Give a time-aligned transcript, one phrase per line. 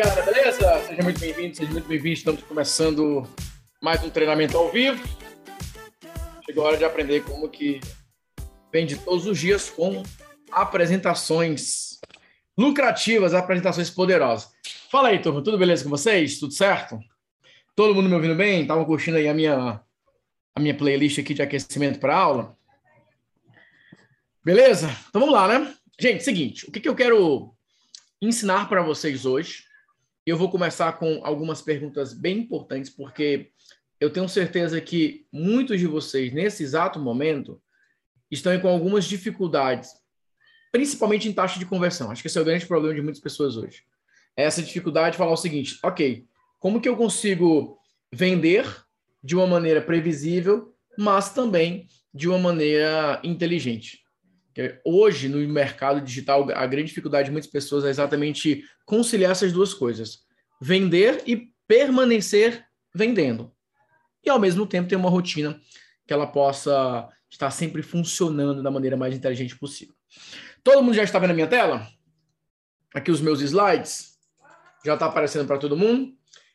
[0.00, 0.86] galera, beleza?
[0.86, 2.14] Seja muito bem-vindo, seja muito bem-vindo.
[2.14, 3.28] Estamos começando
[3.82, 4.98] mais um treinamento ao vivo.
[6.46, 7.82] Chegou a hora de aprender como que
[8.72, 10.02] vende todos os dias com
[10.50, 12.00] apresentações
[12.56, 14.50] lucrativas, apresentações poderosas.
[14.90, 16.38] Fala aí, turma, tudo beleza com vocês?
[16.38, 16.98] Tudo certo?
[17.76, 18.62] Todo mundo me ouvindo bem?
[18.62, 19.82] Estavam curtindo aí a minha,
[20.54, 22.56] a minha playlist aqui de aquecimento para aula?
[24.42, 24.86] Beleza?
[25.10, 25.74] Então vamos lá, né?
[26.00, 27.54] Gente, seguinte, o que, que eu quero
[28.22, 29.68] ensinar para vocês hoje
[30.30, 33.50] eu vou começar com algumas perguntas bem importantes, porque
[33.98, 37.60] eu tenho certeza que muitos de vocês, nesse exato momento,
[38.30, 39.90] estão com algumas dificuldades,
[40.70, 42.10] principalmente em taxa de conversão.
[42.10, 43.82] Acho que esse é o grande problema de muitas pessoas hoje.
[44.36, 46.24] É essa dificuldade de falar o seguinte: ok,
[46.60, 47.76] como que eu consigo
[48.12, 48.64] vender
[49.22, 54.04] de uma maneira previsível, mas também de uma maneira inteligente?
[54.84, 59.72] Hoje, no mercado digital, a grande dificuldade de muitas pessoas é exatamente conciliar essas duas
[59.72, 60.24] coisas:
[60.60, 63.52] vender e permanecer vendendo.
[64.24, 65.60] E, ao mesmo tempo, ter uma rotina
[66.06, 69.94] que ela possa estar sempre funcionando da maneira mais inteligente possível.
[70.64, 71.86] Todo mundo já está vendo a minha tela?
[72.92, 74.18] Aqui os meus slides.
[74.84, 76.12] Já está aparecendo para todo mundo.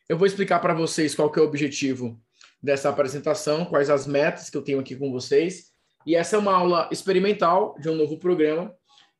[0.08, 2.20] Eu vou explicar para vocês qual que é o objetivo
[2.62, 5.75] dessa apresentação, quais as metas que eu tenho aqui com vocês
[6.06, 8.72] e essa é uma aula experimental de um novo programa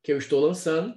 [0.03, 0.95] que eu estou lançando,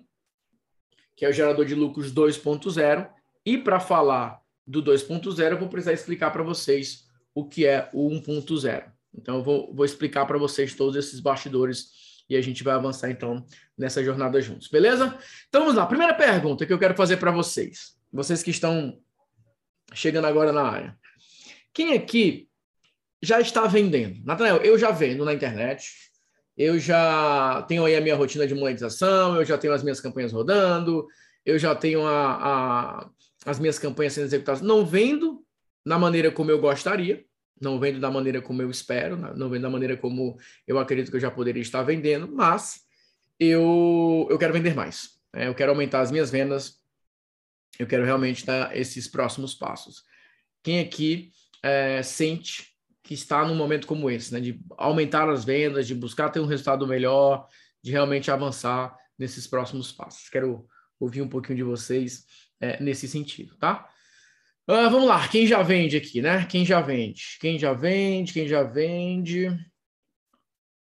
[1.18, 3.10] que é o gerador de lucros 2.0.
[3.44, 8.08] E para falar do 2.0, eu vou precisar explicar para vocês o que é o
[8.10, 8.92] 1.0.
[9.16, 11.90] Então, eu vou, vou explicar para vocês todos esses bastidores
[12.30, 13.44] e a gente vai avançar então
[13.76, 15.18] nessa jornada juntos, beleza?
[15.48, 15.86] Então vamos lá.
[15.88, 19.02] Primeira pergunta que eu quero fazer para vocês, vocês que estão
[19.94, 20.98] chegando agora na área.
[21.74, 22.49] Quem aqui
[23.22, 24.24] já está vendendo.
[24.26, 25.94] Natanael, eu já vendo na internet,
[26.58, 30.32] eu já tenho aí a minha rotina de monetização, eu já tenho as minhas campanhas
[30.32, 31.08] rodando,
[31.46, 33.10] eu já tenho a, a,
[33.46, 34.62] as minhas campanhas sendo executadas.
[34.62, 35.44] Não vendo
[35.86, 37.26] na maneira como eu gostaria,
[37.60, 40.38] não vendo da maneira como eu espero, não vendo da maneira como
[40.68, 42.82] eu acredito que eu já poderia estar vendendo, mas
[43.40, 45.20] eu, eu quero vender mais.
[45.34, 45.48] Né?
[45.48, 46.80] Eu quero aumentar as minhas vendas,
[47.78, 50.04] eu quero realmente dar esses próximos passos.
[50.64, 51.32] Quem aqui
[51.64, 52.69] é, sente
[53.10, 54.40] que está num momento como esse, né?
[54.40, 57.48] De aumentar as vendas, de buscar ter um resultado melhor,
[57.82, 60.30] de realmente avançar nesses próximos passos.
[60.30, 60.68] Quero
[61.00, 62.24] ouvir um pouquinho de vocês
[62.62, 63.90] é, nesse sentido, tá?
[64.70, 66.46] Uh, vamos lá, quem já vende aqui, né?
[66.46, 67.40] Quem já vende?
[67.42, 68.32] Quem já vende?
[68.32, 69.48] Quem já vende?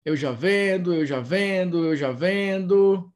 [0.05, 3.12] Eu já vendo, eu já vendo, eu já vendo.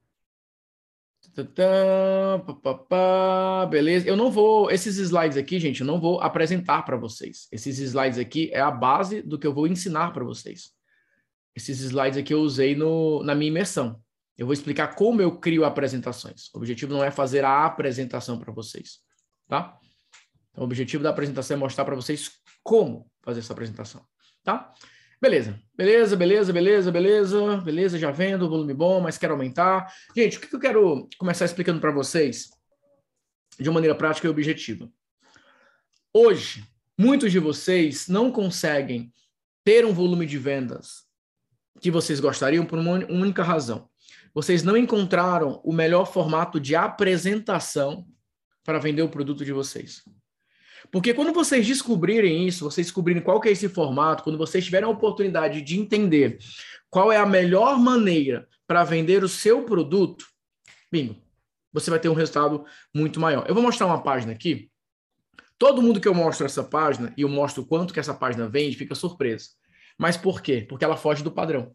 [3.70, 4.08] Beleza.
[4.08, 4.70] Eu não vou.
[4.70, 7.48] Esses slides aqui, gente, eu não vou apresentar para vocês.
[7.52, 10.70] Esses slides aqui é a base do que eu vou ensinar para vocês.
[11.54, 14.00] Esses slides aqui eu usei no, na minha imersão.
[14.36, 16.50] Eu vou explicar como eu crio apresentações.
[16.54, 18.98] O objetivo não é fazer a apresentação para vocês,
[19.48, 19.78] tá?
[20.50, 22.32] Então, o objetivo da apresentação é mostrar para vocês
[22.62, 24.02] como fazer essa apresentação,
[24.44, 24.72] tá?
[25.20, 29.90] Beleza, beleza, beleza, beleza, beleza, beleza, já vendo, volume bom, mas quero aumentar.
[30.14, 32.50] Gente, o que eu quero começar explicando para vocês
[33.58, 34.90] de maneira prática e objetiva?
[36.12, 36.64] Hoje,
[36.98, 39.10] muitos de vocês não conseguem
[39.64, 41.06] ter um volume de vendas
[41.80, 43.88] que vocês gostariam por uma única razão.
[44.34, 48.06] Vocês não encontraram o melhor formato de apresentação
[48.62, 50.02] para vender o produto de vocês.
[50.90, 54.86] Porque quando vocês descobrirem isso, vocês descobrirem qual que é esse formato, quando vocês tiverem
[54.86, 56.38] a oportunidade de entender
[56.90, 60.26] qual é a melhor maneira para vender o seu produto,
[60.90, 61.16] bingo,
[61.72, 62.64] você vai ter um resultado
[62.94, 63.44] muito maior.
[63.46, 64.70] Eu vou mostrar uma página aqui.
[65.58, 68.76] Todo mundo que eu mostro essa página e eu mostro quanto que essa página vende,
[68.76, 69.50] fica surpreso.
[69.98, 70.64] Mas por quê?
[70.68, 71.74] Porque ela foge do padrão.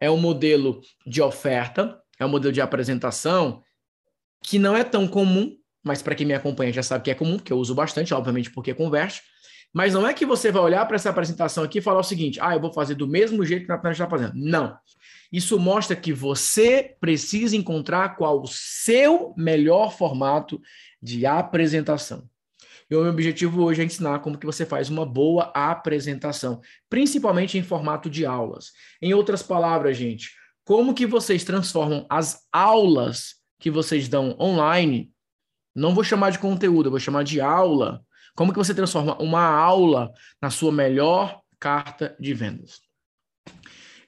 [0.00, 3.62] É um modelo de oferta, é um modelo de apresentação
[4.42, 7.38] que não é tão comum mas para quem me acompanha já sabe que é comum,
[7.38, 9.22] que eu uso bastante, obviamente, porque converte.
[9.72, 12.38] Mas não é que você vai olhar para essa apresentação aqui e falar o seguinte:
[12.40, 14.34] ah, eu vou fazer do mesmo jeito que a gente está fazendo.
[14.34, 14.76] Não.
[15.32, 20.60] Isso mostra que você precisa encontrar qual o seu melhor formato
[21.02, 22.28] de apresentação.
[22.90, 27.56] E o meu objetivo hoje é ensinar como que você faz uma boa apresentação, principalmente
[27.56, 28.72] em formato de aulas.
[29.00, 30.30] Em outras palavras, gente,
[30.64, 35.11] como que vocês transformam as aulas que vocês dão online
[35.74, 38.04] não vou chamar de conteúdo, vou chamar de aula.
[38.34, 42.80] Como que você transforma uma aula na sua melhor carta de vendas?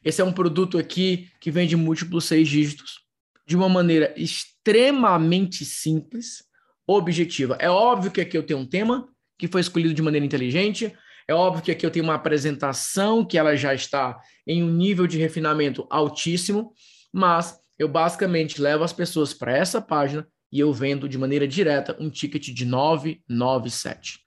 [0.05, 3.01] Esse é um produto aqui que vende múltiplos seis dígitos
[3.47, 6.45] de uma maneira extremamente simples,
[6.87, 7.57] objetiva.
[7.59, 9.09] É óbvio que aqui eu tenho um tema
[9.39, 10.95] que foi escolhido de maneira inteligente.
[11.27, 15.07] É óbvio que aqui eu tenho uma apresentação que ela já está em um nível
[15.07, 16.73] de refinamento altíssimo,
[17.13, 21.97] mas eu basicamente levo as pessoas para essa página e eu vendo de maneira direta
[21.99, 24.21] um ticket de 997.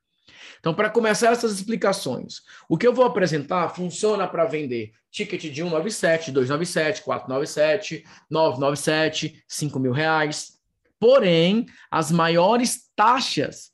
[0.60, 5.62] Então, para começar essas explicações, o que eu vou apresentar funciona para vender ticket de
[5.62, 10.58] 197, 297, 497, 997, 5 mil reais.
[11.00, 13.72] Porém, as maiores taxas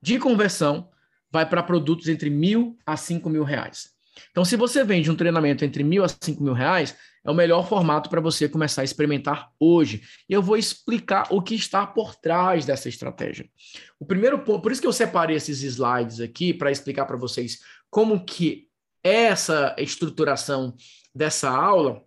[0.00, 0.88] de conversão
[1.28, 3.90] vai para produtos entre mil a cinco mil reais.
[4.30, 7.68] Então, se você vende um treinamento entre mil a cinco mil reais, é o melhor
[7.68, 10.02] formato para você começar a experimentar hoje.
[10.28, 13.50] E eu vou explicar o que está por trás dessa estratégia.
[13.98, 17.58] O primeiro ponto, por isso que eu separei esses slides aqui para explicar para vocês
[17.90, 18.68] como que
[19.02, 20.76] é essa estruturação
[21.12, 22.02] dessa aula,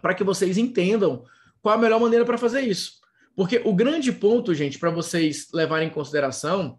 [0.00, 1.24] para que vocês entendam
[1.60, 2.92] qual a melhor maneira para fazer isso.
[3.34, 6.78] Porque o grande ponto, gente, para vocês levarem em consideração,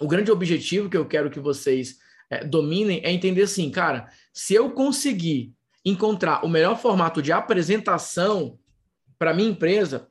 [0.00, 1.98] o grande objetivo que eu quero que vocês
[2.28, 5.54] é, dominem é entender assim, cara, se eu conseguir
[5.84, 8.58] encontrar o melhor formato de apresentação
[9.18, 10.08] para minha empresa,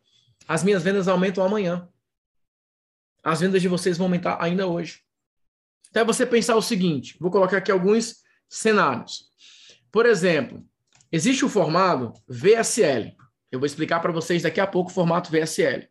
[0.47, 1.87] as minhas vendas aumentam amanhã.
[3.23, 5.01] As vendas de vocês vão aumentar ainda hoje.
[5.89, 8.17] Então é você pensar o seguinte, vou colocar aqui alguns
[8.47, 9.29] cenários.
[9.91, 10.63] Por exemplo,
[11.11, 13.15] existe o formato VSL.
[13.51, 15.87] Eu vou explicar para vocês daqui a pouco o formato VSL.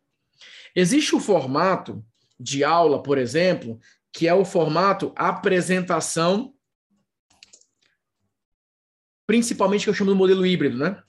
[0.75, 2.03] Existe o formato
[2.39, 3.79] de aula, por exemplo,
[4.13, 6.53] que é o formato apresentação,
[9.29, 11.03] principalmente que eu chamo do modelo híbrido, né?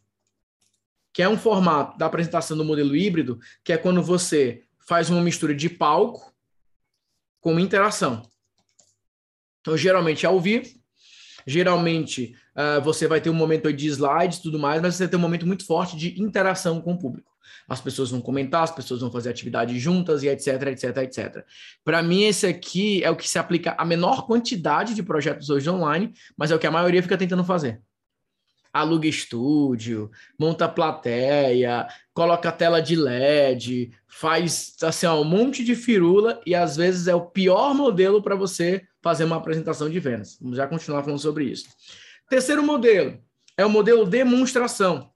[1.10, 5.22] Que é um formato da apresentação do modelo híbrido, que é quando você faz uma
[5.22, 6.30] mistura de palco
[7.40, 8.20] com interação.
[9.62, 10.68] Então, geralmente é ao vivo,
[11.46, 15.18] geralmente uh, você vai ter um momento de slides e tudo mais, mas você tem
[15.18, 17.30] um momento muito forte de interação com o público
[17.68, 21.44] as pessoas vão comentar, as pessoas vão fazer atividades juntas e etc, etc, etc.
[21.84, 25.70] Para mim, esse aqui é o que se aplica a menor quantidade de projetos hoje
[25.70, 27.80] online, mas é o que a maioria fica tentando fazer.
[28.72, 36.40] Aluga estúdio, monta plateia, coloca tela de LED, faz assim, ó, um monte de firula
[36.46, 40.38] e às vezes é o pior modelo para você fazer uma apresentação de vendas.
[40.40, 41.66] Vamos já continuar falando sobre isso.
[42.28, 43.18] Terceiro modelo
[43.56, 45.10] é o modelo demonstração.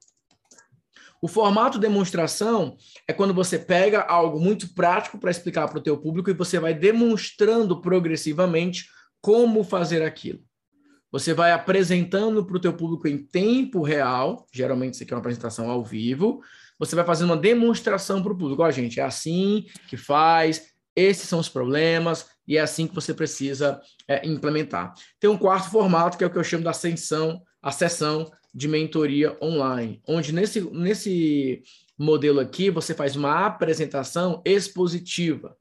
[1.22, 2.76] O formato demonstração
[3.08, 6.58] é quando você pega algo muito prático para explicar para o teu público e você
[6.58, 8.90] vai demonstrando progressivamente
[9.22, 10.44] como fazer aquilo.
[11.14, 15.20] Você vai apresentando para o teu público em tempo real, geralmente isso aqui é uma
[15.20, 16.42] apresentação ao vivo,
[16.76, 18.64] você vai fazendo uma demonstração para o público.
[18.64, 23.14] Ó, gente, é assim que faz, esses são os problemas, e é assim que você
[23.14, 24.92] precisa é, implementar.
[25.20, 28.66] Tem um quarto formato, que é o que eu chamo da ascensão, a sessão de
[28.66, 31.62] mentoria online, onde nesse, nesse
[31.96, 35.56] modelo aqui você faz uma apresentação expositiva,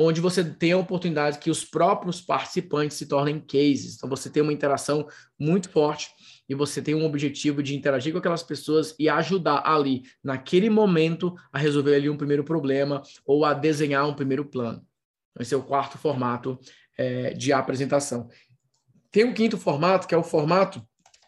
[0.00, 3.96] onde você tem a oportunidade que os próprios participantes se tornem cases.
[3.96, 6.08] Então você tem uma interação muito forte
[6.48, 11.34] e você tem um objetivo de interagir com aquelas pessoas e ajudar ali, naquele momento,
[11.52, 14.86] a resolver ali um primeiro problema ou a desenhar um primeiro plano.
[15.40, 16.56] Esse é o quarto formato
[16.96, 18.28] é, de apresentação.
[19.10, 20.80] Tem um quinto formato, que é o formato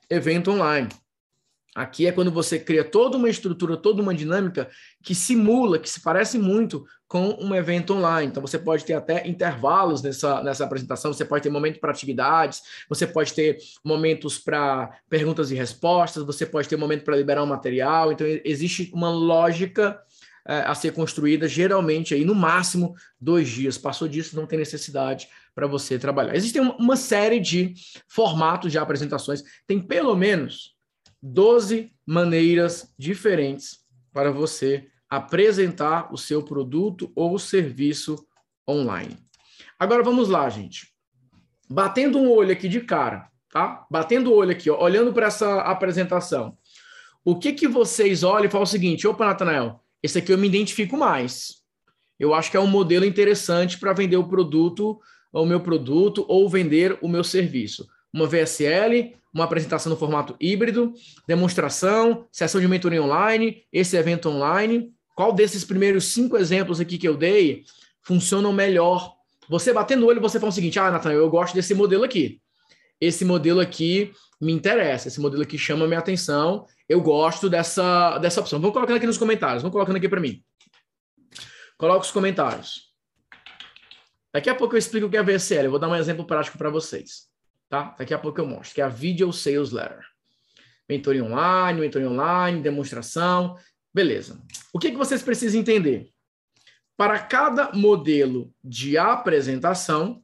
[0.09, 0.89] evento online.
[1.75, 4.69] Aqui é quando você cria toda uma estrutura, toda uma dinâmica
[5.05, 8.29] que simula, que se parece muito com um evento online.
[8.29, 12.63] Então, você pode ter até intervalos nessa, nessa apresentação, você pode ter momentos para atividades,
[12.89, 17.47] você pode ter momentos para perguntas e respostas, você pode ter momento para liberar um
[17.47, 18.11] material.
[18.11, 20.01] Então, existe uma lógica
[20.49, 23.79] é, a ser construída, geralmente, aí no máximo dois dias.
[23.79, 26.35] Passou disso, não tem necessidade para você trabalhar.
[26.35, 27.75] Existem uma série de
[28.09, 30.80] formatos de apresentações, tem pelo menos
[31.23, 33.81] 12 maneiras diferentes
[34.13, 38.25] para você apresentar o seu produto ou serviço
[38.69, 39.17] online.
[39.79, 40.89] Agora vamos lá, gente.
[41.69, 43.87] Batendo um olho aqui de cara, tá?
[43.91, 46.57] Batendo o olho aqui, ó, olhando para essa apresentação.
[47.25, 50.49] O que que vocês olham e falam o seguinte: opa, Natanael, esse aqui eu me
[50.49, 51.61] identifico mais.
[52.19, 55.01] Eu acho que é um modelo interessante para vender o produto
[55.33, 57.87] o meu produto ou vender o meu serviço.
[58.13, 60.93] Uma VSL, uma apresentação no formato híbrido,
[61.27, 64.93] demonstração, sessão de mentoria online, esse evento online.
[65.15, 67.65] Qual desses primeiros cinco exemplos aqui que eu dei
[68.03, 69.15] funcionam melhor?
[69.49, 72.41] Você batendo o olho, você fala o seguinte: ah, Nathan, eu gosto desse modelo aqui.
[73.01, 78.41] Esse modelo aqui me interessa, esse modelo aqui chama minha atenção, eu gosto dessa, dessa
[78.41, 78.59] opção.
[78.59, 80.43] Vamos colocando aqui nos comentários, vamos colocando aqui para mim.
[81.79, 82.91] Coloca os comentários.
[84.33, 85.65] Daqui a pouco eu explico o que é VSL.
[85.65, 87.30] Eu vou dar um exemplo prático para vocês.
[87.71, 87.95] Tá?
[87.97, 90.05] Daqui a pouco eu mostro, que é a Video Sales Letter.
[90.89, 93.57] Mentoria online, mentoria online, demonstração.
[93.95, 94.43] Beleza.
[94.73, 96.11] O que, que vocês precisam entender?
[96.97, 100.21] Para cada modelo de apresentação,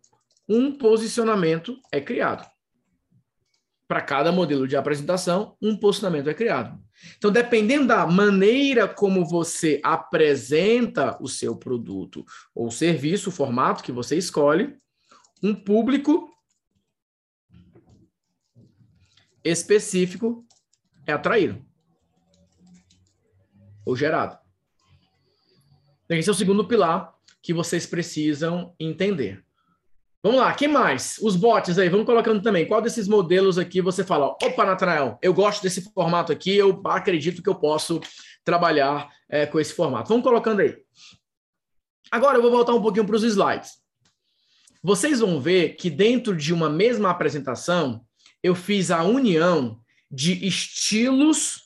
[0.48, 2.44] um posicionamento é criado.
[3.88, 6.78] para cada modelo de apresentação, um posicionamento é criado.
[7.16, 12.24] Então, dependendo da maneira como você apresenta o seu produto
[12.54, 14.76] ou serviço, o formato que você escolhe,
[15.42, 16.28] um público
[19.48, 20.44] específico
[21.06, 21.64] é atraído
[23.84, 24.38] ou gerado.
[26.08, 29.44] Esse é o segundo pilar que vocês precisam entender.
[30.22, 31.18] Vamos lá, que mais?
[31.22, 32.66] Os bots aí, vamos colocando também.
[32.66, 37.40] Qual desses modelos aqui você fala, opa, Natanael, eu gosto desse formato aqui, eu acredito
[37.40, 38.00] que eu posso
[38.44, 40.08] trabalhar é, com esse formato.
[40.08, 40.76] Vamos colocando aí.
[42.10, 43.74] Agora eu vou voltar um pouquinho para os slides.
[44.82, 48.05] Vocês vão ver que dentro de uma mesma apresentação,
[48.46, 51.62] eu fiz a união de estilos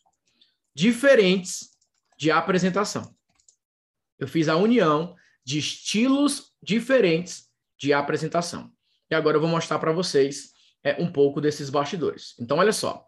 [0.74, 1.68] diferentes
[2.16, 3.14] de apresentação.
[4.18, 8.72] Eu fiz a união de estilos diferentes de apresentação.
[9.10, 12.34] E agora eu vou mostrar para vocês é, um pouco desses bastidores.
[12.40, 13.04] Então, olha só.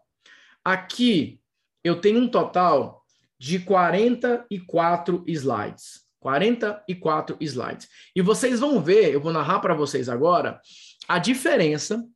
[0.63, 1.41] Aqui
[1.83, 3.03] eu tenho um total
[3.39, 6.03] de 44 slides.
[6.19, 7.89] 44 slides.
[8.15, 10.61] E vocês vão ver, eu vou narrar para vocês agora,
[11.07, 12.07] a diferença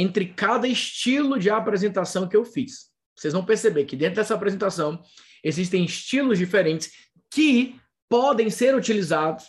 [0.00, 2.88] entre cada estilo de apresentação que eu fiz.
[3.14, 5.02] Vocês vão perceber que dentro dessa apresentação
[5.44, 6.90] existem estilos diferentes
[7.30, 7.78] que
[8.08, 9.44] podem ser utilizados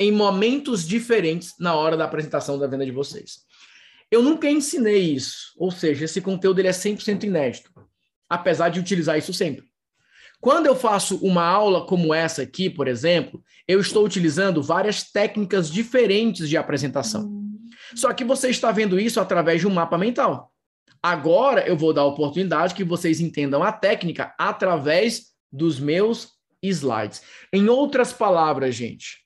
[0.00, 3.40] em momentos diferentes na hora da apresentação da venda de vocês.
[4.10, 7.70] Eu nunca ensinei isso, ou seja, esse conteúdo ele é 100% inédito,
[8.28, 9.64] apesar de utilizar isso sempre.
[10.40, 15.70] Quando eu faço uma aula como essa aqui, por exemplo, eu estou utilizando várias técnicas
[15.70, 17.53] diferentes de apresentação.
[17.94, 20.52] Só que você está vendo isso através de um mapa mental.
[21.02, 27.22] Agora eu vou dar a oportunidade que vocês entendam a técnica através dos meus slides.
[27.52, 29.18] Em outras palavras, gente,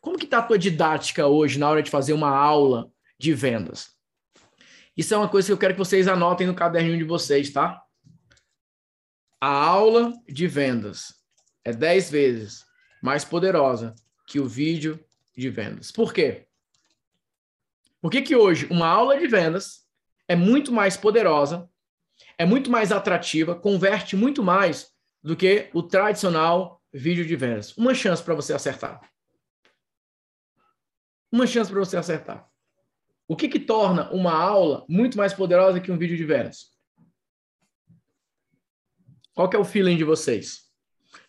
[0.00, 3.88] como que está a tua didática hoje na hora de fazer uma aula de vendas?
[4.96, 7.82] Isso é uma coisa que eu quero que vocês anotem no caderninho de vocês, tá?
[9.40, 11.14] A aula de vendas
[11.64, 12.64] é 10 vezes
[13.02, 13.94] mais poderosa
[14.26, 15.02] que o vídeo
[15.36, 15.90] de vendas.
[15.90, 16.46] Por quê?
[18.04, 19.86] Por que, que hoje uma aula de vendas
[20.28, 21.66] é muito mais poderosa,
[22.36, 24.92] é muito mais atrativa, converte muito mais
[25.22, 27.74] do que o tradicional vídeo de vendas?
[27.78, 29.00] Uma chance para você acertar
[31.34, 32.48] uma chance para você acertar.
[33.26, 36.70] O que, que torna uma aula muito mais poderosa que um vídeo de vendas?
[39.34, 40.70] Qual que é o feeling de vocês?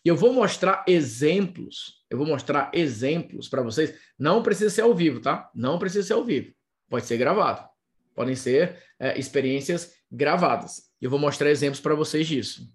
[0.04, 2.06] E eu vou mostrar exemplos.
[2.08, 3.98] Eu vou mostrar exemplos para vocês.
[4.20, 5.50] Não precisa ser ao vivo, tá?
[5.56, 6.54] Não precisa ser ao vivo.
[6.90, 7.68] Pode ser gravado.
[8.14, 10.84] Podem ser é, experiências gravadas.
[11.02, 12.72] Eu vou mostrar exemplos para vocês disso.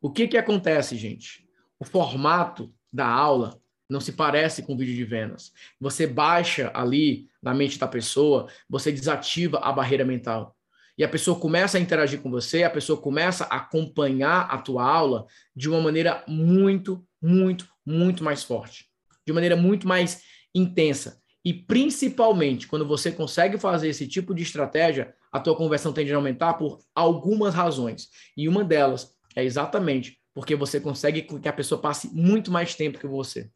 [0.00, 1.48] O que que acontece, gente?
[1.78, 5.52] O formato da aula não se parece com vídeo de vendas.
[5.80, 10.56] Você baixa ali na mente da pessoa, você desativa a barreira mental.
[10.98, 14.82] E a pessoa começa a interagir com você, a pessoa começa a acompanhar a tua
[14.82, 18.86] aula de uma maneira muito, muito, muito mais forte,
[19.24, 20.22] de maneira muito mais
[20.54, 21.20] intensa.
[21.46, 26.16] E principalmente, quando você consegue fazer esse tipo de estratégia, a tua conversão tende a
[26.16, 28.10] aumentar por algumas razões.
[28.36, 32.98] E uma delas é exatamente porque você consegue que a pessoa passe muito mais tempo
[32.98, 33.48] que você.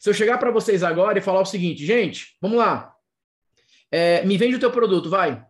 [0.00, 2.94] Se eu chegar para vocês agora e falar o seguinte, gente, vamos lá.
[3.92, 5.44] É, me vende o teu produto, vai.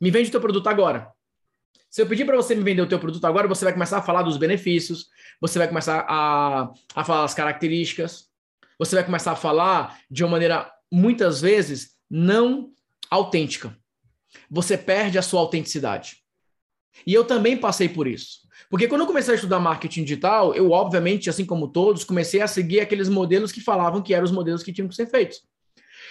[0.00, 1.10] Me vende o teu produto agora.
[1.90, 4.02] Se eu pedir para você me vender o teu produto agora, você vai começar a
[4.02, 5.08] falar dos benefícios,
[5.40, 8.32] você vai começar a, a falar as características,
[8.78, 12.70] você vai começar a falar de uma maneira, muitas vezes, não
[13.10, 13.76] autêntica.
[14.48, 16.18] Você perde a sua autenticidade.
[17.04, 18.44] E eu também passei por isso.
[18.70, 22.46] Porque quando eu comecei a estudar marketing digital, eu, obviamente, assim como todos, comecei a
[22.46, 25.42] seguir aqueles modelos que falavam que eram os modelos que tinham que ser feitos.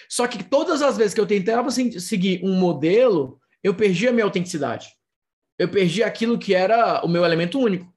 [0.10, 4.26] Só que todas as vezes que eu tentava seguir um modelo, eu perdi a minha
[4.26, 4.90] autenticidade.
[5.58, 7.92] Eu perdi aquilo que era o meu elemento único.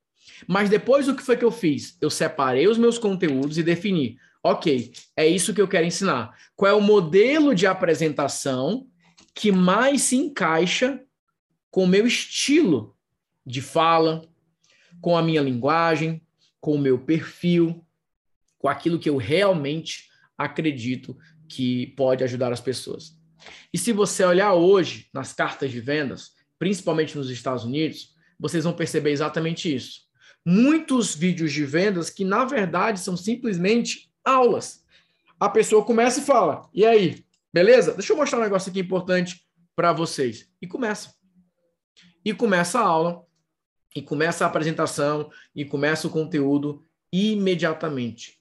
[0.46, 1.96] Mas depois o que foi que eu fiz?
[2.00, 4.18] Eu separei os meus conteúdos e defini,
[4.50, 6.36] ok, é isso que eu quero ensinar.
[6.54, 8.86] Qual é o modelo de apresentação
[9.34, 11.02] que mais se encaixa
[11.70, 12.96] com o meu estilo
[13.44, 14.26] de fala,
[15.00, 16.22] com a minha linguagem,
[16.60, 17.84] com o meu perfil,
[18.58, 21.16] com aquilo que eu realmente acredito
[21.48, 23.16] que pode ajudar as pessoas.
[23.72, 28.72] E se você olhar hoje nas cartas de vendas, principalmente nos Estados Unidos, vocês vão
[28.72, 30.00] perceber exatamente isso.
[30.44, 34.84] Muitos vídeos de vendas que, na verdade, são simplesmente aulas.
[35.38, 37.94] A pessoa começa e fala: E aí, beleza?
[37.94, 40.50] Deixa eu mostrar um negócio aqui importante para vocês.
[40.60, 41.14] E começa.
[42.24, 43.24] E começa a aula
[43.94, 48.38] e começa a apresentação e começa o conteúdo imediatamente.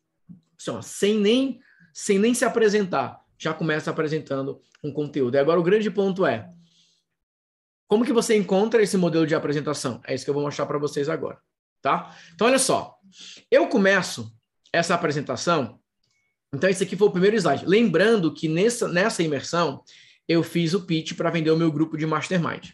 [0.58, 1.60] Assim, sem, nem,
[1.94, 5.36] sem nem se apresentar, já começa apresentando um conteúdo.
[5.36, 6.50] E agora o grande ponto é:
[7.88, 10.01] Como que você encontra esse modelo de apresentação?
[10.06, 11.39] É isso que eu vou mostrar para vocês agora,
[11.82, 12.15] tá?
[12.34, 12.98] Então, olha só.
[13.51, 14.35] Eu começo
[14.75, 15.79] essa apresentação.
[16.53, 17.65] Então, esse aqui foi o primeiro slide.
[17.65, 19.84] Lembrando que nessa, nessa imersão,
[20.27, 22.70] eu fiz o pitch para vender o meu grupo de mastermind.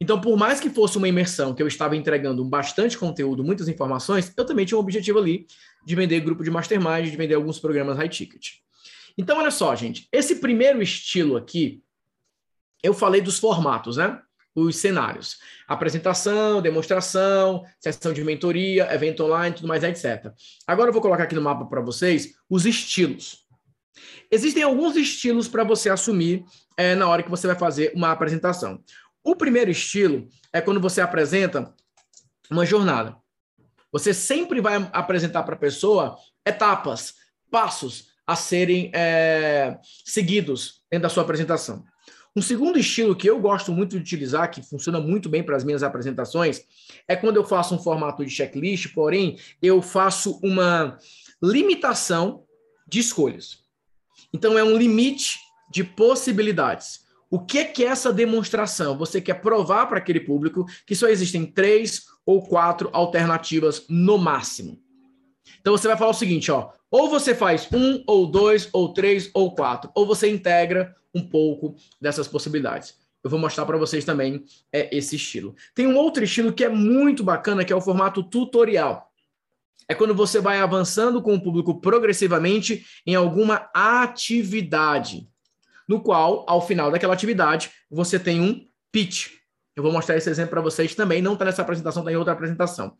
[0.00, 4.32] Então, por mais que fosse uma imersão que eu estava entregando bastante conteúdo, muitas informações,
[4.36, 5.46] eu também tinha um objetivo ali
[5.86, 8.54] de vender grupo de mastermind, de vender alguns programas high ticket.
[9.16, 11.82] Então, olha só, gente, esse primeiro estilo aqui,
[12.82, 14.20] eu falei dos formatos, né?
[14.54, 15.38] Os cenários.
[15.66, 20.32] Apresentação, demonstração, sessão de mentoria, evento online, tudo mais, etc.
[20.66, 23.46] Agora eu vou colocar aqui no mapa para vocês os estilos.
[24.30, 26.44] Existem alguns estilos para você assumir
[26.76, 28.82] é, na hora que você vai fazer uma apresentação.
[29.24, 31.72] O primeiro estilo é quando você apresenta
[32.50, 33.16] uma jornada.
[33.92, 36.16] Você sempre vai apresentar para a pessoa
[36.46, 37.14] etapas,
[37.50, 41.84] passos a serem é, seguidos dentro da sua apresentação.
[42.34, 45.64] Um segundo estilo que eu gosto muito de utilizar, que funciona muito bem para as
[45.64, 46.62] minhas apresentações,
[47.06, 50.98] é quando eu faço um formato de checklist, porém eu faço uma
[51.42, 52.44] limitação
[52.88, 53.58] de escolhas.
[54.32, 55.38] Então é um limite
[55.70, 57.02] de possibilidades.
[57.30, 58.96] O que é, que é essa demonstração?
[58.96, 64.78] Você quer provar para aquele público que só existem três ou quatro alternativas no máximo.
[65.60, 69.30] Então você vai falar o seguinte, ó, ou você faz um, ou dois, ou três,
[69.32, 72.96] ou quatro, ou você integra um pouco dessas possibilidades.
[73.22, 75.54] Eu vou mostrar para vocês também é, esse estilo.
[75.74, 79.10] Tem um outro estilo que é muito bacana, que é o formato tutorial.
[79.88, 85.28] É quando você vai avançando com o público progressivamente em alguma atividade
[85.88, 89.32] no qual, ao final daquela atividade, você tem um pitch.
[89.74, 92.32] Eu vou mostrar esse exemplo para vocês também, não está nessa apresentação, está em outra
[92.32, 92.96] apresentação.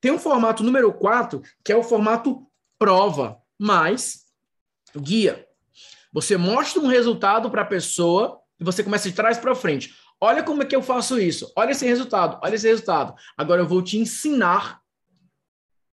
[0.00, 2.46] Tem um formato número 4, que é o formato
[2.78, 4.24] prova, mais
[4.96, 5.45] guia.
[6.16, 9.94] Você mostra um resultado para a pessoa e você começa de trás para frente.
[10.18, 11.52] Olha como é que eu faço isso.
[11.54, 12.40] Olha esse resultado.
[12.42, 13.14] Olha esse resultado.
[13.36, 14.80] Agora eu vou te ensinar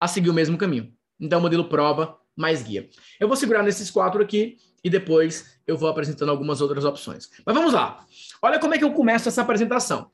[0.00, 0.90] a seguir o mesmo caminho.
[1.20, 2.88] Então, modelo prova mais guia.
[3.20, 7.28] Eu vou segurar nesses quatro aqui e depois eu vou apresentando algumas outras opções.
[7.44, 8.02] Mas vamos lá.
[8.40, 10.10] Olha como é que eu começo essa apresentação.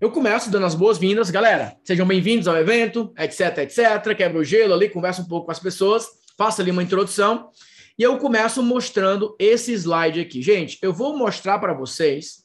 [0.00, 1.76] Eu começo dando as boas-vindas, galera.
[1.84, 4.16] Sejam bem-vindos ao evento, etc, etc.
[4.16, 7.50] Quebra o gelo ali, conversa um pouco com as pessoas, faça ali uma introdução.
[7.98, 10.42] E eu começo mostrando esse slide aqui.
[10.42, 12.44] Gente, eu vou mostrar para vocês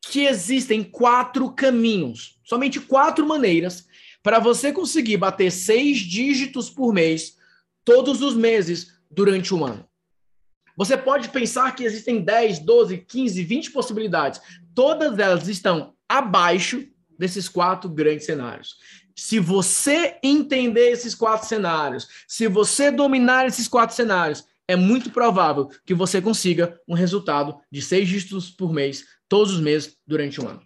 [0.00, 3.86] que existem quatro caminhos, somente quatro maneiras
[4.22, 7.36] para você conseguir bater seis dígitos por mês
[7.84, 9.88] todos os meses durante um ano.
[10.76, 14.40] Você pode pensar que existem 10, 12, 15, 20 possibilidades.
[14.74, 16.86] Todas elas estão abaixo
[17.18, 18.76] desses quatro grandes cenários.
[19.16, 25.70] Se você entender esses quatro cenários, se você dominar esses quatro cenários, é muito provável
[25.86, 30.46] que você consiga um resultado de seis dígitos por mês, todos os meses, durante um
[30.46, 30.62] ano.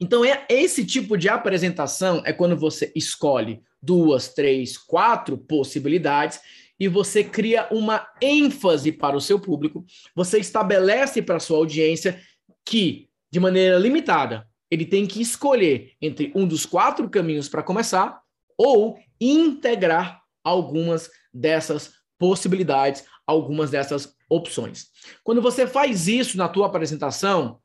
[0.00, 6.40] Então, é esse tipo de apresentação é quando você escolhe duas, três, quatro possibilidades
[6.78, 9.84] e você cria uma ênfase para o seu público,
[10.14, 12.20] você estabelece para a sua audiência
[12.64, 18.20] que, de maneira limitada, ele tem que escolher entre um dos quatro caminhos para começar
[18.56, 24.86] ou integrar algumas dessas possibilidades, algumas dessas opções.
[25.22, 27.60] Quando você faz isso na tua apresentação,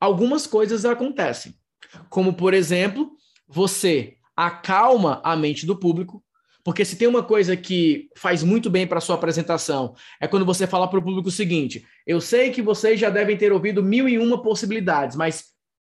[0.00, 1.54] algumas coisas acontecem.
[2.08, 3.12] Como, por exemplo,
[3.46, 6.22] você acalma a mente do público,
[6.64, 10.66] porque se tem uma coisa que faz muito bem para sua apresentação, é quando você
[10.66, 14.08] fala para o público o seguinte: eu sei que vocês já devem ter ouvido mil
[14.08, 15.46] e uma possibilidades, mas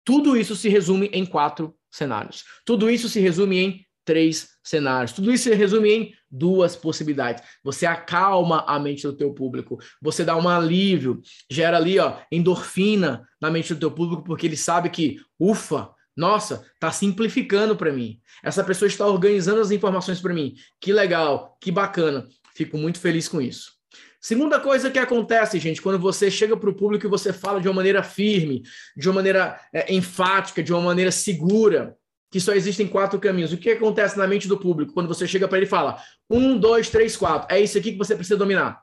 [0.06, 2.44] tudo isso se resume em quatro cenários.
[2.66, 5.12] Tudo isso se resume em três cenários.
[5.12, 7.44] Tudo isso se resume em duas possibilidades.
[7.64, 13.28] Você acalma a mente do teu público, você dá um alívio, gera ali, ó, endorfina
[13.42, 18.20] na mente do teu público, porque ele sabe que, ufa, nossa, tá simplificando para mim.
[18.44, 20.54] Essa pessoa está organizando as informações para mim.
[20.80, 22.28] Que legal, que bacana.
[22.54, 23.80] Fico muito feliz com isso.
[24.22, 27.70] Segunda coisa que acontece, gente, quando você chega para o público e você fala de
[27.70, 28.64] uma maneira firme,
[28.98, 31.96] de uma maneira é, enfática, de uma maneira segura,
[32.32, 33.52] que só existem quatro caminhos.
[33.52, 36.58] O que acontece na mente do público quando você chega para ele e fala um,
[36.58, 37.54] dois, três, quatro?
[37.54, 38.82] É isso aqui que você precisa dominar.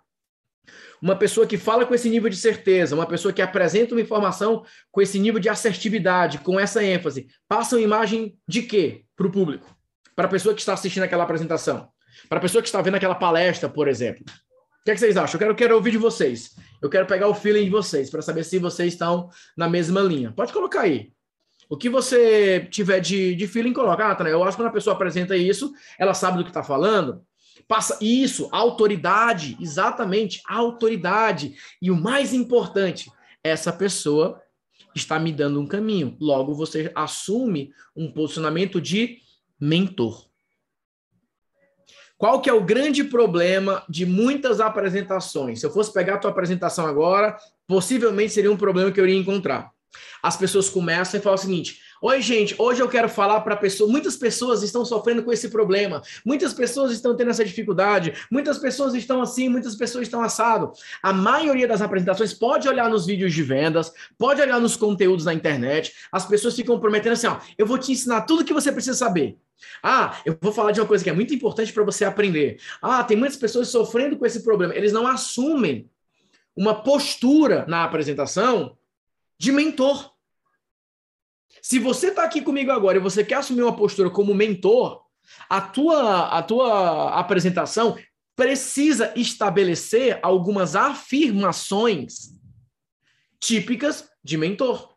[1.00, 4.64] Uma pessoa que fala com esse nível de certeza, uma pessoa que apresenta uma informação
[4.90, 9.30] com esse nível de assertividade, com essa ênfase, passa uma imagem de quê para o
[9.30, 9.76] público?
[10.14, 11.88] Para a pessoa que está assistindo aquela apresentação?
[12.28, 14.24] Para a pessoa que está vendo aquela palestra, por exemplo?
[14.87, 15.35] que, é que vocês acham?
[15.35, 16.54] Eu quero, quero ouvir de vocês.
[16.80, 20.30] Eu quero pegar o feeling de vocês para saber se vocês estão na mesma linha.
[20.30, 21.11] Pode colocar aí.
[21.68, 24.07] O que você tiver de, de feeling, coloca.
[24.07, 27.22] Ah, eu acho que quando a pessoa apresenta isso, ela sabe do que está falando.
[27.66, 31.57] Passa isso, autoridade, exatamente, autoridade.
[31.83, 33.11] E o mais importante,
[33.42, 34.40] essa pessoa
[34.94, 36.16] está me dando um caminho.
[36.20, 39.18] Logo, você assume um posicionamento de
[39.61, 40.26] mentor.
[42.16, 45.61] Qual que é o grande problema de muitas apresentações?
[45.61, 49.20] Se eu fosse pegar a tua apresentação agora, possivelmente seria um problema que eu iria
[49.20, 49.70] encontrar.
[50.22, 53.90] As pessoas começam e falam o seguinte: Oi, gente, hoje eu quero falar para pessoas.
[53.90, 58.94] Muitas pessoas estão sofrendo com esse problema, muitas pessoas estão tendo essa dificuldade, muitas pessoas
[58.94, 60.72] estão assim, muitas pessoas estão assado.
[61.02, 65.32] A maioria das apresentações pode olhar nos vídeos de vendas, pode olhar nos conteúdos na
[65.32, 68.96] internet, as pessoas ficam prometendo assim: ó, eu vou te ensinar tudo que você precisa
[68.96, 69.38] saber.
[69.82, 72.61] Ah, eu vou falar de uma coisa que é muito importante para você aprender.
[72.82, 74.74] Ah, tem muitas pessoas sofrendo com esse problema.
[74.74, 75.88] Eles não assumem
[76.54, 78.76] uma postura na apresentação
[79.38, 80.12] de mentor.
[81.62, 85.03] Se você está aqui comigo agora e você quer assumir uma postura como mentor,
[85.49, 87.96] a tua, a tua apresentação
[88.37, 92.37] precisa estabelecer algumas afirmações
[93.40, 94.94] típicas de mentor.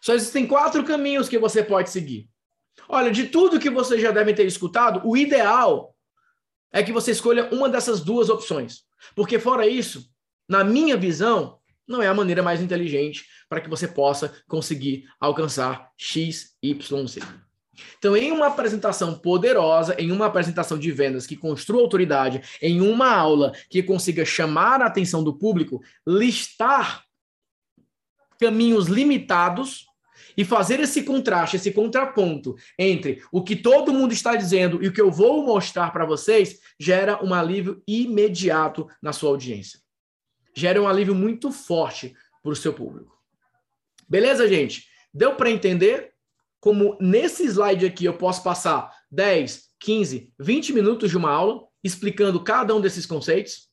[0.00, 2.28] Só existem quatro caminhos que você pode seguir.
[2.88, 5.94] Olha, de tudo que você já deve ter escutado, o ideal
[6.72, 8.84] é que você escolha uma dessas duas opções.
[9.14, 10.10] Porque, fora isso,
[10.48, 11.59] na minha visão,
[11.90, 17.20] não é a maneira mais inteligente para que você possa conseguir alcançar X, Y, Z.
[17.98, 23.10] Então, em uma apresentação poderosa, em uma apresentação de vendas que construa autoridade, em uma
[23.10, 27.02] aula que consiga chamar a atenção do público, listar
[28.38, 29.86] caminhos limitados
[30.36, 34.92] e fazer esse contraste, esse contraponto entre o que todo mundo está dizendo e o
[34.92, 39.79] que eu vou mostrar para vocês, gera um alívio imediato na sua audiência
[40.54, 43.16] gera um alívio muito forte para o seu público.
[44.08, 44.86] Beleza, gente?
[45.12, 46.12] Deu para entender
[46.60, 52.42] como nesse slide aqui eu posso passar 10, 15, 20 minutos de uma aula explicando
[52.42, 53.68] cada um desses conceitos?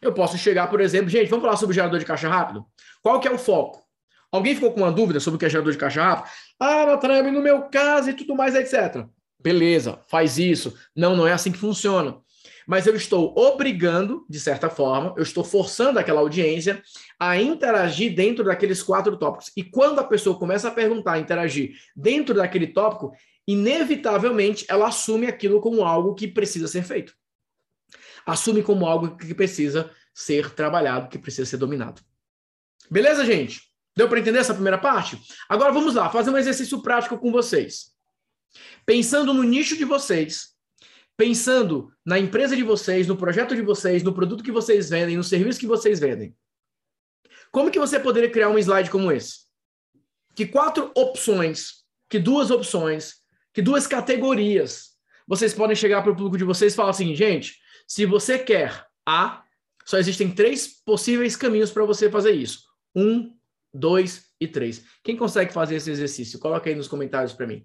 [0.00, 2.66] Eu posso chegar, por exemplo, gente, vamos falar sobre gerador de caixa rápido?
[3.02, 3.82] Qual que é o foco?
[4.30, 6.30] Alguém ficou com uma dúvida sobre o que é gerador de caixa rápido?
[6.58, 9.06] Ah, Natrame, no meu caso e tudo mais, etc.
[9.38, 10.76] Beleza, faz isso.
[10.96, 12.20] Não, não é assim que funciona
[12.66, 16.82] mas eu estou obrigando, de certa forma, eu estou forçando aquela audiência
[17.18, 19.50] a interagir dentro daqueles quatro tópicos.
[19.56, 23.12] E quando a pessoa começa a perguntar, a interagir dentro daquele tópico,
[23.46, 27.14] inevitavelmente ela assume aquilo como algo que precisa ser feito.
[28.24, 32.00] Assume como algo que precisa ser trabalhado, que precisa ser dominado.
[32.90, 33.62] Beleza, gente?
[33.96, 35.20] Deu para entender essa primeira parte?
[35.48, 37.92] Agora vamos lá, fazer um exercício prático com vocês.
[38.86, 40.51] Pensando no nicho de vocês,
[41.22, 45.22] pensando na empresa de vocês, no projeto de vocês, no produto que vocês vendem, no
[45.22, 46.34] serviço que vocês vendem.
[47.52, 49.42] Como que você poderia criar um slide como esse?
[50.34, 53.18] Que quatro opções, que duas opções,
[53.54, 57.56] que duas categorias vocês podem chegar para o público de vocês e falar assim, gente,
[57.86, 59.44] se você quer A,
[59.84, 62.64] só existem três possíveis caminhos para você fazer isso.
[62.96, 63.32] Um,
[63.72, 64.84] dois e três.
[65.04, 66.40] Quem consegue fazer esse exercício?
[66.40, 67.64] Coloca aí nos comentários para mim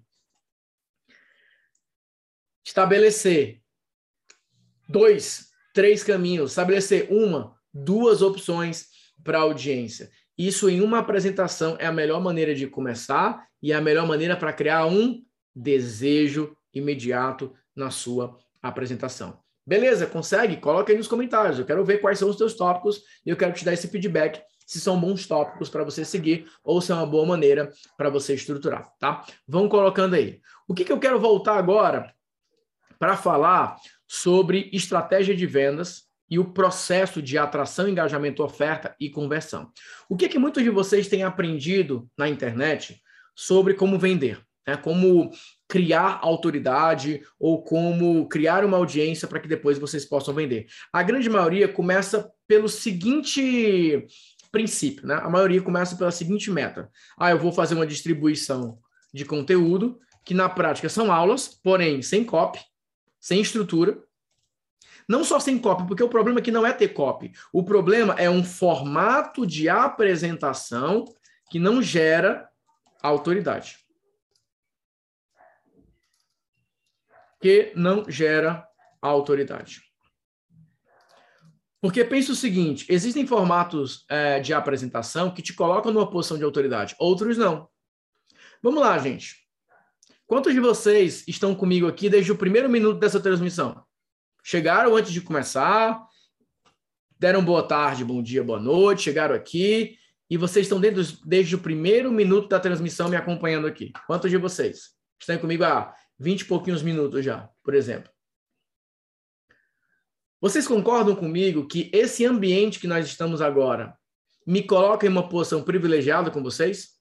[2.68, 3.62] estabelecer
[4.86, 8.88] dois, três caminhos, estabelecer uma, duas opções
[9.24, 10.10] para a audiência.
[10.36, 14.36] Isso em uma apresentação é a melhor maneira de começar e é a melhor maneira
[14.36, 15.22] para criar um
[15.54, 19.40] desejo imediato na sua apresentação.
[19.66, 20.06] Beleza?
[20.06, 20.58] Consegue?
[20.58, 21.58] Coloca aí nos comentários.
[21.58, 24.42] Eu quero ver quais são os teus tópicos e eu quero te dar esse feedback
[24.66, 28.34] se são bons tópicos para você seguir ou se é uma boa maneira para você
[28.34, 29.24] estruturar, tá?
[29.46, 30.40] Vão colocando aí.
[30.68, 32.14] O que, que eu quero voltar agora
[32.98, 39.70] para falar sobre estratégia de vendas e o processo de atração, engajamento, oferta e conversão.
[40.08, 43.00] O que, é que muitos de vocês têm aprendido na internet
[43.34, 44.40] sobre como vender?
[44.66, 44.76] Né?
[44.76, 45.30] Como
[45.66, 50.66] criar autoridade ou como criar uma audiência para que depois vocês possam vender.
[50.92, 54.06] A grande maioria começa pelo seguinte
[54.50, 55.14] princípio, né?
[55.22, 58.78] A maioria começa pela seguinte meta: ah, eu vou fazer uma distribuição
[59.12, 62.58] de conteúdo que na prática são aulas, porém sem copy,
[63.20, 64.02] sem estrutura.
[65.08, 67.32] Não só sem copy, porque o problema aqui não é ter copy.
[67.52, 71.04] O problema é um formato de apresentação
[71.50, 72.48] que não gera
[73.02, 73.78] autoridade.
[77.40, 78.68] Que não gera
[79.00, 79.82] autoridade.
[81.80, 86.44] Porque pensa o seguinte: existem formatos é, de apresentação que te colocam numa posição de
[86.44, 87.68] autoridade, outros não.
[88.62, 89.47] Vamos lá, gente.
[90.28, 93.82] Quantos de vocês estão comigo aqui desde o primeiro minuto dessa transmissão?
[94.44, 96.06] Chegaram antes de começar,
[97.18, 99.96] deram boa tarde, bom dia, boa noite, chegaram aqui
[100.28, 103.90] e vocês estão dentro, desde o primeiro minuto da transmissão me acompanhando aqui.
[104.06, 108.12] Quantos de vocês estão comigo há 20 e pouquinhos minutos já, por exemplo?
[110.42, 113.96] Vocês concordam comigo que esse ambiente que nós estamos agora
[114.46, 116.98] me coloca em uma posição privilegiada com vocês?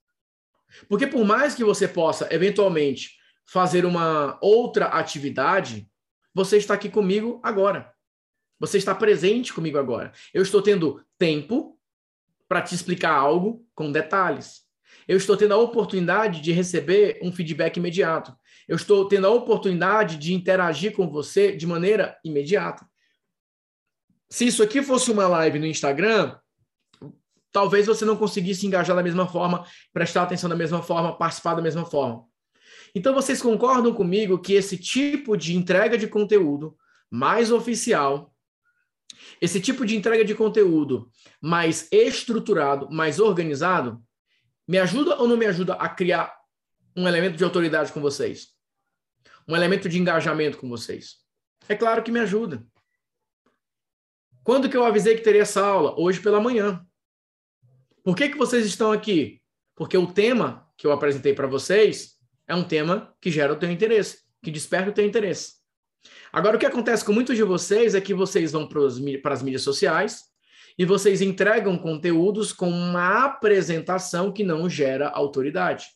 [0.87, 3.16] Porque por mais que você possa, eventualmente,
[3.47, 5.89] fazer uma outra atividade,
[6.33, 7.91] você está aqui comigo agora.
[8.59, 10.11] Você está presente comigo agora.
[10.33, 11.79] Eu estou tendo tempo
[12.47, 14.65] para te explicar algo com detalhes.
[15.07, 18.35] Eu estou tendo a oportunidade de receber um feedback imediato.
[18.67, 22.85] Eu estou tendo a oportunidade de interagir com você de maneira imediata.
[24.29, 26.37] Se isso aqui fosse uma live no Instagram,
[27.51, 31.61] talvez você não conseguisse engajar da mesma forma, prestar atenção da mesma forma, participar da
[31.61, 32.25] mesma forma.
[32.95, 36.77] Então, vocês concordam comigo que esse tipo de entrega de conteúdo
[37.09, 38.33] mais oficial,
[39.41, 41.09] esse tipo de entrega de conteúdo
[41.41, 44.01] mais estruturado, mais organizado,
[44.67, 46.35] me ajuda ou não me ajuda a criar
[46.95, 48.49] um elemento de autoridade com vocês?
[49.47, 51.17] Um elemento de engajamento com vocês?
[51.69, 52.65] É claro que me ajuda.
[54.43, 55.93] Quando que eu avisei que teria essa aula?
[55.99, 56.85] Hoje pela manhã.
[58.03, 59.41] Por que, que vocês estão aqui?
[59.75, 62.16] Porque o tema que eu apresentei para vocês
[62.47, 65.57] é um tema que gera o teu interesse, que desperta o teu interesse.
[66.31, 69.61] Agora, o que acontece com muitos de vocês é que vocês vão para as mídias
[69.61, 70.23] sociais
[70.77, 75.87] e vocês entregam conteúdos com uma apresentação que não gera autoridade.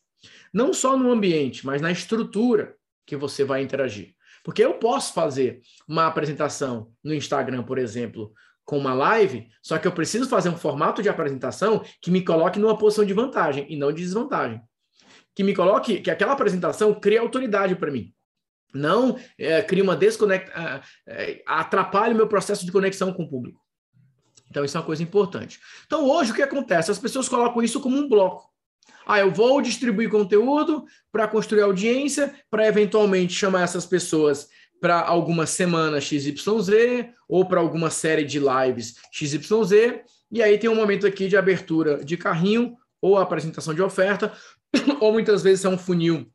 [0.53, 4.15] Não só no ambiente, mas na estrutura que você vai interagir.
[4.43, 8.33] Porque eu posso fazer uma apresentação no Instagram, por exemplo,
[8.65, 12.59] com uma live, só que eu preciso fazer um formato de apresentação que me coloque
[12.59, 14.61] numa posição de vantagem e não de desvantagem.
[15.35, 18.13] Que me coloque, que aquela apresentação crie autoridade para mim.
[18.73, 23.59] Não é, crie uma desconecta, é, atrapalhe o meu processo de conexão com o público.
[24.49, 25.59] Então, isso é uma coisa importante.
[25.85, 26.91] Então, hoje, o que acontece?
[26.91, 28.51] As pessoas colocam isso como um bloco.
[29.05, 35.45] Ah, eu vou distribuir conteúdo para construir audiência, para eventualmente chamar essas pessoas para alguma
[35.45, 36.35] semana XYZ
[37.27, 40.01] ou para alguma série de lives XYZ.
[40.31, 44.33] E aí tem um momento aqui de abertura de carrinho ou apresentação de oferta,
[44.99, 46.31] ou muitas vezes é um funil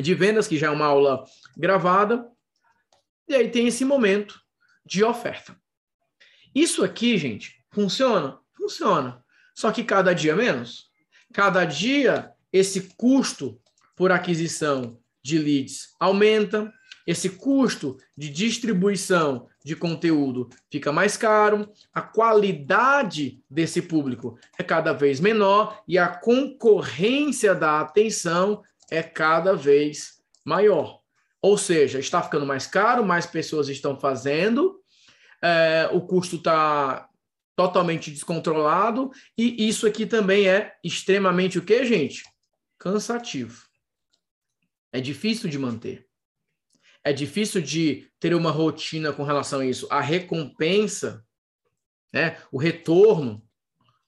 [0.00, 1.24] de vendas, que já é uma aula
[1.56, 2.26] gravada.
[3.28, 4.40] E aí tem esse momento
[4.84, 5.56] de oferta.
[6.54, 8.38] Isso aqui, gente, funciona?
[8.56, 9.24] Funciona.
[9.54, 10.90] Só que cada dia menos.
[11.32, 13.60] Cada dia esse custo
[13.96, 16.72] por aquisição de leads aumenta,
[17.06, 24.92] esse custo de distribuição de conteúdo fica mais caro, a qualidade desse público é cada
[24.92, 31.00] vez menor e a concorrência da atenção é cada vez maior.
[31.42, 34.80] Ou seja, está ficando mais caro, mais pessoas estão fazendo,
[35.42, 37.08] é, o custo está
[37.54, 42.24] totalmente descontrolado e isso aqui também é extremamente o que, gente?
[42.78, 43.62] Cansativo.
[44.92, 46.03] É difícil de manter.
[47.04, 49.86] É difícil de ter uma rotina com relação a isso.
[49.90, 51.22] A recompensa,
[52.12, 53.44] né, o retorno,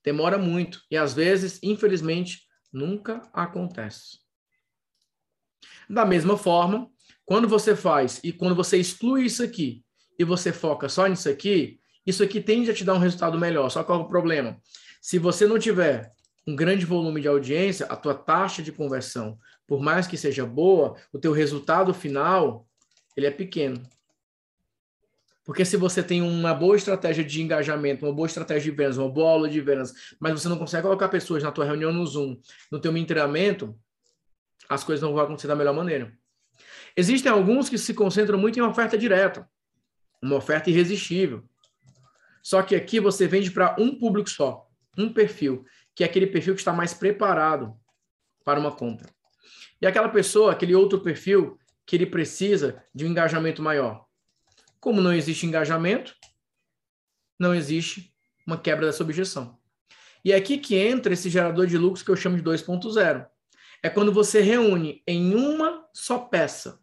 [0.02, 4.18] demora muito e às vezes, infelizmente, nunca acontece.
[5.88, 6.90] Da mesma forma,
[7.24, 9.84] quando você faz e quando você exclui isso aqui
[10.18, 13.68] e você foca só nisso aqui, isso aqui tende a te dar um resultado melhor.
[13.68, 14.60] Só qual é o problema?
[15.02, 16.12] Se você não tiver
[16.46, 20.96] um grande volume de audiência, a tua taxa de conversão, por mais que seja boa,
[21.12, 22.65] o teu resultado final,
[23.16, 23.82] ele é pequeno.
[25.44, 29.08] Porque se você tem uma boa estratégia de engajamento, uma boa estratégia de vendas, uma
[29.08, 32.36] boa aula de vendas, mas você não consegue colocar pessoas na tua reunião no Zoom,
[32.70, 33.78] no teu treinamento,
[34.68, 36.12] as coisas não vão acontecer da melhor maneira.
[36.96, 39.48] Existem alguns que se concentram muito em oferta direta
[40.22, 41.44] uma oferta irresistível.
[42.42, 46.54] Só que aqui você vende para um público só, um perfil, que é aquele perfil
[46.54, 47.74] que está mais preparado
[48.44, 49.08] para uma compra.
[49.80, 54.04] E aquela pessoa, aquele outro perfil, que ele precisa de um engajamento maior.
[54.80, 56.14] Como não existe engajamento,
[57.38, 58.12] não existe
[58.46, 59.58] uma quebra dessa objeção.
[60.24, 63.26] E é aqui que entra esse gerador de lucros que eu chamo de 2.0.
[63.82, 66.80] É quando você reúne em uma só peça,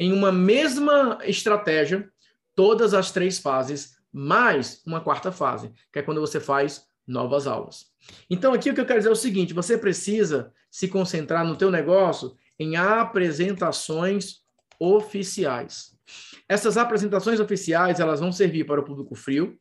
[0.00, 2.10] em uma mesma estratégia,
[2.54, 7.86] todas as três fases, mais uma quarta fase, que é quando você faz novas aulas.
[8.30, 11.56] Então, aqui o que eu quero dizer é o seguinte: você precisa se concentrar no
[11.56, 14.42] teu negócio em apresentações
[14.78, 15.94] oficiais.
[16.48, 19.58] Essas apresentações oficiais, elas vão servir para o público frio,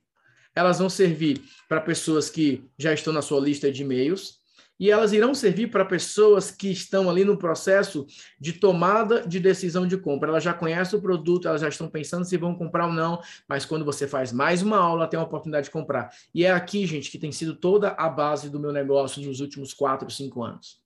[0.55, 4.43] elas vão servir para pessoas que já estão na sua lista de e-mails,
[4.79, 8.05] e elas irão servir para pessoas que estão ali no processo
[8.39, 10.29] de tomada de decisão de compra.
[10.29, 13.65] Elas já conhecem o produto, elas já estão pensando se vão comprar ou não, mas
[13.65, 16.09] quando você faz mais uma aula, tem a oportunidade de comprar.
[16.33, 19.73] E é aqui, gente, que tem sido toda a base do meu negócio nos últimos
[19.73, 20.82] quatro, cinco anos.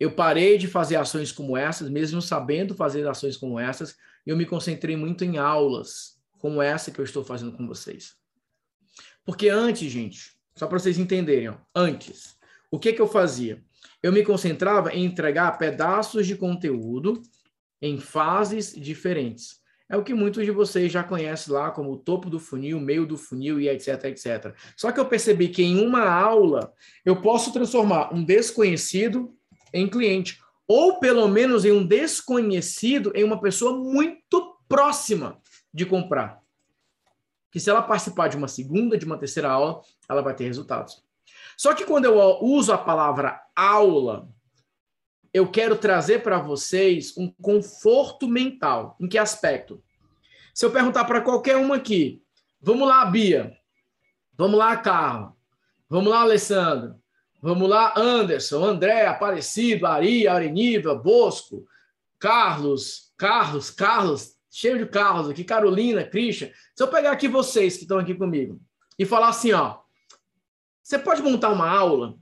[0.00, 3.94] Eu parei de fazer ações como essas, mesmo sabendo fazer ações como essas,
[4.26, 8.14] eu me concentrei muito em aulas como essa que eu estou fazendo com vocês.
[9.26, 12.34] Porque antes, gente, só para vocês entenderem, ó, antes,
[12.70, 13.62] o que, que eu fazia?
[14.02, 17.20] Eu me concentrava em entregar pedaços de conteúdo
[17.82, 19.60] em fases diferentes.
[19.86, 23.04] É o que muitos de vocês já conhecem lá como o topo do funil, meio
[23.04, 24.54] do funil e etc, etc.
[24.76, 26.72] Só que eu percebi que em uma aula
[27.04, 29.36] eu posso transformar um desconhecido
[29.72, 35.40] em cliente, ou pelo menos em um desconhecido em uma pessoa muito próxima
[35.72, 36.40] de comprar.
[37.50, 41.02] Que se ela participar de uma segunda, de uma terceira aula, ela vai ter resultados.
[41.56, 44.28] Só que quando eu uso a palavra aula,
[45.32, 48.96] eu quero trazer para vocês um conforto mental.
[49.00, 49.82] Em que aspecto?
[50.54, 52.22] Se eu perguntar para qualquer uma aqui,
[52.60, 53.56] vamos lá, Bia,
[54.36, 55.34] vamos lá, Carla,
[55.88, 56.99] vamos lá, Alessandro,
[57.40, 61.66] vamos lá, Anderson, André, Aparecido, Ari, Areniva, Bosco,
[62.18, 66.50] Carlos, Carlos, Carlos, cheio de Carlos aqui, Carolina, Christian.
[66.74, 68.60] Se eu pegar aqui vocês que estão aqui comigo
[68.98, 69.78] e falar assim, ó,
[70.82, 72.16] você pode montar uma aula,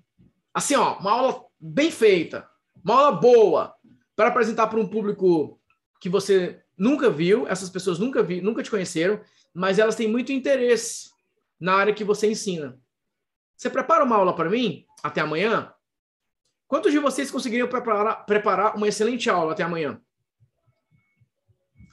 [0.53, 2.49] assim, ó, uma aula bem feita,
[2.85, 3.75] uma aula boa,
[4.15, 5.61] para apresentar para um público
[6.01, 9.21] que você nunca viu, essas pessoas nunca vi, nunca te conheceram,
[9.53, 11.11] mas elas têm muito interesse
[11.59, 12.79] na área que você ensina.
[13.57, 15.73] Você prepara uma aula para mim até amanhã?
[16.67, 20.01] Quantos de vocês conseguiriam preparar, preparar uma excelente aula até amanhã?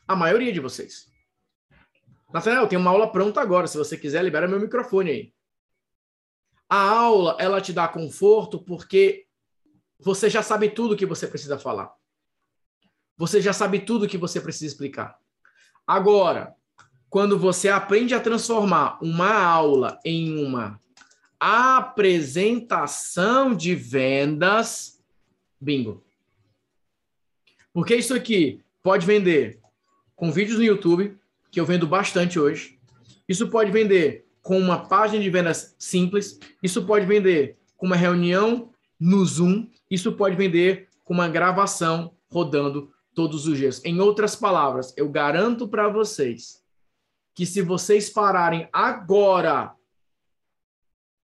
[0.07, 1.09] A maioria de vocês.
[2.33, 3.67] Nathanael, eu tenho uma aula pronta agora.
[3.67, 5.33] Se você quiser, libera meu microfone aí.
[6.69, 9.27] A aula, ela te dá conforto porque
[9.99, 11.93] você já sabe tudo que você precisa falar.
[13.17, 15.17] Você já sabe tudo que você precisa explicar.
[15.87, 16.53] Agora,
[17.09, 20.81] quando você aprende a transformar uma aula em uma
[21.39, 25.01] apresentação de vendas,
[25.59, 26.03] bingo.
[27.73, 29.59] Porque isso aqui pode vender
[30.15, 31.17] com vídeos no YouTube,
[31.51, 32.79] que eu vendo bastante hoje.
[33.27, 36.39] Isso pode vender com uma página de vendas simples.
[36.61, 39.67] Isso pode vender com uma reunião no Zoom.
[39.89, 43.83] Isso pode vender com uma gravação rodando todos os dias.
[43.83, 46.63] Em outras palavras, eu garanto para vocês
[47.33, 49.73] que se vocês pararem agora,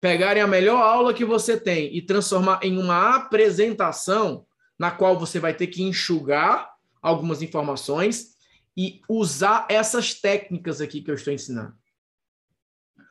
[0.01, 4.47] pegarem a melhor aula que você tem e transformar em uma apresentação
[4.79, 6.71] na qual você vai ter que enxugar
[7.03, 8.37] algumas informações
[8.77, 11.75] e usar essas técnicas aqui que eu estou ensinando.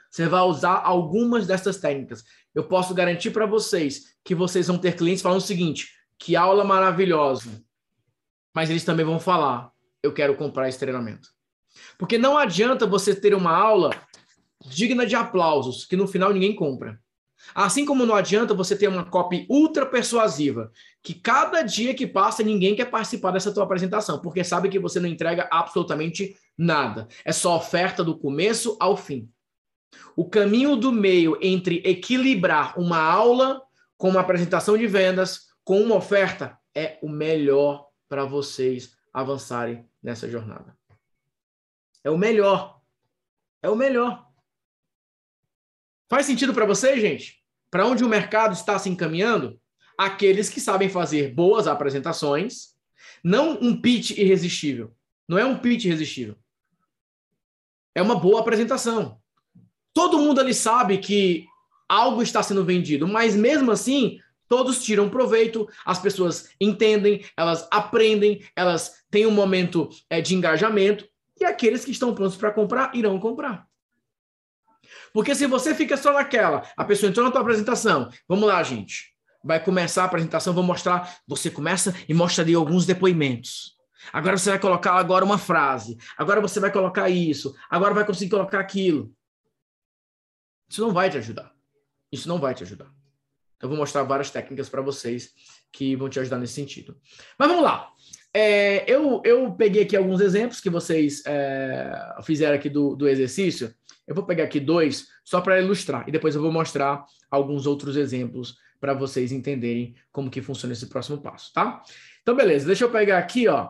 [0.10, 2.24] Você vai usar algumas dessas técnicas.
[2.56, 6.64] Eu posso garantir para vocês que vocês vão ter clientes falando o seguinte: que aula
[6.64, 7.62] maravilhosa.
[8.56, 9.72] Mas eles também vão falar:
[10.02, 11.30] eu quero comprar esse treinamento.
[11.98, 13.92] Porque não adianta você ter uma aula
[14.70, 17.00] digna de aplausos, que no final ninguém compra.
[17.54, 22.44] Assim como não adianta você ter uma copy ultra persuasiva, que cada dia que passa
[22.44, 27.08] ninguém quer participar dessa tua apresentação, porque sabe que você não entrega absolutamente nada.
[27.24, 29.30] É só oferta do começo ao fim.
[30.16, 33.62] O caminho do meio entre equilibrar uma aula
[33.98, 40.30] com uma apresentação de vendas, com uma oferta, é o melhor para vocês avançarem nessa
[40.30, 40.78] jornada.
[42.04, 42.80] É o melhor.
[43.62, 44.27] É o melhor.
[46.10, 47.44] Faz sentido para vocês, gente?
[47.70, 49.60] Para onde o mercado está se encaminhando?
[49.98, 52.76] Aqueles que sabem fazer boas apresentações,
[53.24, 54.94] não um pitch irresistível.
[55.28, 56.36] Não é um pitch irresistível.
[57.94, 59.20] É uma boa apresentação.
[59.94, 61.46] Todo mundo ali sabe que
[61.90, 68.46] algo está sendo vendido, mas mesmo assim, todos tiram proveito, as pessoas entendem, elas aprendem,
[68.56, 71.08] elas têm um momento é, de engajamento,
[71.40, 73.67] e aqueles que estão prontos para comprar irão comprar.
[75.18, 79.16] Porque se você fica só naquela, a pessoa entrou na tua apresentação, vamos lá, gente.
[79.44, 81.18] Vai começar a apresentação, vou mostrar.
[81.28, 83.76] Você começa e mostra ali alguns depoimentos.
[84.14, 85.98] Agora você vai colocar agora uma frase.
[86.16, 87.56] Agora você vai colocar isso.
[87.68, 89.12] Agora vai conseguir colocar aquilo.
[90.70, 91.52] Isso não vai te ajudar.
[92.12, 92.94] Isso não vai te ajudar.
[93.60, 95.32] Eu vou mostrar várias técnicas para vocês
[95.72, 96.96] que vão te ajudar nesse sentido.
[97.40, 97.90] Mas vamos lá.
[98.32, 101.92] É, eu, eu peguei aqui alguns exemplos que vocês é,
[102.22, 103.74] fizeram aqui do, do exercício.
[104.08, 107.98] Eu vou pegar aqui dois só para ilustrar e depois eu vou mostrar alguns outros
[107.98, 111.82] exemplos para vocês entenderem como que funciona esse próximo passo, tá?
[112.22, 112.66] Então, beleza.
[112.66, 113.70] Deixa eu pegar aqui, ó,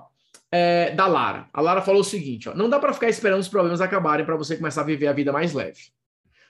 [0.52, 1.50] é, da Lara.
[1.54, 4.36] A Lara falou o seguinte, ó, não dá para ficar esperando os problemas acabarem para
[4.36, 5.92] você começar a viver a vida mais leve.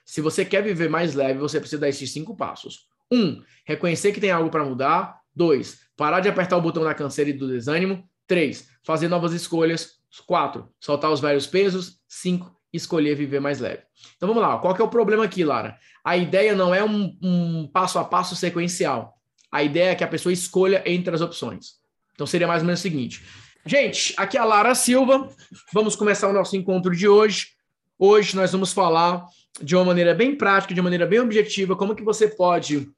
[0.04, 2.88] Se você quer viver mais leve, você precisa dar esses cinco passos.
[3.12, 5.18] Um, reconhecer que tem algo para mudar.
[5.34, 8.08] Dois, parar de apertar o botão da canseira e do desânimo.
[8.26, 9.98] Três, fazer novas escolhas.
[10.26, 12.00] Quatro, soltar os velhos pesos.
[12.08, 13.82] Cinco, escolher viver mais leve.
[14.16, 15.78] Então vamos lá, qual que é o problema aqui, Lara?
[16.04, 19.14] A ideia não é um, um passo a passo sequencial.
[19.50, 21.78] A ideia é que a pessoa escolha entre as opções.
[22.14, 23.22] Então seria mais ou menos o seguinte.
[23.64, 25.28] Gente, aqui é a Lara Silva.
[25.72, 27.48] Vamos começar o nosso encontro de hoje.
[27.98, 29.24] Hoje nós vamos falar
[29.60, 32.88] de uma maneira bem prática, de uma maneira bem objetiva, como que você pode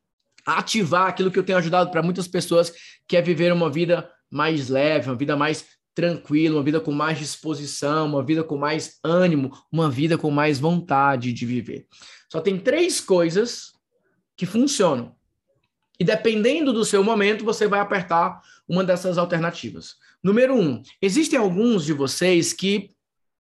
[0.44, 2.72] ativar aquilo que eu tenho ajudado para muitas pessoas,
[3.06, 5.66] que é viver uma vida mais leve, uma vida mais
[6.00, 10.58] tranquila, uma vida com mais disposição, uma vida com mais ânimo, uma vida com mais
[10.58, 11.86] vontade de viver.
[12.32, 13.74] Só tem três coisas
[14.34, 15.14] que funcionam.
[15.98, 19.96] E dependendo do seu momento, você vai apertar uma dessas alternativas.
[20.22, 22.90] Número um, existem alguns de vocês que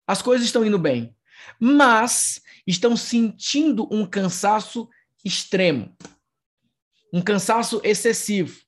[0.07, 1.17] as coisas estão indo bem,
[1.59, 4.87] mas estão sentindo um cansaço
[5.25, 5.97] extremo,
[7.11, 8.64] um cansaço excessivo.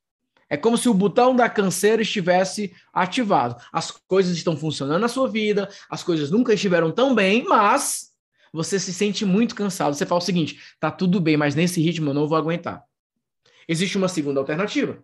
[0.48, 3.60] É como se o botão da canseira estivesse ativado.
[3.72, 8.12] As coisas estão funcionando na sua vida, as coisas nunca estiveram tão bem, mas
[8.52, 9.94] você se sente muito cansado.
[9.94, 12.82] Você fala o seguinte: tá tudo bem, mas nesse ritmo eu não vou aguentar.
[13.68, 15.02] Existe uma segunda alternativa.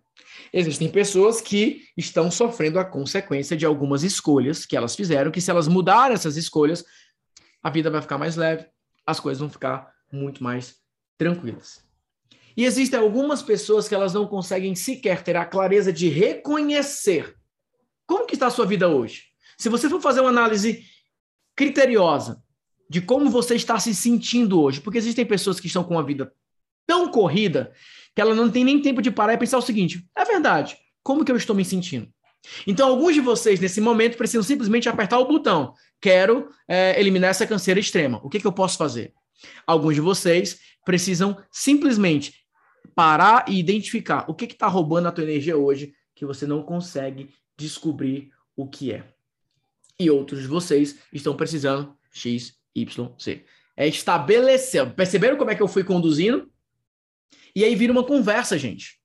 [0.53, 5.51] Existem pessoas que estão sofrendo a consequência de algumas escolhas que elas fizeram, que se
[5.51, 6.85] elas mudarem essas escolhas,
[7.61, 8.65] a vida vai ficar mais leve,
[9.05, 10.77] as coisas vão ficar muito mais
[11.17, 11.83] tranquilas.
[12.55, 17.35] E existem algumas pessoas que elas não conseguem sequer ter a clareza de reconhecer
[18.05, 19.23] como que está a sua vida hoje.
[19.57, 20.83] Se você for fazer uma análise
[21.55, 22.41] criteriosa
[22.89, 26.31] de como você está se sentindo hoje, porque existem pessoas que estão com uma vida
[26.85, 27.71] tão corrida
[28.15, 31.25] que ela não tem nem tempo de parar e pensar o seguinte: é verdade, como
[31.25, 32.07] que eu estou me sentindo?
[32.67, 35.73] Então, alguns de vocês, nesse momento, precisam simplesmente apertar o botão.
[36.01, 38.19] Quero é, eliminar essa canseira extrema.
[38.21, 39.13] O que, que eu posso fazer?
[39.65, 42.42] Alguns de vocês precisam simplesmente
[42.95, 47.29] parar e identificar o que está roubando a tua energia hoje que você não consegue
[47.57, 49.03] descobrir o que é.
[49.99, 53.45] E outros de vocês estão precisando X, Y, Z.
[53.75, 54.93] É estabelecer.
[54.93, 56.51] Perceberam como é que eu fui conduzindo?
[57.55, 58.99] E aí vira uma conversa, gente.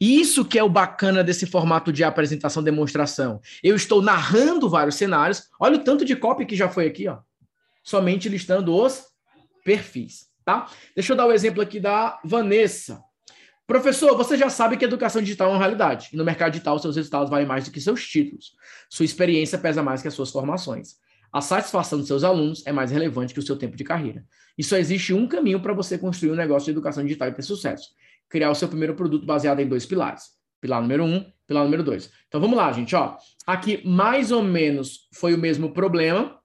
[0.00, 3.40] Isso que é o bacana desse formato de apresentação demonstração.
[3.62, 5.48] Eu estou narrando vários cenários.
[5.58, 7.18] Olha o tanto de copy que já foi aqui, ó.
[7.82, 9.04] Somente listando os
[9.64, 10.68] perfis tá?
[10.94, 13.02] Deixa eu dar o um exemplo aqui da Vanessa.
[13.66, 16.10] Professor, você já sabe que educação digital é uma realidade.
[16.12, 18.52] E no mercado digital, seus resultados valem mais do que seus títulos.
[18.90, 20.96] Sua experiência pesa mais que as suas formações.
[21.32, 24.24] A satisfação dos seus alunos é mais relevante que o seu tempo de carreira.
[24.56, 27.42] E só existe um caminho para você construir um negócio de educação digital e ter
[27.42, 27.88] sucesso:
[28.28, 30.24] criar o seu primeiro produto baseado em dois pilares.
[30.60, 32.10] Pilar número um, pilar número dois.
[32.28, 32.94] Então vamos lá, gente.
[32.94, 33.16] Ó,
[33.46, 36.38] aqui mais ou menos foi o mesmo problema,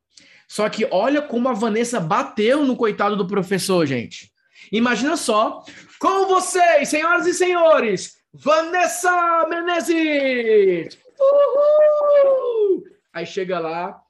[0.49, 4.33] só que olha como a Vanessa bateu no coitado do professor, gente.
[4.71, 5.63] Imagina só,
[5.99, 10.97] com vocês, senhoras e senhores, Vanessa Menezes!
[11.19, 12.83] Uhul!
[13.13, 14.01] Aí chega lá,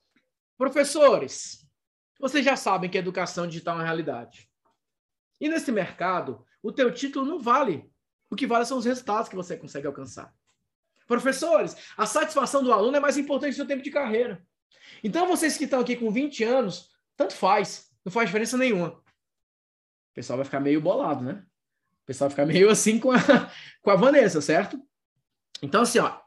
[0.58, 1.68] professores,
[2.18, 4.50] vocês já sabem que a educação digital é uma realidade.
[5.42, 7.92] E nesse mercado, o teu título não vale.
[8.30, 10.34] O que vale são os resultados que você consegue alcançar.
[11.06, 14.42] Professores, a satisfação do aluno é mais importante do seu tempo de carreira.
[15.04, 18.90] Então, vocês que estão aqui com 20 anos, tanto faz, não faz diferença nenhuma.
[18.90, 21.44] O pessoal vai ficar meio bolado, né?
[22.04, 23.18] O pessoal vai ficar meio assim com a,
[23.82, 24.82] com a Vanessa, certo?
[25.62, 26.20] Então, assim, ó,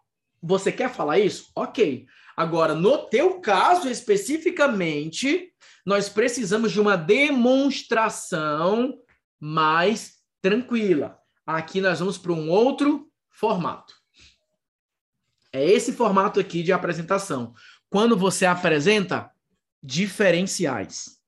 [0.43, 1.51] você quer falar isso?
[1.55, 2.07] Ok.
[2.37, 5.53] Agora, no teu caso especificamente,
[5.85, 8.99] nós precisamos de uma demonstração
[9.39, 11.19] mais tranquila.
[11.47, 13.95] Aqui nós vamos para um outro formato.
[15.53, 17.53] É esse formato aqui de apresentação
[17.93, 19.31] quando você apresenta
[19.83, 21.19] diferenciais.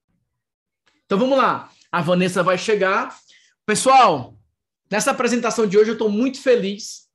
[1.04, 1.70] Então vamos lá.
[1.92, 3.14] A Vanessa vai chegar.
[3.66, 4.34] Pessoal,
[4.90, 7.06] nessa apresentação de hoje eu estou muito feliz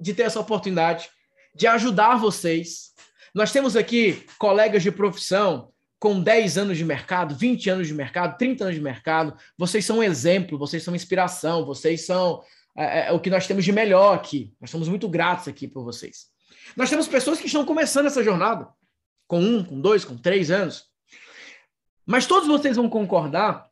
[0.00, 1.10] de ter essa oportunidade
[1.54, 2.94] de ajudar vocês.
[3.34, 8.38] Nós temos aqui colegas de profissão com 10 anos de mercado, 20 anos de mercado,
[8.38, 9.36] 30 anos de mercado.
[9.58, 12.42] Vocês são um exemplo, vocês são inspiração, vocês são
[12.74, 14.54] é, é, o que nós temos de melhor aqui.
[14.58, 16.28] Nós somos muito gratos aqui por vocês.
[16.74, 18.66] Nós temos pessoas que estão começando essa jornada
[19.34, 20.84] com um, com dois, com três anos.
[22.06, 23.66] Mas todos vocês vão concordar,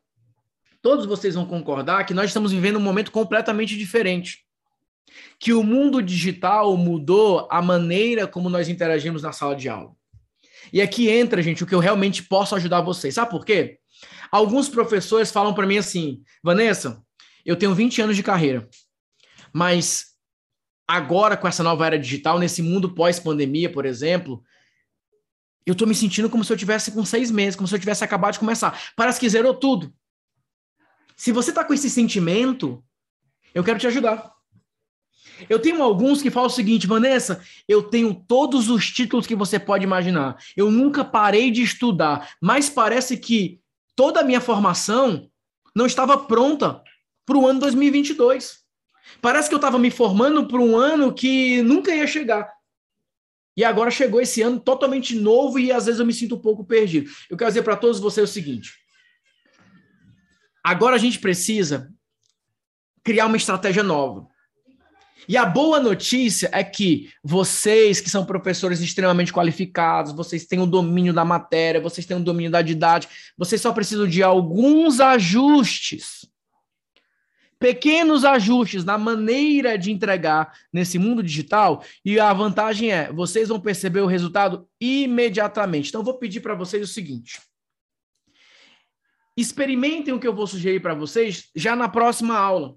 [0.82, 4.44] todos vocês vão concordar que nós estamos vivendo um momento completamente diferente.
[5.38, 9.92] Que o mundo digital mudou a maneira como nós interagimos na sala de aula.
[10.72, 13.14] E aqui entra, gente, o que eu realmente posso ajudar vocês.
[13.14, 13.78] Sabe por quê?
[14.32, 17.00] Alguns professores falam para mim assim: Vanessa,
[17.46, 18.68] eu tenho 20 anos de carreira,
[19.52, 20.06] mas
[20.88, 24.42] agora com essa nova era digital, nesse mundo pós-pandemia, por exemplo,
[25.66, 28.02] eu tô me sentindo como se eu tivesse com seis meses, como se eu tivesse
[28.02, 28.80] acabado de começar.
[28.96, 29.92] Parece que zerou tudo.
[31.16, 32.82] Se você tá com esse sentimento,
[33.54, 34.32] eu quero te ajudar.
[35.48, 39.58] Eu tenho alguns que falam o seguinte, Vanessa, eu tenho todos os títulos que você
[39.58, 40.36] pode imaginar.
[40.56, 43.60] Eu nunca parei de estudar, mas parece que
[43.94, 45.28] toda a minha formação
[45.74, 46.82] não estava pronta
[47.24, 48.62] para o ano 2022.
[49.20, 52.50] Parece que eu estava me formando para um ano que nunca ia chegar.
[53.56, 56.64] E agora chegou esse ano totalmente novo e às vezes eu me sinto um pouco
[56.64, 57.10] perdido.
[57.28, 58.82] Eu quero dizer para todos vocês o seguinte:
[60.64, 61.92] Agora a gente precisa
[63.02, 64.28] criar uma estratégia nova.
[65.28, 70.66] E a boa notícia é que vocês, que são professores extremamente qualificados, vocês têm o
[70.66, 76.26] domínio da matéria, vocês têm o domínio da didática, vocês só precisam de alguns ajustes.
[77.62, 83.60] Pequenos ajustes na maneira de entregar nesse mundo digital, e a vantagem é, vocês vão
[83.60, 85.88] perceber o resultado imediatamente.
[85.88, 87.40] Então, vou pedir para vocês o seguinte:
[89.36, 92.74] experimentem o que eu vou sugerir para vocês já na próxima aula.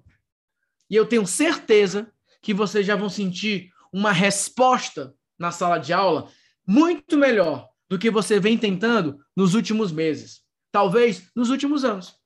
[0.87, 6.29] E eu tenho certeza que vocês já vão sentir uma resposta na sala de aula
[6.67, 12.23] muito melhor do que você vem tentando nos últimos meses, talvez nos últimos anos.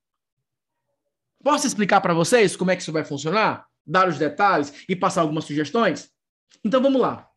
[1.44, 3.66] Posso explicar para vocês como é que isso vai funcionar?
[3.86, 6.10] Dar os detalhes e passar algumas sugestões?
[6.64, 7.30] Então vamos lá.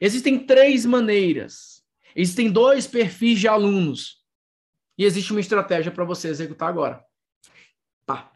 [0.00, 1.82] Existem três maneiras.
[2.14, 4.22] Existem dois perfis de alunos.
[4.96, 7.02] E existe uma estratégia para você executar agora.
[8.06, 8.30] Tá.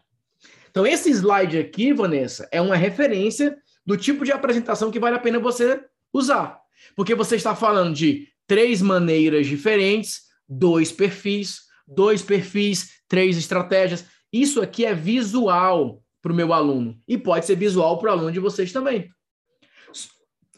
[0.71, 5.21] Então, esse slide aqui, Vanessa, é uma referência do tipo de apresentação que vale a
[5.21, 5.81] pena você
[6.13, 6.61] usar.
[6.97, 14.05] Porque você está falando de três maneiras diferentes, dois perfis, dois perfis, três estratégias.
[14.33, 17.01] Isso aqui é visual para o meu aluno.
[17.07, 19.11] E pode ser visual para o aluno de vocês também.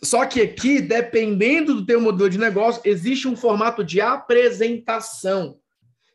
[0.02, 5.60] Só que aqui, dependendo do teu modelo de negócio, existe um formato de apresentação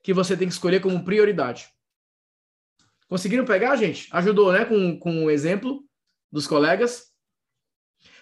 [0.01, 1.68] que você tem que escolher como prioridade.
[3.08, 4.08] Conseguiram pegar, gente?
[4.12, 4.66] Ajudou, né?
[4.66, 5.84] Com, com o exemplo
[6.32, 7.14] dos colegas.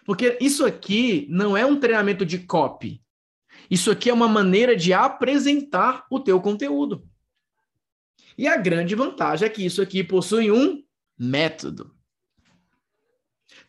[0.05, 3.01] Porque isso aqui não é um treinamento de copy.
[3.69, 7.07] Isso aqui é uma maneira de apresentar o teu conteúdo.
[8.37, 10.83] E a grande vantagem é que isso aqui possui um
[11.17, 11.93] método.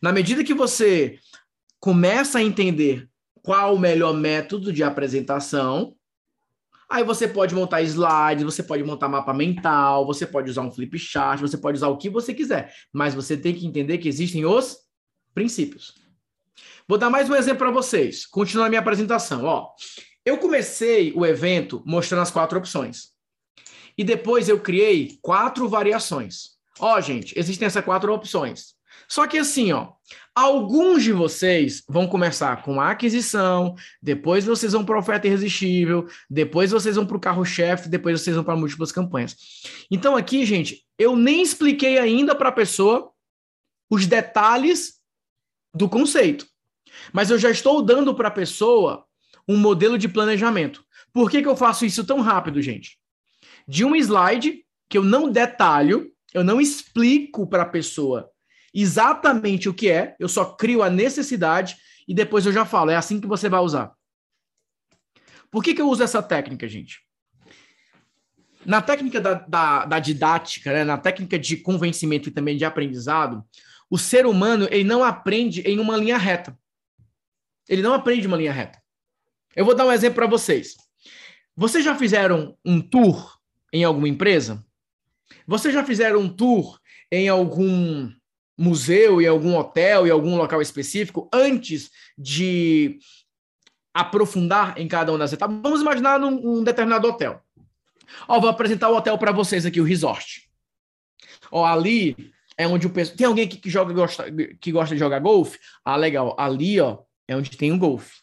[0.00, 1.18] Na medida que você
[1.78, 3.08] começa a entender
[3.42, 5.94] qual o melhor método de apresentação,
[6.88, 10.98] Aí você pode montar slides, você pode montar mapa mental, você pode usar um flip
[10.98, 14.44] chart, você pode usar o que você quiser, mas você tem que entender que existem
[14.44, 14.76] os
[15.34, 15.94] princípios.
[16.86, 18.26] Vou dar mais um exemplo para vocês.
[18.26, 19.70] Continuando a minha apresentação, ó.
[20.24, 23.13] Eu comecei o evento mostrando as quatro opções.
[23.96, 26.54] E depois eu criei quatro variações.
[26.78, 28.74] Ó, gente, existem essas quatro opções.
[29.08, 29.92] Só que assim, ó,
[30.34, 36.70] alguns de vocês vão começar com a aquisição, depois vocês vão para oferta irresistível, depois
[36.70, 39.36] vocês vão para o carro-chefe, depois vocês vão para múltiplas campanhas.
[39.90, 43.10] Então aqui, gente, eu nem expliquei ainda para a pessoa
[43.90, 44.94] os detalhes
[45.72, 46.46] do conceito,
[47.12, 49.04] mas eu já estou dando para a pessoa
[49.46, 50.84] um modelo de planejamento.
[51.12, 52.98] Por que, que eu faço isso tão rápido, gente?
[53.66, 58.30] De um slide que eu não detalho, eu não explico para a pessoa
[58.74, 61.76] exatamente o que é, eu só crio a necessidade
[62.08, 63.92] e depois eu já falo, é assim que você vai usar.
[65.50, 67.00] Por que, que eu uso essa técnica, gente?
[68.66, 73.44] Na técnica da, da, da didática, né, na técnica de convencimento e também de aprendizado,
[73.88, 76.58] o ser humano ele não aprende em uma linha reta.
[77.68, 78.82] Ele não aprende uma linha reta.
[79.54, 80.74] Eu vou dar um exemplo para vocês.
[81.54, 83.38] Vocês já fizeram um tour
[83.74, 84.64] em alguma empresa?
[85.46, 86.78] Vocês já fizeram um tour
[87.10, 88.10] em algum
[88.56, 92.98] museu, em algum hotel, em algum local específico, antes de
[93.92, 95.56] aprofundar em cada uma das etapas.
[95.60, 97.42] Vamos imaginar num, um determinado hotel.
[98.28, 100.48] Ó, vou apresentar o hotel para vocês aqui, o resort.
[101.50, 103.16] Ó, ali é onde o pessoal.
[103.16, 104.24] Tem alguém aqui que joga gosta,
[104.60, 105.58] que gosta de jogar golfe?
[105.84, 106.36] Ah, legal.
[106.38, 108.22] Ali, ó, é onde tem o um golfe.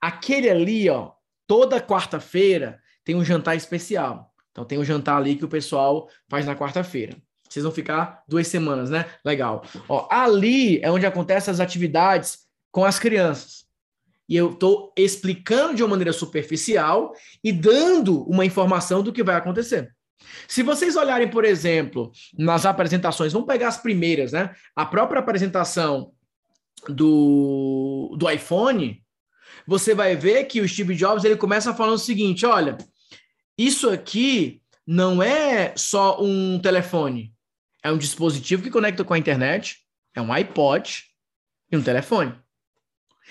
[0.00, 1.12] Aquele ali, ó,
[1.46, 4.33] toda quarta-feira tem um jantar especial.
[4.54, 7.16] Então tem um jantar ali que o pessoal faz na quarta-feira.
[7.48, 9.04] Vocês vão ficar duas semanas, né?
[9.24, 9.64] Legal.
[9.88, 12.38] Ó, ali é onde acontecem as atividades
[12.70, 13.64] com as crianças.
[14.28, 19.34] E eu estou explicando de uma maneira superficial e dando uma informação do que vai
[19.34, 19.92] acontecer.
[20.46, 24.54] Se vocês olharem, por exemplo, nas apresentações, vamos pegar as primeiras, né?
[24.74, 26.12] A própria apresentação
[26.88, 29.02] do, do iPhone,
[29.66, 32.78] você vai ver que o Steve Jobs ele começa falando o seguinte: olha,
[33.56, 37.34] isso aqui não é só um telefone
[37.84, 39.76] é um dispositivo que conecta com a internet,
[40.14, 41.04] é um iPod
[41.70, 42.34] e um telefone.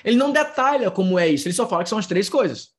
[0.05, 2.69] Ele não detalha como é isso, ele só fala que são as três coisas.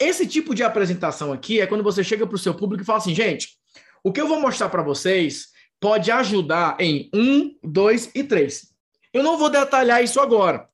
[0.00, 2.98] Esse tipo de apresentação aqui é quando você chega para o seu público e fala
[2.98, 3.58] assim, gente,
[4.02, 5.48] o que eu vou mostrar para vocês
[5.78, 8.72] pode ajudar em um, dois e três.
[9.12, 10.66] Eu não vou detalhar isso agora.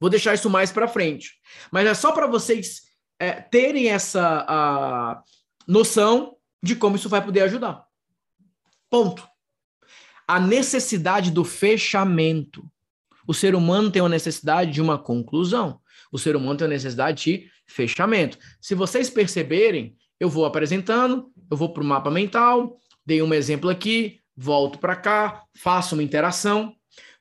[0.00, 1.34] Vou deixar isso mais para frente.
[1.70, 2.82] Mas é só para vocês
[3.18, 5.22] é, terem essa a,
[5.66, 7.84] noção de como isso vai poder ajudar.
[8.90, 9.26] Ponto.
[10.26, 12.64] A necessidade do fechamento.
[13.26, 15.80] O ser humano tem uma necessidade de uma conclusão.
[16.12, 18.38] O ser humano tem uma necessidade de fechamento.
[18.60, 23.70] Se vocês perceberem, eu vou apresentando eu vou para o mapa mental, dei um exemplo
[23.70, 26.74] aqui, volto para cá, faço uma interação,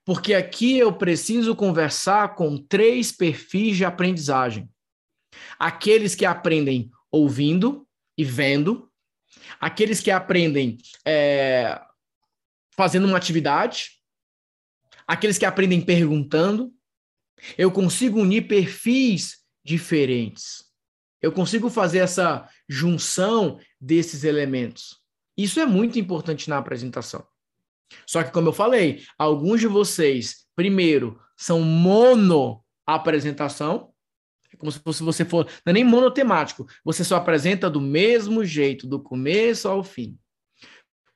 [0.04, 4.70] porque aqui eu preciso conversar com três perfis de aprendizagem.
[5.58, 8.92] Aqueles que aprendem ouvindo e vendo,
[9.60, 11.82] aqueles que aprendem é,
[12.72, 13.92] fazendo uma atividade,
[15.08, 16.74] aqueles que aprendem perguntando.
[17.58, 20.64] Eu consigo unir perfis diferentes.
[21.22, 25.00] Eu consigo fazer essa junção desses elementos.
[25.38, 27.26] Isso é muito importante na apresentação.
[28.08, 33.94] Só que, como eu falei, alguns de vocês, primeiro, são mono apresentação,
[34.58, 39.00] como se você for, não é nem monotemático, você só apresenta do mesmo jeito, do
[39.02, 40.18] começo ao fim.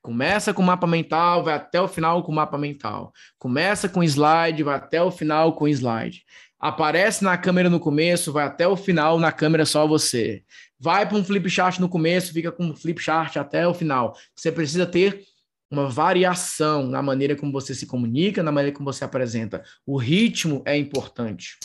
[0.02, 3.12] Começa com mapa mental, vai até o final com mapa mental.
[3.38, 6.24] Começa com slide, vai até o final com slide.
[6.58, 10.44] Aparece na câmera no começo, vai até o final na câmera só você.
[10.80, 14.16] Vai para um flip chart no começo, fica com um flip chart até o final.
[14.36, 15.22] Você precisa ter
[15.70, 19.64] uma variação na maneira como você se comunica, na maneira como você apresenta.
[19.86, 21.58] O ritmo é importante.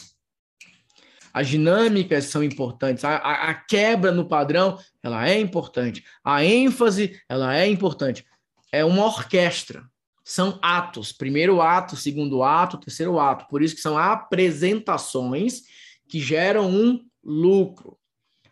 [1.35, 3.05] As dinâmicas são importantes.
[3.05, 6.05] A, a, a, quebra no padrão, ela é importante.
[6.22, 8.24] A ênfase, ela é importante.
[8.70, 9.82] É uma orquestra.
[10.22, 11.11] São atos.
[11.11, 13.49] Primeiro ato, segundo ato, terceiro ato.
[13.49, 15.62] Por isso que são apresentações
[16.09, 17.99] que geram um lucro.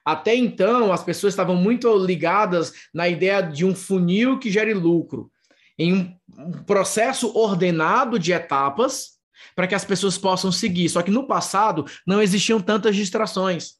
[0.05, 5.30] Até então, as pessoas estavam muito ligadas na ideia de um funil que gere lucro,
[5.78, 9.22] em um processo ordenado de etapas
[9.55, 10.88] para que as pessoas possam seguir.
[10.88, 13.74] Só que no passado não existiam tantas distrações.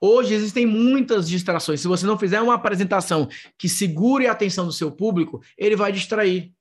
[0.00, 1.80] Hoje existem muitas distrações.
[1.80, 3.28] Se você não fizer uma apresentação
[3.58, 6.52] que segure a atenção do seu público, ele vai distrair.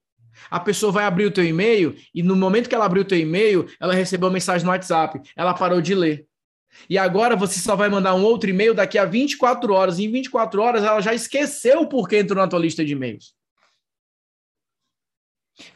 [0.50, 3.18] A pessoa vai abrir o teu e-mail e no momento que ela abriu o teu
[3.18, 6.26] e-mail, ela recebeu uma mensagem no WhatsApp, ela parou de ler.
[6.90, 10.00] E agora você só vai mandar um outro e-mail daqui a 24 horas.
[10.00, 13.34] Em 24 horas ela já esqueceu porque entrou na tua lista de e-mails.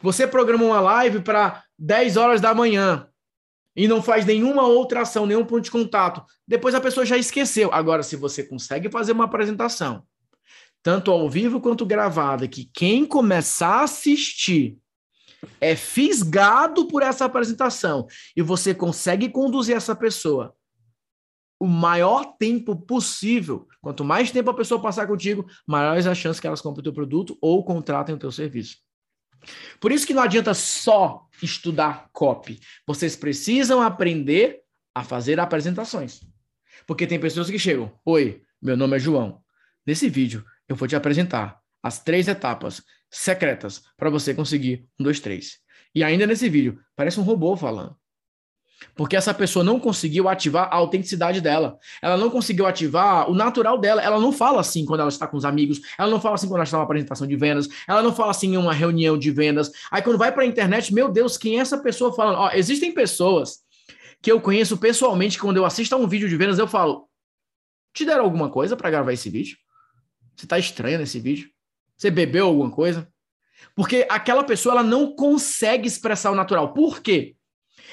[0.00, 3.08] Você programa uma live para 10 horas da manhã
[3.76, 6.24] e não faz nenhuma outra ação, nenhum ponto de contato.
[6.46, 7.72] Depois a pessoa já esqueceu.
[7.72, 10.04] Agora, se você consegue fazer uma apresentação,
[10.82, 14.78] tanto ao vivo quanto gravada, que quem começar a assistir
[15.60, 18.06] é fisgado por essa apresentação
[18.36, 20.54] e você consegue conduzir essa pessoa
[21.58, 23.66] o maior tempo possível.
[23.80, 26.92] Quanto mais tempo a pessoa passar contigo, maiores as chances que elas comprem o teu
[26.92, 28.78] produto ou contratem o teu serviço.
[29.80, 32.60] Por isso que não adianta só estudar copy.
[32.86, 34.60] Vocês precisam aprender
[34.94, 36.20] a fazer apresentações.
[36.86, 39.42] Porque tem pessoas que chegam: Oi, meu nome é João.
[39.86, 45.20] Nesse vídeo, eu vou te apresentar as três etapas secretas para você conseguir um, dois,
[45.20, 45.58] três.
[45.94, 47.96] E ainda nesse vídeo, parece um robô falando.
[48.94, 51.78] Porque essa pessoa não conseguiu ativar a autenticidade dela.
[52.02, 54.02] Ela não conseguiu ativar o natural dela.
[54.02, 55.80] Ela não fala assim quando ela está com os amigos.
[55.98, 57.68] Ela não fala assim quando ela está numa apresentação de vendas.
[57.88, 59.70] Ela não fala assim em uma reunião de vendas.
[59.90, 62.38] Aí quando vai para a internet, meu Deus, quem é essa pessoa falando?
[62.38, 63.64] Ó, existem pessoas
[64.20, 67.08] que eu conheço pessoalmente que quando eu assisto a um vídeo de vendas, eu falo:
[67.92, 69.56] te deram alguma coisa para gravar esse vídeo?
[70.36, 71.48] Você está estranho nesse vídeo?
[71.96, 73.08] Você bebeu alguma coisa?
[73.74, 76.72] Porque aquela pessoa ela não consegue expressar o natural.
[76.72, 77.36] Por quê?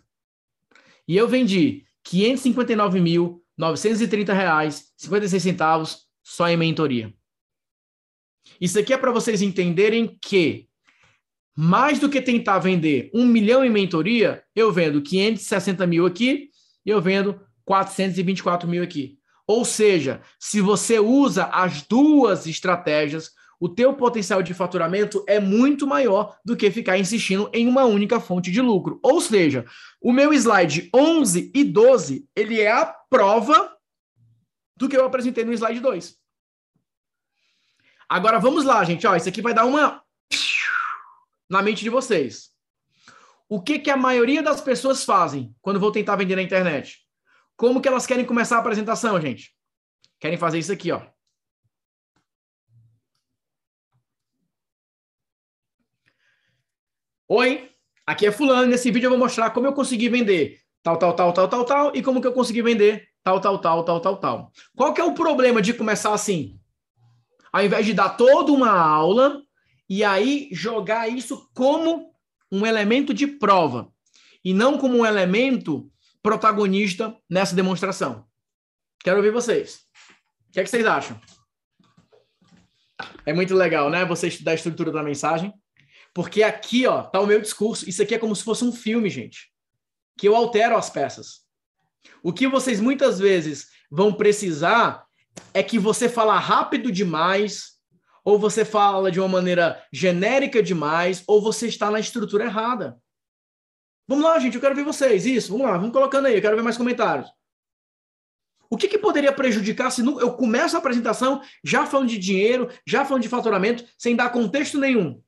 [1.07, 7.13] E eu vendi R$ 559.000 930 reais, 56 centavos só em mentoria.
[8.59, 10.69] Isso aqui é para vocês entenderem que
[11.53, 16.49] mais do que tentar vender um milhão em mentoria, eu vendo 560 mil aqui
[16.85, 19.19] e eu vendo 424 mil aqui.
[19.45, 25.85] Ou seja, se você usa as duas estratégias, o teu potencial de faturamento é muito
[25.85, 28.99] maior do que ficar insistindo em uma única fonte de lucro.
[29.03, 29.65] Ou seja,
[30.01, 33.75] o meu slide 11 e 12, ele é a prova
[34.77, 36.17] do que eu apresentei no slide 2.
[38.07, 40.01] Agora vamos lá, gente, ó, isso aqui vai dar uma
[41.49, 42.49] na mente de vocês.
[43.49, 46.99] O que que a maioria das pessoas fazem quando vão tentar vender na internet?
[47.57, 49.53] Como que elas querem começar a apresentação, gente?
[50.19, 51.01] Querem fazer isso aqui, ó.
[57.31, 57.69] Oi,
[58.07, 61.31] aqui é fulano, nesse vídeo eu vou mostrar como eu consegui vender tal, tal, tal,
[61.31, 64.51] tal, tal, tal, e como que eu consegui vender tal, tal, tal, tal, tal, tal.
[64.75, 66.59] Qual que é o problema de começar assim?
[67.53, 69.43] Ao invés de dar toda uma aula
[69.87, 72.11] e aí jogar isso como
[72.51, 73.93] um elemento de prova
[74.43, 75.87] e não como um elemento
[76.23, 78.25] protagonista nessa demonstração.
[79.03, 79.81] Quero ouvir vocês.
[80.49, 81.21] O que, é que vocês acham?
[83.23, 84.03] É muito legal, né?
[84.03, 85.53] Você estudar a estrutura da mensagem.
[86.13, 87.87] Porque aqui, ó, tá o meu discurso.
[87.89, 89.51] Isso aqui é como se fosse um filme, gente.
[90.17, 91.41] Que eu altero as peças.
[92.23, 95.05] O que vocês muitas vezes vão precisar
[95.53, 97.77] é que você fala rápido demais,
[98.23, 102.99] ou você fala de uma maneira genérica demais, ou você está na estrutura errada.
[104.07, 105.25] Vamos lá, gente, eu quero ver vocês.
[105.25, 107.29] Isso, vamos lá, vamos colocando aí, eu quero ver mais comentários.
[108.69, 113.03] O que, que poderia prejudicar se eu começo a apresentação já falando de dinheiro, já
[113.03, 115.21] falando de faturamento, sem dar contexto nenhum?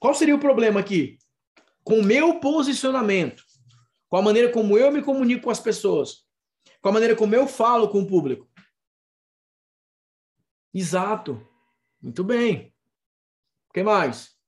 [0.00, 1.18] Qual seria o problema aqui?
[1.84, 3.44] Com o meu posicionamento,
[4.08, 6.26] com a maneira como eu me comunico com as pessoas,
[6.80, 8.48] com a maneira como eu falo com o público.
[10.72, 11.46] Exato.
[12.00, 12.74] Muito bem.
[13.68, 14.30] O que mais?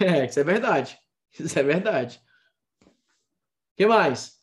[0.00, 0.98] É, isso é verdade.
[1.38, 2.20] Isso é verdade.
[2.84, 4.40] O que mais?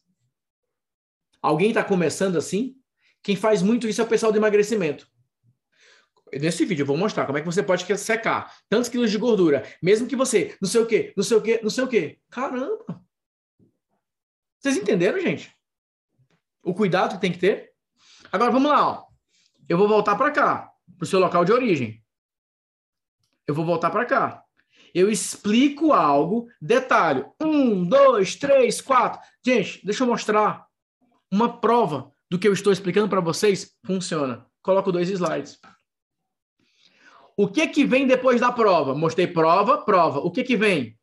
[1.41, 2.81] Alguém está começando assim?
[3.21, 5.10] Quem faz muito isso é o pessoal do emagrecimento.
[6.39, 9.65] Nesse vídeo eu vou mostrar como é que você pode secar tantos quilos de gordura,
[9.81, 12.19] mesmo que você, não sei o quê, não sei o quê, não sei o quê.
[12.29, 13.03] Caramba!
[14.59, 15.53] Vocês entenderam, gente?
[16.63, 17.71] O cuidado que tem que ter?
[18.31, 19.05] Agora vamos lá, ó.
[19.67, 22.01] Eu vou voltar para cá, para o seu local de origem.
[23.47, 24.43] Eu vou voltar para cá.
[24.93, 27.25] Eu explico algo, detalhe.
[27.41, 29.19] Um, dois, três, quatro.
[29.43, 30.65] Gente, deixa eu mostrar
[31.31, 33.75] uma prova do que eu estou explicando para vocês.
[33.85, 34.45] Funciona.
[34.61, 35.59] Coloco dois slides.
[37.37, 38.93] O que que vem depois da prova?
[38.93, 40.19] Mostrei prova, prova.
[40.19, 40.97] O que que vem?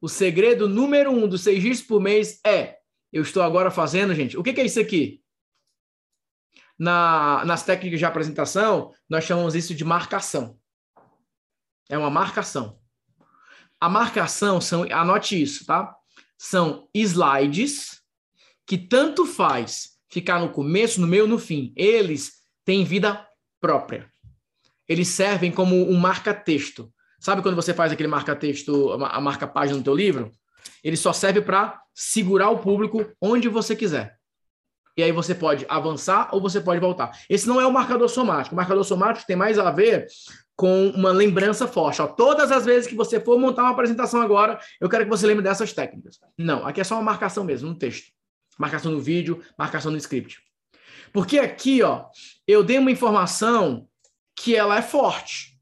[0.00, 2.78] O segredo número um dos seis dias por mês é:
[3.12, 4.36] eu estou agora fazendo, gente.
[4.36, 5.22] O que, que é isso aqui?
[6.78, 10.58] Na, nas técnicas de apresentação, nós chamamos isso de marcação.
[11.88, 12.78] É uma marcação.
[13.80, 15.94] A marcação são, anote isso, tá?
[16.38, 18.00] São slides
[18.66, 21.72] que tanto faz ficar no começo, no meio, no fim.
[21.76, 23.26] Eles têm vida
[23.60, 24.11] própria
[24.88, 26.92] eles servem como um marca-texto.
[27.20, 30.32] Sabe quando você faz aquele marca-texto, a marca-página no teu livro?
[30.82, 34.18] Ele só serve para segurar o público onde você quiser.
[34.96, 37.18] E aí você pode avançar ou você pode voltar.
[37.28, 38.54] Esse não é o marcador somático.
[38.54, 40.06] O marcador somático tem mais a ver
[40.54, 42.02] com uma lembrança forte.
[42.02, 45.26] Ó, todas as vezes que você for montar uma apresentação agora, eu quero que você
[45.26, 46.18] lembre dessas técnicas.
[46.36, 48.12] Não, aqui é só uma marcação mesmo, no texto.
[48.58, 50.42] Marcação no vídeo, marcação no script.
[51.10, 52.06] Porque aqui, ó,
[52.46, 53.88] eu dei uma informação
[54.36, 55.52] que ela é forte.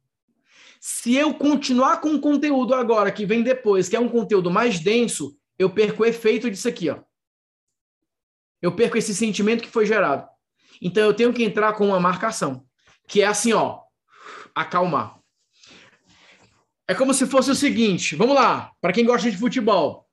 [0.81, 4.81] Se eu continuar com o conteúdo agora que vem depois, que é um conteúdo mais
[4.81, 6.99] denso, eu perco o efeito disso aqui, ó.
[8.63, 10.27] Eu perco esse sentimento que foi gerado.
[10.81, 12.65] Então eu tenho que entrar com uma marcação,
[13.07, 13.81] que é assim, ó,
[14.55, 15.21] acalmar.
[16.89, 20.09] É como se fosse o seguinte, vamos lá, para quem gosta de futebol.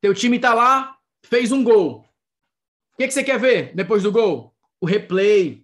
[0.00, 2.04] Teu time tá lá, fez um gol.
[2.92, 4.54] O que, que você quer ver depois do gol?
[4.80, 5.61] O replay,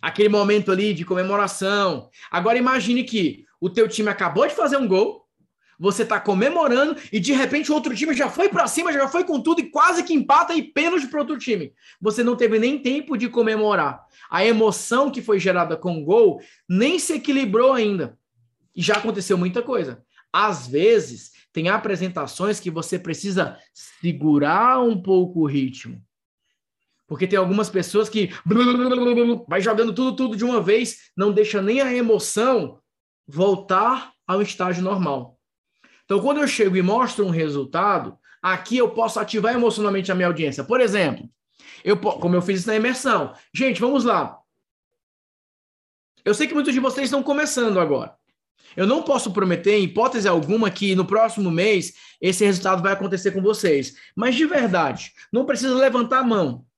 [0.00, 2.08] aquele momento ali de comemoração.
[2.30, 5.26] Agora imagine que o teu time acabou de fazer um gol,
[5.80, 9.24] você está comemorando e de repente o outro time já foi para cima, já foi
[9.24, 11.72] com tudo e quase que empata e pênalti para outro time.
[11.98, 14.04] Você não teve nem tempo de comemorar.
[14.30, 18.18] A emoção que foi gerada com o gol nem se equilibrou ainda.
[18.76, 20.04] E já aconteceu muita coisa.
[20.30, 26.00] Às vezes, tem apresentações que você precisa segurar um pouco o ritmo.
[27.10, 28.30] Porque tem algumas pessoas que
[29.48, 32.78] vai jogando tudo, tudo de uma vez, não deixa nem a emoção
[33.26, 35.36] voltar ao estágio normal.
[36.04, 40.28] Então, quando eu chego e mostro um resultado, aqui eu posso ativar emocionalmente a minha
[40.28, 40.62] audiência.
[40.62, 41.28] Por exemplo,
[41.82, 43.34] eu, como eu fiz isso na imersão.
[43.52, 44.38] Gente, vamos lá.
[46.24, 48.14] Eu sei que muitos de vocês estão começando agora.
[48.76, 53.32] Eu não posso prometer, em hipótese alguma, que no próximo mês esse resultado vai acontecer
[53.32, 53.96] com vocês.
[54.14, 56.69] Mas de verdade, não precisa levantar a mão.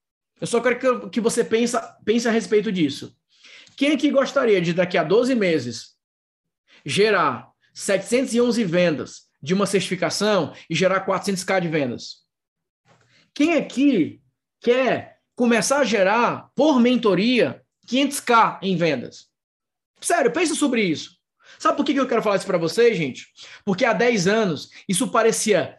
[0.43, 3.17] Eu só quero que você pense, pense a respeito disso.
[3.77, 5.97] Quem aqui gostaria de, daqui a 12 meses,
[6.85, 12.27] gerar 711 vendas de uma certificação e gerar 400k de vendas?
[13.33, 14.21] Quem aqui
[14.61, 19.29] quer começar a gerar, por mentoria, 500k em vendas?
[20.01, 21.19] Sério, pensa sobre isso.
[21.57, 23.29] Sabe por que eu quero falar isso para vocês, gente?
[23.65, 25.79] Porque há 10 anos isso parecia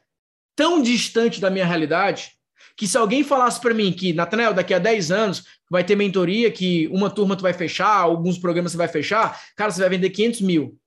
[0.56, 2.42] tão distante da minha realidade
[2.76, 6.52] que se alguém falasse para mim que, Nathanael, daqui a 10 anos vai ter mentoria,
[6.52, 10.10] que uma turma tu vai fechar, alguns programas você vai fechar, cara, você vai vender
[10.10, 10.78] 500 mil.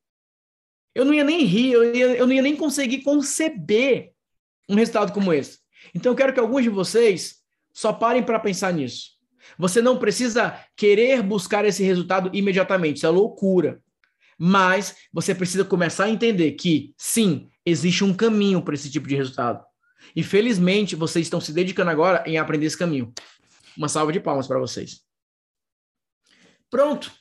[0.95, 4.13] Eu não ia nem rir, eu, ia, eu não ia nem conseguir conceber
[4.69, 5.59] um resultado como esse.
[5.95, 7.37] Então eu quero que alguns de vocês
[7.73, 9.17] só parem para pensar nisso.
[9.59, 13.81] Você não precisa querer buscar esse resultado imediatamente, isso é loucura.
[14.39, 19.17] Mas você precisa começar a entender que, sim, existe um caminho para esse tipo de
[19.17, 19.65] resultado.
[20.15, 23.13] E felizmente vocês estão se dedicando agora em aprender esse caminho.
[23.77, 25.03] Uma salva de palmas para vocês.
[26.71, 27.13] Pronto.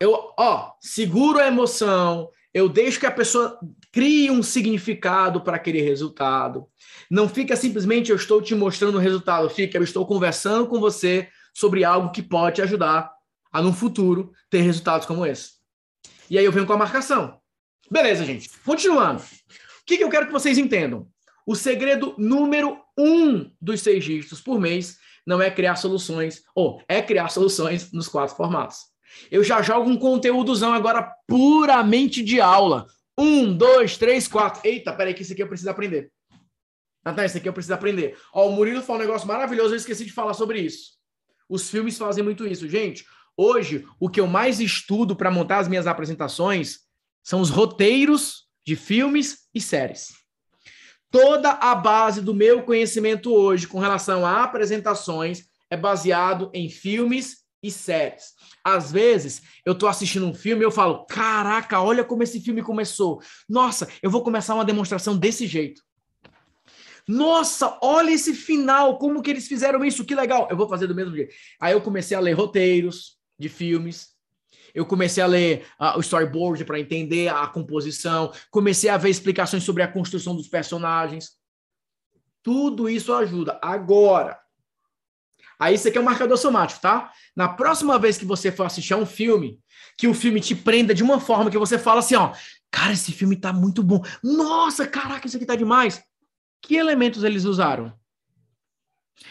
[0.00, 3.58] Eu, ó, seguro a emoção, eu deixo que a pessoa
[3.92, 6.66] crie um significado para aquele resultado.
[7.10, 11.28] Não fica simplesmente eu estou te mostrando o resultado, fica eu estou conversando com você
[11.54, 13.12] sobre algo que pode te ajudar
[13.52, 15.52] a no futuro ter resultados como esse.
[16.28, 17.38] E aí eu venho com a marcação.
[17.90, 18.50] Beleza, gente.
[18.64, 19.20] Continuando.
[19.22, 21.06] O que, que eu quero que vocês entendam?
[21.46, 27.00] O segredo número um dos seis dígitos por mês não é criar soluções, ou é
[27.00, 28.78] criar soluções nos quatro formatos.
[29.30, 32.86] Eu já jogo um conteúdozão agora puramente de aula.
[33.18, 34.60] Um, dois, três, quatro.
[34.64, 36.10] Eita, peraí, que isso aqui eu preciso aprender.
[37.04, 38.16] Tá, isso aqui eu preciso aprender.
[38.32, 40.92] Ó, o Murilo falou um negócio maravilhoso, eu esqueci de falar sobre isso.
[41.48, 42.68] Os filmes fazem muito isso.
[42.68, 43.04] Gente,
[43.36, 46.80] hoje, o que eu mais estudo para montar as minhas apresentações
[47.22, 50.21] são os roteiros de filmes e séries.
[51.12, 57.42] Toda a base do meu conhecimento hoje com relação a apresentações é baseado em filmes
[57.62, 58.32] e séries.
[58.64, 62.62] Às vezes, eu estou assistindo um filme e eu falo: caraca, olha como esse filme
[62.62, 63.20] começou.
[63.46, 65.82] Nossa, eu vou começar uma demonstração desse jeito.
[67.06, 70.48] Nossa, olha esse final, como que eles fizeram isso, que legal.
[70.50, 71.34] Eu vou fazer do mesmo jeito.
[71.60, 74.11] Aí eu comecei a ler roteiros de filmes,
[74.74, 79.64] eu comecei a ler uh, o storyboard para entender a composição, comecei a ver explicações
[79.64, 81.32] sobre a construção dos personagens.
[82.42, 83.58] Tudo isso ajuda.
[83.62, 84.38] Agora,
[85.58, 87.12] aí aqui é um marcador somático, tá?
[87.36, 89.60] Na próxima vez que você for assistir a um filme,
[89.96, 92.32] que o filme te prenda de uma forma que você fala assim, ó,
[92.70, 94.02] cara, esse filme tá muito bom.
[94.22, 96.02] Nossa, caraca, isso aqui tá demais.
[96.60, 97.92] Que elementos eles usaram?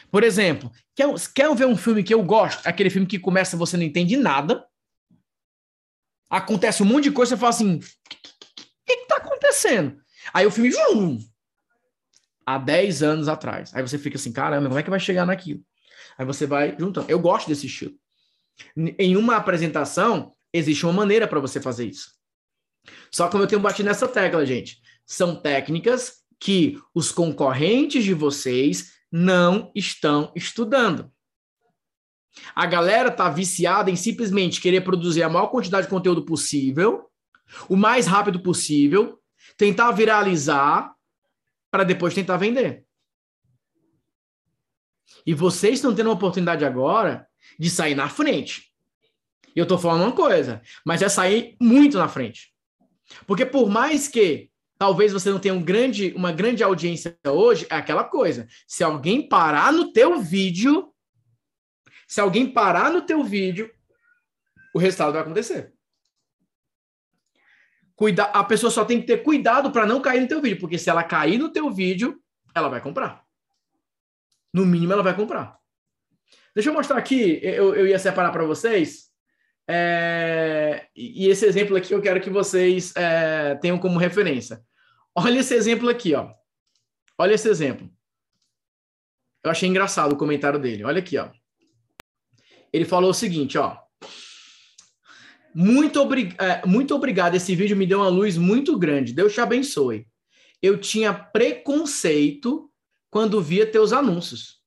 [0.10, 2.66] Por exemplo, quer, quer ver um filme que eu gosto?
[2.66, 4.66] Aquele filme que começa você não entende nada,
[6.32, 7.80] acontece um monte de coisa, você fala assim: o
[8.86, 10.02] que, está acontecendo?
[10.34, 11.20] Aí o filme, vum,
[12.46, 13.76] há 10 anos atrás.
[13.76, 15.62] Aí você fica assim: caramba, como é que vai chegar naquilo?
[16.18, 17.10] Aí você vai juntando.
[17.12, 17.94] Eu gosto desse estilo.
[18.76, 22.12] Em uma apresentação, existe uma maneira para você fazer isso.
[23.12, 28.94] Só que eu tenho batido nessa tecla, gente, são técnicas que os concorrentes de vocês
[29.12, 31.12] não estão estudando.
[32.56, 37.10] A galera tá viciada em simplesmente querer produzir a maior quantidade de conteúdo possível,
[37.68, 39.20] o mais rápido possível,
[39.58, 40.94] tentar viralizar
[41.70, 42.86] para depois tentar vender.
[45.26, 47.28] E vocês estão tendo a oportunidade agora
[47.60, 48.72] de sair na frente.
[49.56, 52.54] E eu estou falando uma coisa, mas é sair muito na frente.
[53.28, 57.76] Porque por mais que talvez você não tenha um grande, uma grande audiência hoje, é
[57.76, 58.48] aquela coisa.
[58.66, 60.91] Se alguém parar no teu vídeo,
[62.12, 63.74] se alguém parar no teu vídeo,
[64.76, 65.74] o resultado vai acontecer.
[67.96, 70.78] Cuida, a pessoa só tem que ter cuidado para não cair no teu vídeo, porque
[70.78, 72.22] se ela cair no teu vídeo,
[72.54, 73.24] ela vai comprar.
[74.54, 75.58] No mínimo, ela vai comprar.
[76.54, 79.10] Deixa eu mostrar aqui, eu, eu ia separar para vocês.
[79.66, 84.62] É, e esse exemplo aqui eu quero que vocês é, tenham como referência.
[85.16, 86.30] Olha esse exemplo aqui, ó.
[87.18, 87.90] Olha esse exemplo.
[89.42, 90.84] Eu achei engraçado o comentário dele.
[90.84, 91.32] Olha aqui, ó.
[92.74, 93.78] Ele falou o seguinte, ó.
[95.54, 99.14] Muito, obri é, muito obrigado, esse vídeo me deu uma luz muito grande.
[99.14, 100.08] Deus te abençoe.
[100.62, 102.72] Eu tinha preconceito
[103.10, 104.62] quando via teus anúncios.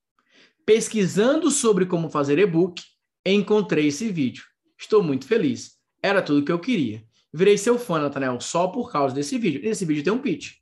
[0.66, 2.82] Pesquisando sobre como fazer e-book,
[3.24, 4.44] encontrei esse vídeo.
[4.78, 5.72] Estou muito feliz.
[6.02, 7.02] Era tudo que eu queria.
[7.32, 9.60] Virei seu fã, Nathaniel, só por causa desse vídeo.
[9.64, 10.52] Esse vídeo tem um pitch.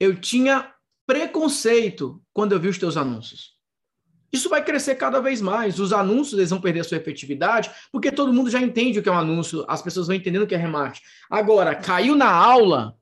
[0.00, 0.72] Eu tinha
[1.06, 3.55] preconceito quando eu vi os teus anúncios.
[4.32, 5.78] Isso vai crescer cada vez mais.
[5.78, 9.12] Os anúncios eles vão perder sua efetividade, porque todo mundo já entende o que é
[9.12, 11.06] um anúncio, as pessoas vão entendendo o que é remarketing.
[11.30, 12.98] Agora, caiu na aula,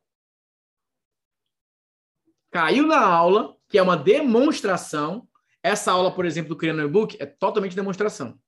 [2.51, 5.27] caiu na aula, que é uma demonstração.
[5.63, 8.39] Essa aula, por exemplo, do Criando e-book é totalmente demonstração.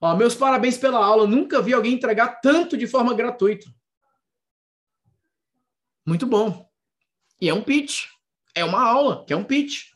[0.00, 1.26] Ó, meus parabéns pela aula.
[1.26, 3.66] Nunca vi alguém entregar tanto de forma gratuita.
[6.04, 6.68] Muito bom.
[7.40, 8.08] E é um pitch.
[8.54, 9.95] É uma aula, que é um pitch.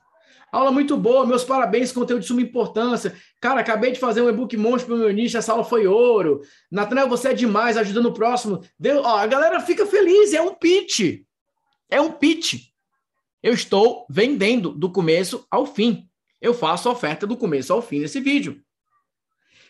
[0.52, 3.14] Aula muito boa, meus parabéns, conteúdo de suma importância.
[3.40, 6.40] Cara, acabei de fazer um e-book monstro para o meu nicho, essa aula foi ouro.
[6.70, 8.62] Natanael, você é demais, ajudando o próximo.
[8.78, 11.22] Deu, ó, a galera fica feliz, é um pitch.
[11.88, 12.70] É um pitch.
[13.42, 16.08] Eu estou vendendo do começo ao fim.
[16.40, 18.60] Eu faço a oferta do começo ao fim nesse vídeo.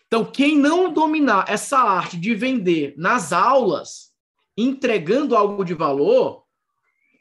[0.07, 4.11] Então, quem não dominar essa arte de vender nas aulas,
[4.57, 6.43] entregando algo de valor,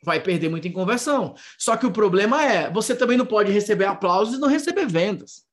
[0.03, 1.34] vai perder muito em conversão.
[1.59, 5.44] Só que o problema é, você também não pode receber aplausos e não receber vendas.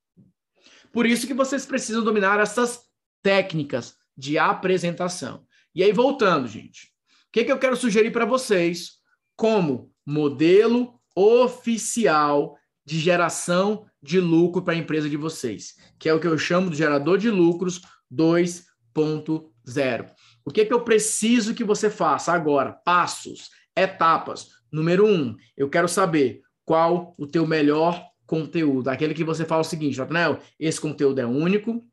[0.92, 2.82] Por isso que vocês precisam dominar essas
[3.22, 5.46] técnicas de apresentação.
[5.76, 6.92] E aí, voltando, gente,
[7.28, 8.94] o que, que eu quero sugerir para vocês
[9.36, 16.20] como modelo oficial de geração de lucro para a empresa de vocês, que é o
[16.20, 17.82] que eu chamo de gerador de lucros
[18.12, 20.12] 2.0.
[20.46, 22.72] O que, que eu preciso que você faça agora?
[22.72, 24.50] Passos, etapas.
[24.72, 28.90] Número um, eu quero saber qual o teu melhor conteúdo.
[28.90, 31.86] Aquele que você fala o seguinte, Nathanael, esse conteúdo é único,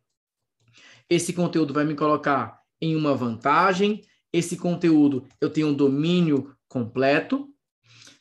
[1.09, 7.49] esse conteúdo vai me colocar em uma vantagem, esse conteúdo eu tenho um domínio completo.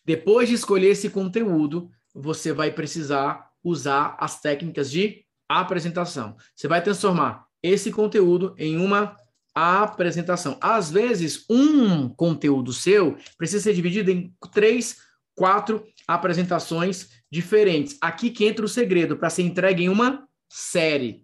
[0.05, 6.35] Depois de escolher esse conteúdo, você vai precisar usar as técnicas de apresentação.
[6.55, 9.15] Você vai transformar esse conteúdo em uma
[9.55, 10.57] apresentação.
[10.61, 14.97] Às vezes, um conteúdo seu precisa ser dividido em três,
[15.35, 17.97] quatro apresentações diferentes.
[18.01, 21.23] Aqui que entra o segredo para ser entregue em uma série.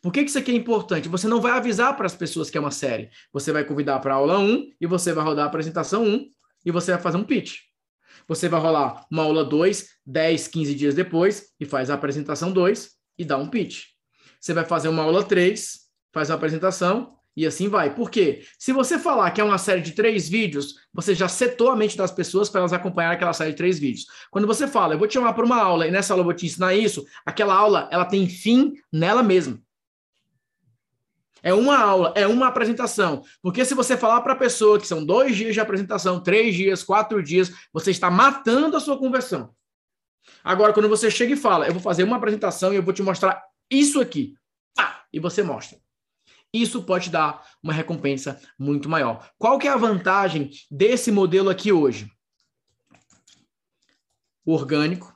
[0.00, 1.08] Por que, que isso aqui é importante?
[1.08, 3.10] Você não vai avisar para as pessoas que é uma série.
[3.32, 6.28] Você vai convidar para a aula 1 e você vai rodar a apresentação 1
[6.64, 7.68] e você vai fazer um pitch.
[8.28, 12.90] Você vai rolar uma aula 2, 10, 15 dias depois, e faz a apresentação 2
[13.18, 13.86] e dá um pitch.
[14.38, 15.80] Você vai fazer uma aula 3,
[16.12, 17.94] faz a apresentação e assim vai.
[17.94, 18.44] Por quê?
[18.58, 21.96] Se você falar que é uma série de três vídeos, você já setou a mente
[21.96, 24.06] das pessoas para elas acompanhar aquela série de três vídeos.
[24.30, 26.34] Quando você fala, eu vou te chamar para uma aula e nessa aula eu vou
[26.34, 29.60] te ensinar isso, aquela aula ela tem fim nela mesma.
[31.42, 33.22] É uma aula, é uma apresentação.
[33.40, 36.82] Porque se você falar para a pessoa que são dois dias de apresentação, três dias,
[36.82, 39.54] quatro dias, você está matando a sua conversão.
[40.42, 43.02] Agora, quando você chega e fala, eu vou fazer uma apresentação e eu vou te
[43.02, 44.34] mostrar isso aqui,
[45.12, 45.78] e você mostra.
[46.52, 49.30] Isso pode dar uma recompensa muito maior.
[49.38, 52.10] Qual que é a vantagem desse modelo aqui hoje?
[54.44, 55.14] O orgânico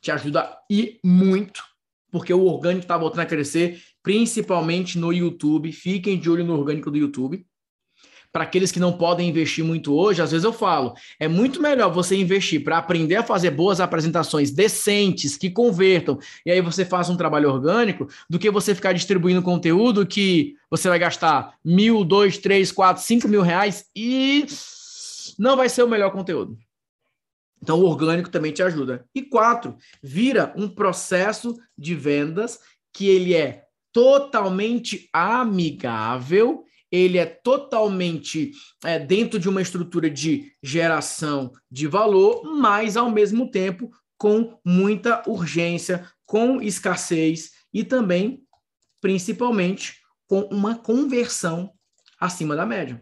[0.00, 1.62] te ajuda e muito,
[2.10, 5.70] porque o orgânico está voltando a crescer principalmente no YouTube.
[5.70, 7.46] Fiquem de olho no orgânico do YouTube.
[8.38, 11.92] Para aqueles que não podem investir muito hoje, às vezes eu falo, é muito melhor
[11.92, 17.10] você investir para aprender a fazer boas apresentações decentes, que convertam, e aí você faz
[17.10, 22.38] um trabalho orgânico, do que você ficar distribuindo conteúdo que você vai gastar mil, dois,
[22.38, 24.46] três, quatro, cinco mil reais e
[25.36, 26.56] não vai ser o melhor conteúdo.
[27.60, 29.04] Então, o orgânico também te ajuda.
[29.12, 32.60] E quatro, vira um processo de vendas
[32.92, 38.52] que ele é totalmente amigável, ele é totalmente
[38.84, 45.22] é, dentro de uma estrutura de geração de valor, mas ao mesmo tempo com muita
[45.28, 48.42] urgência, com escassez e também,
[49.00, 51.72] principalmente, com uma conversão
[52.18, 53.00] acima da média.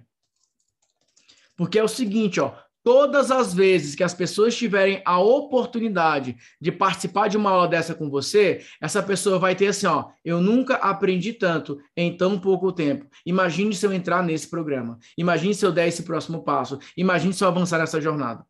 [1.57, 2.55] Porque é o seguinte, ó,
[2.87, 7.97] Todas as vezes que as pessoas tiverem a oportunidade de participar de uma aula dessa
[7.97, 12.71] com você, essa pessoa vai ter assim, ó, eu nunca aprendi tanto em tão pouco
[12.71, 13.05] tempo.
[13.27, 15.01] Imagine se eu entrar nesse programa.
[15.19, 16.79] Imagine se eu der esse próximo passo.
[16.97, 18.47] Imagine se eu avançar nessa jornada.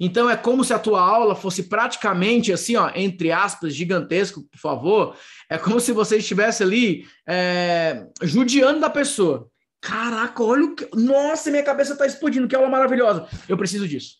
[0.00, 4.58] Então é como se a tua aula fosse praticamente assim, ó, entre aspas, gigantesco, por
[4.58, 5.16] favor.
[5.48, 9.48] É como se você estivesse ali é, judiando da pessoa.
[9.80, 10.88] Caraca, olha o que.
[10.94, 13.28] Nossa, minha cabeça está explodindo, que aula maravilhosa.
[13.48, 14.16] Eu preciso disso.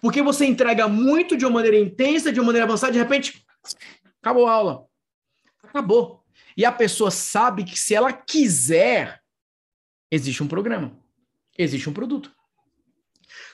[0.00, 3.44] Porque você entrega muito de uma maneira intensa, de uma maneira avançada, de repente,
[4.20, 4.86] acabou a aula.
[5.62, 6.24] Acabou.
[6.56, 9.20] E a pessoa sabe que se ela quiser,
[10.10, 10.96] existe um programa,
[11.58, 12.32] existe um produto.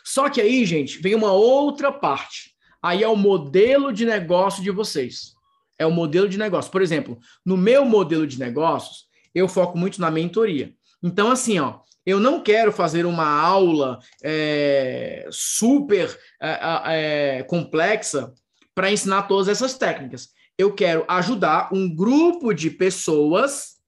[0.04, 2.54] Só que aí, gente, vem uma outra parte.
[2.82, 5.34] Aí é o modelo de negócio de vocês.
[5.78, 6.70] É o modelo de negócio.
[6.70, 10.74] Por exemplo, no meu modelo de negócios, eu foco muito na mentoria.
[11.02, 18.32] Então, assim, ó, eu não quero fazer uma aula é, super é, é, complexa
[18.74, 20.30] para ensinar todas essas técnicas.
[20.56, 23.78] Eu quero ajudar um grupo de pessoas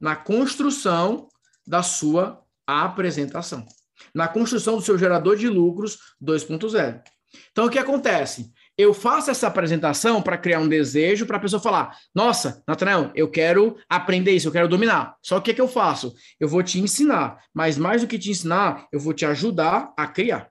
[0.00, 1.28] na construção
[1.66, 3.66] da sua apresentação,
[4.14, 7.02] na construção do seu gerador de lucros 2.0.
[7.50, 8.52] Então, o que acontece?
[8.78, 13.28] Eu faço essa apresentação para criar um desejo para a pessoa falar: Nossa, Natanael, eu
[13.28, 15.16] quero aprender isso, eu quero dominar.
[15.20, 16.14] Só que o que, é que eu faço?
[16.38, 20.06] Eu vou te ensinar, mas mais do que te ensinar, eu vou te ajudar a
[20.06, 20.48] criar.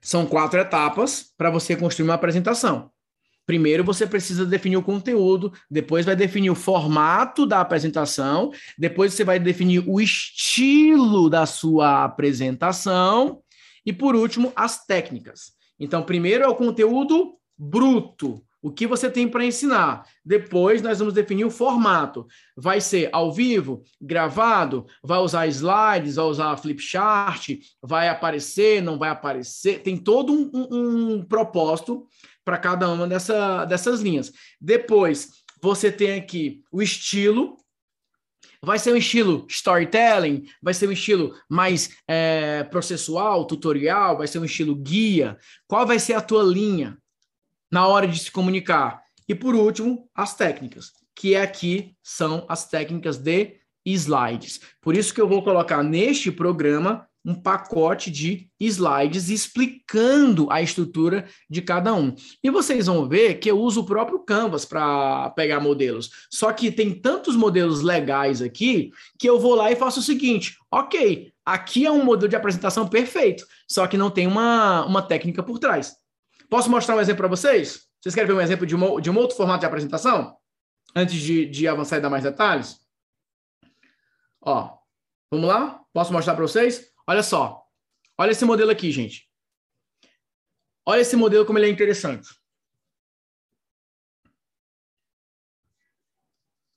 [0.00, 2.92] São quatro etapas para você construir uma apresentação.
[3.44, 9.24] Primeiro você precisa definir o conteúdo, depois vai definir o formato da apresentação, depois você
[9.24, 13.40] vai definir o estilo da sua apresentação
[13.84, 15.55] e por último as técnicas.
[15.78, 20.04] Então, primeiro é o conteúdo bruto, o que você tem para ensinar.
[20.24, 22.26] Depois nós vamos definir o formato.
[22.56, 27.50] Vai ser ao vivo, gravado, vai usar slides, vai usar flip chart,
[27.80, 29.82] vai aparecer, não vai aparecer.
[29.82, 32.06] Tem todo um, um, um propósito
[32.44, 34.32] para cada uma dessa, dessas linhas.
[34.60, 37.56] Depois, você tem aqui o estilo.
[38.66, 44.40] Vai ser um estilo storytelling, vai ser um estilo mais é, processual, tutorial, vai ser
[44.40, 45.38] um estilo guia.
[45.68, 46.98] Qual vai ser a tua linha
[47.70, 49.00] na hora de se comunicar?
[49.28, 54.60] E por último, as técnicas, que aqui são as técnicas de slides.
[54.82, 61.28] Por isso que eu vou colocar neste programa um pacote de slides explicando a estrutura
[61.50, 62.14] de cada um.
[62.42, 66.10] E vocês vão ver que eu uso o próprio Canvas para pegar modelos.
[66.30, 70.56] Só que tem tantos modelos legais aqui que eu vou lá e faço o seguinte:
[70.70, 75.42] ok, aqui é um modelo de apresentação perfeito, só que não tem uma, uma técnica
[75.42, 75.96] por trás.
[76.48, 77.86] Posso mostrar um exemplo para vocês?
[78.00, 80.36] Vocês querem ver um exemplo de, uma, de um outro formato de apresentação?
[80.94, 82.78] Antes de, de avançar e dar mais detalhes?
[84.40, 84.78] Ó,
[85.28, 85.80] vamos lá?
[85.92, 86.94] Posso mostrar para vocês?
[87.06, 87.66] Olha só.
[88.18, 89.30] Olha esse modelo aqui, gente.
[90.84, 92.28] Olha esse modelo como ele é interessante.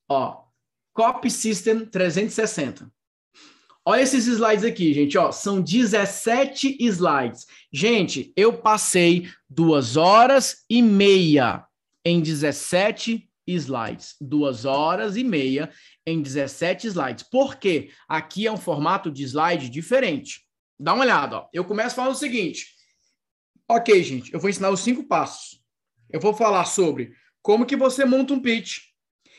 [0.09, 0.45] Ó,
[0.93, 2.91] Copy System 360.
[3.85, 7.47] Olha esses slides aqui, gente, ó, são 17 slides.
[7.71, 11.65] Gente, eu passei duas horas e meia
[12.03, 14.15] em 17 slides.
[14.19, 15.71] Duas horas e meia
[16.05, 17.23] em 17 slides.
[17.23, 17.91] Por quê?
[18.07, 20.45] Aqui é um formato de slide diferente.
[20.79, 21.49] Dá uma olhada, ó.
[21.53, 22.67] Eu começo falando o seguinte.
[23.67, 25.61] Ok, gente, eu vou ensinar os cinco passos.
[26.09, 28.79] Eu vou falar sobre como que você monta um pitch.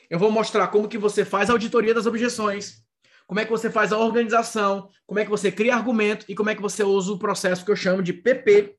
[0.08, 2.84] Eu vou mostrar como que você faz a auditoria das objeções.
[3.26, 6.50] Como é que você faz a organização, como é que você cria argumento e como
[6.50, 8.76] é que você usa o processo que eu chamo de PP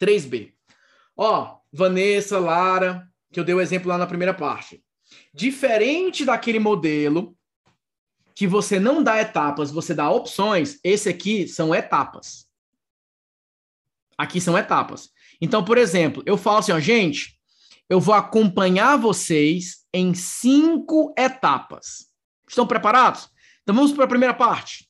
[0.00, 0.52] 3B.
[1.16, 4.82] Ó, Vanessa, Lara, que eu dei o exemplo lá na primeira parte.
[5.32, 7.36] Diferente daquele modelo
[8.34, 12.48] que você não dá etapas, você dá opções, esse aqui são etapas.
[14.16, 15.10] Aqui são etapas.
[15.40, 17.38] Então, por exemplo, eu falo assim, ó, gente,
[17.88, 22.10] eu vou acompanhar vocês em cinco etapas.
[22.48, 23.28] Estão preparados?
[23.62, 24.88] Então vamos para a primeira parte.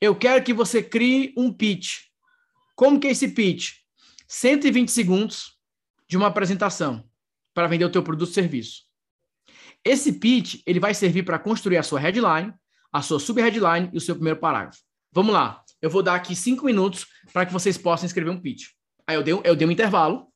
[0.00, 2.06] Eu quero que você crie um pitch.
[2.74, 3.72] Como que é esse pitch?
[4.28, 5.58] 120 segundos
[6.06, 7.07] de uma apresentação
[7.58, 8.84] para vender o teu produto ou serviço.
[9.84, 12.54] Esse pitch, ele vai servir para construir a sua headline,
[12.92, 14.78] a sua sub-headline e o seu primeiro parágrafo.
[15.10, 15.60] Vamos lá.
[15.82, 18.68] Eu vou dar aqui cinco minutos para que vocês possam escrever um pitch.
[19.08, 20.28] Aí eu dei, eu dei um intervalo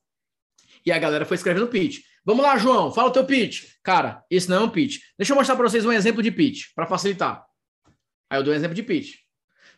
[0.85, 2.01] e a galera foi escrevendo pitch.
[2.25, 3.69] Vamos lá, João, fala o teu pitch.
[3.85, 4.99] Cara, esse não é um pitch.
[5.17, 7.47] Deixa eu mostrar para vocês um exemplo de pitch, para facilitar.
[8.29, 9.19] Aí eu dou um exemplo de pitch.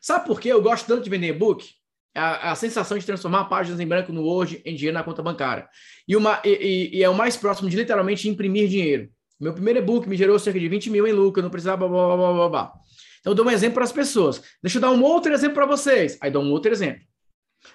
[0.01, 1.74] Sabe por que eu gosto tanto de vender e-book?
[2.15, 5.23] É a, a, sensação de transformar páginas em branco no Word em dinheiro na conta
[5.23, 5.69] bancária.
[6.07, 9.11] E, uma, e, e, é o mais próximo de literalmente imprimir dinheiro.
[9.41, 12.16] Meu primeiro e-book me gerou cerca de 20 mil em lucro, eu não precisava blá,
[12.16, 12.73] blá, blá, blá.
[13.20, 14.43] Então, eu dou um exemplo para as pessoas.
[14.62, 16.16] Deixa eu dar um outro exemplo para vocês.
[16.20, 17.03] Aí dou um outro exemplo.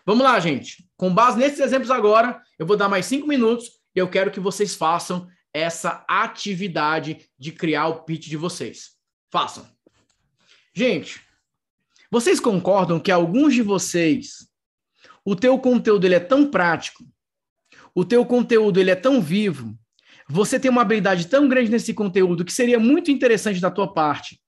[0.06, 0.88] Vamos lá, gente.
[0.96, 4.40] Com base nesses exemplos agora, eu vou dar mais cinco minutos e eu quero que
[4.40, 8.92] vocês façam essa atividade de criar o pitch de vocês.
[9.32, 9.68] Façam.
[10.74, 11.22] Gente,
[12.12, 14.48] vocês concordam que alguns de vocês,
[15.24, 17.04] o teu conteúdo ele é tão prático,
[17.94, 19.78] o teu conteúdo ele é tão vivo,
[20.28, 24.40] você tem uma habilidade tão grande nesse conteúdo que seria muito interessante da tua parte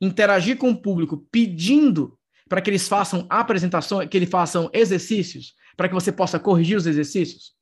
[0.00, 2.18] interagir com o público pedindo
[2.48, 6.86] para que eles façam apresentações, que eles façam exercícios, para que você possa corrigir os
[6.86, 7.52] exercícios?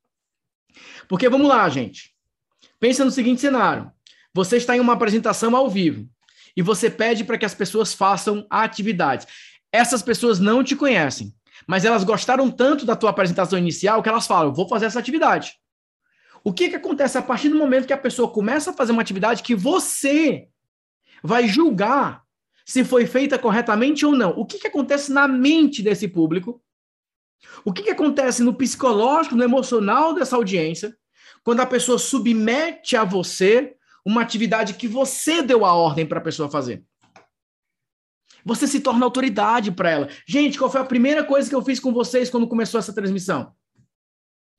[1.09, 2.15] Porque vamos lá, gente.
[2.81, 3.91] Pensa no seguinte cenário:
[4.35, 6.09] você está em uma apresentação ao vivo
[6.57, 9.27] e você pede para que as pessoas façam atividades.
[9.73, 11.35] Essas pessoas não te conhecem,
[11.67, 15.55] mas elas gostaram tanto da tua apresentação inicial que elas falam: "Vou fazer essa atividade".
[16.45, 19.03] O que, que acontece a partir do momento que a pessoa começa a fazer uma
[19.03, 20.49] atividade que você
[21.23, 22.23] vai julgar
[22.65, 24.31] se foi feita corretamente ou não?
[24.31, 26.61] O que, que acontece na mente desse público
[27.65, 30.97] O que, que acontece no psicológico, no emocional dessa audiência,
[31.45, 36.23] quando a pessoa submete a você uma atividade que você deu a ordem para a
[36.23, 36.85] pessoa fazer?
[38.45, 40.09] Você se torna autoridade para ela.
[40.27, 43.55] Gente, qual foi a primeira coisa que eu fiz com vocês quando começou essa transmissão?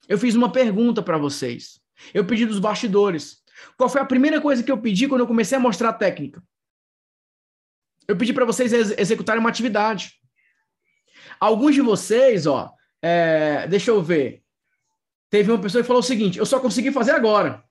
[0.08, 1.80] Eu fiz uma pergunta para vocês.
[2.14, 3.44] Eu pedi dos bastidores.
[3.78, 6.42] Qual foi a primeira coisa que eu pedi quando eu comecei a mostrar a técnica?
[8.08, 10.14] Eu pedi para vocês ex executarem uma atividade.
[11.40, 14.44] Alguns de vocês, ó, é, deixa eu ver.
[15.30, 17.63] Teve uma pessoa que falou o seguinte: eu só consegui fazer agora.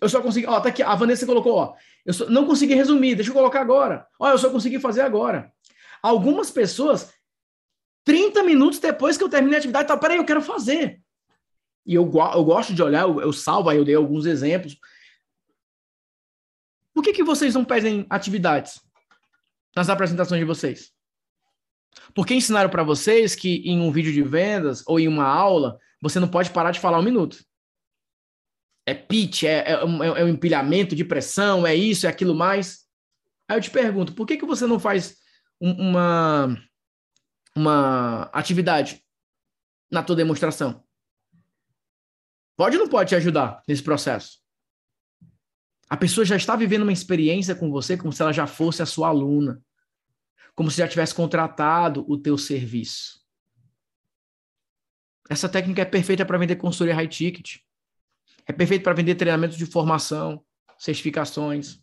[0.00, 0.46] Eu só consegui.
[0.46, 0.82] Ó, tá aqui.
[0.82, 1.74] A Vanessa colocou, ó.
[2.04, 4.06] Eu só, não consegui resumir, deixa eu colocar agora.
[4.18, 5.52] Ó, eu só consegui fazer agora.
[6.02, 7.12] Algumas pessoas,
[8.04, 11.00] 30 minutos depois que eu terminei a atividade, tá, peraí, eu quero fazer.
[11.86, 14.78] E eu, eu gosto de olhar, eu, eu salvo, aí eu dei alguns exemplos.
[16.92, 18.80] Por que, que vocês não pedem atividades
[19.74, 20.92] nas apresentações de vocês?
[22.14, 26.20] Porque ensinaram para vocês que em um vídeo de vendas ou em uma aula, você
[26.20, 27.44] não pode parar de falar um minuto.
[28.86, 32.84] É pitch, é, é, um, é um empilhamento de pressão, é isso, é aquilo mais.
[33.48, 35.16] Aí eu te pergunto, por que, que você não faz
[35.58, 36.56] uma,
[37.56, 39.02] uma atividade
[39.90, 40.84] na tua demonstração?
[42.56, 44.38] Pode ou não pode te ajudar nesse processo?
[45.88, 48.86] A pessoa já está vivendo uma experiência com você como se ela já fosse a
[48.86, 49.62] sua aluna
[50.54, 53.22] como se já tivesse contratado o teu serviço.
[55.28, 57.58] Essa técnica é perfeita para vender consultoria high ticket.
[58.46, 60.44] É perfeita para vender treinamentos de formação,
[60.78, 61.80] certificações.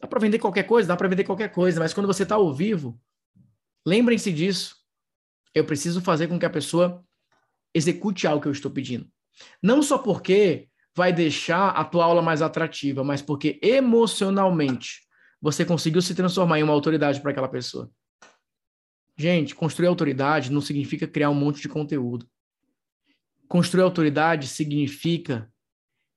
[0.00, 2.52] Dá para vender qualquer coisa, dá para vender qualquer coisa, mas quando você está ao
[2.52, 3.00] vivo,
[3.86, 4.76] lembrem-se disso.
[5.54, 7.04] Eu preciso fazer com que a pessoa
[7.72, 9.08] execute algo que eu estou pedindo.
[9.62, 15.02] Não só porque vai deixar a tua aula mais atrativa, mas porque emocionalmente
[15.40, 17.90] você conseguiu se transformar em uma autoridade para aquela pessoa.
[19.16, 22.26] Gente, construir autoridade não significa criar um monte de conteúdo.
[23.48, 25.50] Construir autoridade significa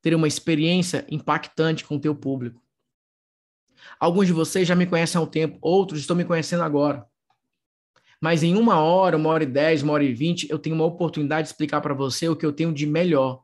[0.01, 2.61] ter uma experiência impactante com o teu público.
[3.99, 7.05] Alguns de vocês já me conhecem há um tempo, outros estão me conhecendo agora.
[8.19, 10.85] Mas em uma hora, uma hora e dez, uma hora e vinte, eu tenho uma
[10.85, 13.43] oportunidade de explicar para você o que eu tenho de melhor.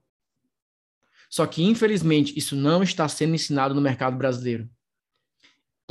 [1.30, 4.70] Só que, infelizmente, isso não está sendo ensinado no mercado brasileiro.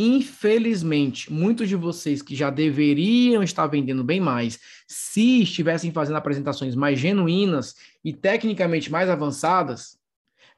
[0.05, 6.75] Infelizmente, muitos de vocês que já deveriam estar vendendo bem mais, se estivessem fazendo apresentações
[6.75, 9.97] mais genuínas e tecnicamente mais avançadas,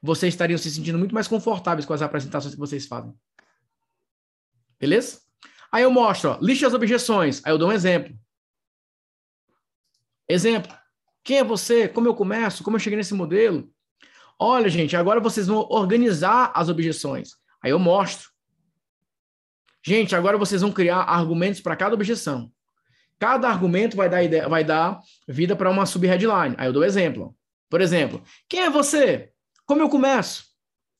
[0.01, 3.13] vocês estariam se sentindo muito mais confortáveis com as apresentações que vocês fazem.
[4.79, 5.19] Beleza?
[5.71, 7.45] Aí eu mostro, ó, liste as objeções.
[7.45, 8.17] Aí eu dou um exemplo.
[10.27, 10.75] Exemplo.
[11.23, 11.87] Quem é você?
[11.87, 12.63] Como eu começo?
[12.63, 13.71] Como eu cheguei nesse modelo?
[14.39, 17.35] Olha, gente, agora vocês vão organizar as objeções.
[17.61, 18.33] Aí eu mostro.
[19.85, 22.51] Gente, agora vocês vão criar argumentos para cada objeção.
[23.19, 26.55] Cada argumento vai dar, ideia, vai dar vida para uma sub-headline.
[26.57, 27.35] Aí eu dou exemplo.
[27.69, 29.29] Por exemplo, quem é você?
[29.63, 30.43] Como eu começo?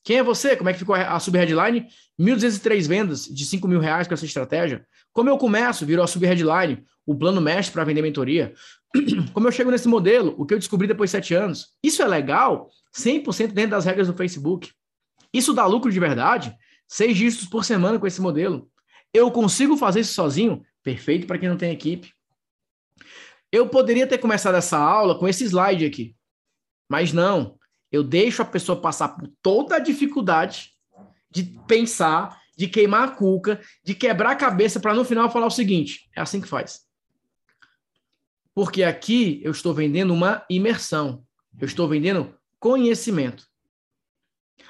[0.03, 0.55] Quem é você?
[0.55, 1.87] Como é que ficou a sub-headline?
[2.19, 4.85] 1.203 vendas de 5 mil reais com essa estratégia.
[5.11, 5.83] Como eu começo?
[5.83, 6.83] Virou a sub-headline.
[7.07, 8.53] O plano mestre para vender mentoria.
[9.33, 10.35] Como eu chego nesse modelo?
[10.37, 11.69] O que eu descobri depois de sete anos.
[11.81, 12.69] Isso é legal?
[12.95, 14.71] 100% dentro das regras do Facebook.
[15.33, 16.55] Isso dá lucro de verdade?
[16.87, 18.69] Seis dígitos por semana com esse modelo.
[19.15, 20.61] Eu consigo fazer isso sozinho?
[20.83, 22.13] Perfeito para quem não tem equipe.
[23.49, 26.13] Eu poderia ter começado essa aula com esse slide aqui,
[26.89, 27.57] mas não.
[27.89, 30.71] Eu deixo a pessoa passar por toda a dificuldade
[31.31, 35.51] de pensar, de queimar a cuca, de quebrar a cabeça para no final falar o
[35.51, 36.81] seguinte: é assim que faz.
[38.53, 41.25] Porque aqui eu estou vendendo uma imersão,
[41.57, 43.47] eu estou vendendo conhecimento.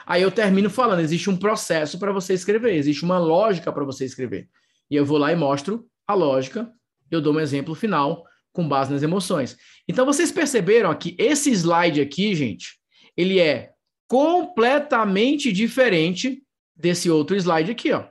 [0.06, 4.06] Aí eu termino falando, existe um processo para você escrever, existe uma lógica para você
[4.06, 4.50] escrever.
[4.90, 6.72] E eu vou lá e mostro a lógica,
[7.10, 9.58] eu dou um exemplo final com base nas emoções.
[9.88, 12.80] Então vocês perceberam que esse slide aqui, gente,
[13.18, 13.72] ele é
[14.08, 16.44] completamente diferente
[16.76, 18.08] desse outro slide aqui, ó.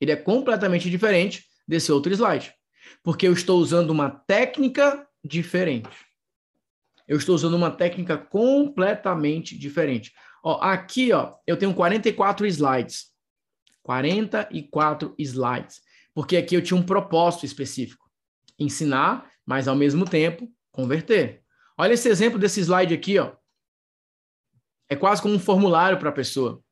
[0.00, 2.54] Ele é completamente diferente desse outro slide,
[3.02, 6.09] porque eu estou usando uma técnica diferente
[7.10, 10.12] eu estou usando uma técnica completamente diferente.
[10.44, 13.06] Ó, aqui, ó, eu tenho 44 slides.
[13.82, 15.80] 44 slides.
[16.14, 18.08] Porque aqui eu tinha um propósito específico.
[18.56, 21.42] Ensinar, mas ao mesmo tempo converter.
[21.76, 23.32] Olha esse exemplo desse slide aqui, ó.
[24.88, 26.62] É quase como um formulário para a pessoa.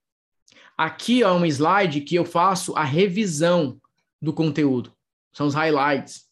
[0.76, 3.80] Aqui é um slide que eu faço a revisão
[4.22, 4.96] do conteúdo.
[5.32, 6.26] São os highlights.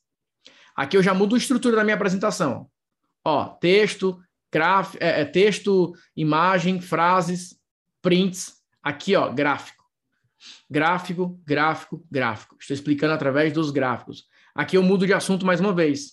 [0.77, 2.71] Aqui eu já mudo a estrutura da minha apresentação.
[3.29, 4.23] Ó, texto,
[4.53, 7.59] graf, é, é, texto, imagem, frases,
[8.01, 8.63] prints.
[8.81, 9.85] Aqui, ó, gráfico.
[10.71, 12.57] Gráfico, gráfico, gráfico.
[12.61, 14.27] Estou explicando através dos gráficos.
[14.55, 16.13] Aqui eu mudo de assunto mais uma vez.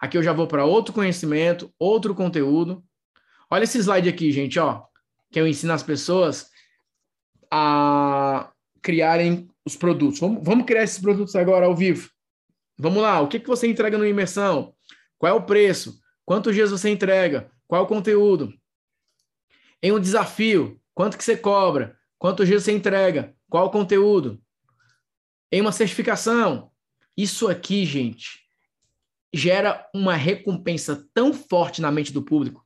[0.00, 2.82] Aqui eu já vou para outro conhecimento, outro conteúdo.
[3.50, 4.84] Olha esse slide aqui, gente, ó,
[5.30, 6.48] que eu ensino as pessoas
[7.50, 10.20] a criarem os produtos.
[10.20, 12.08] Vamos, vamos criar esses produtos agora ao vivo.
[12.78, 14.74] Vamos lá, o que, que você entrega no imersão?
[15.18, 16.00] Qual é o preço?
[16.24, 17.50] Quantos dias você entrega?
[17.66, 18.54] Qual é o conteúdo?
[19.82, 21.98] Em um desafio, quanto que você cobra?
[22.18, 23.34] Quantos dias você entrega?
[23.48, 24.40] Qual o conteúdo?
[25.50, 26.70] Em uma certificação.
[27.16, 28.40] Isso aqui, gente,
[29.32, 32.64] gera uma recompensa tão forte na mente do público,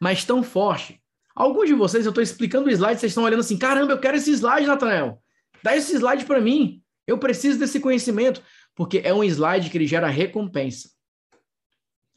[0.00, 1.00] mas tão forte.
[1.34, 4.16] Alguns de vocês, eu estou explicando o slide, vocês estão olhando assim, caramba, eu quero
[4.16, 5.22] esse slide, Natanael.
[5.62, 6.82] Dá esse slide para mim.
[7.06, 8.42] Eu preciso desse conhecimento
[8.74, 10.93] porque é um slide que ele gera recompensa.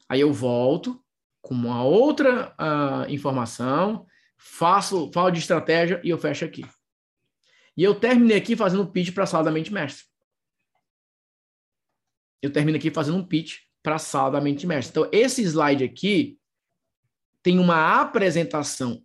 [0.08, 1.02] Aí eu volto
[1.42, 4.06] com uma outra uh, informação,
[4.36, 6.64] faço, falo de estratégia e eu fecho aqui.
[7.76, 10.06] E eu terminei aqui fazendo um pitch para a sala da mente mestre.
[12.42, 14.90] Eu termino aqui fazendo um pitch para a sala da mente mestre.
[14.90, 16.38] Então, esse slide aqui
[17.42, 19.02] tem uma apresentação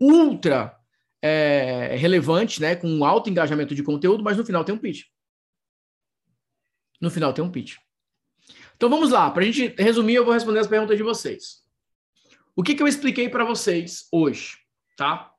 [0.00, 0.76] ultra
[1.22, 5.04] é, relevante, né, com alto engajamento de conteúdo, mas no final tem um pitch.
[7.00, 7.76] No final tem um pitch.
[8.80, 11.58] Então vamos lá, para a gente resumir, eu vou responder as perguntas de vocês.
[12.56, 14.56] O que, que eu expliquei para vocês hoje,
[14.96, 15.30] tá?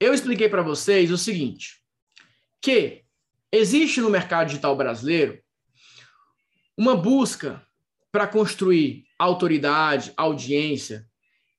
[0.00, 1.82] Eu expliquei para vocês o seguinte,
[2.62, 3.02] que
[3.52, 5.38] existe no mercado digital brasileiro
[6.78, 7.62] uma busca
[8.10, 11.06] para construir autoridade, audiência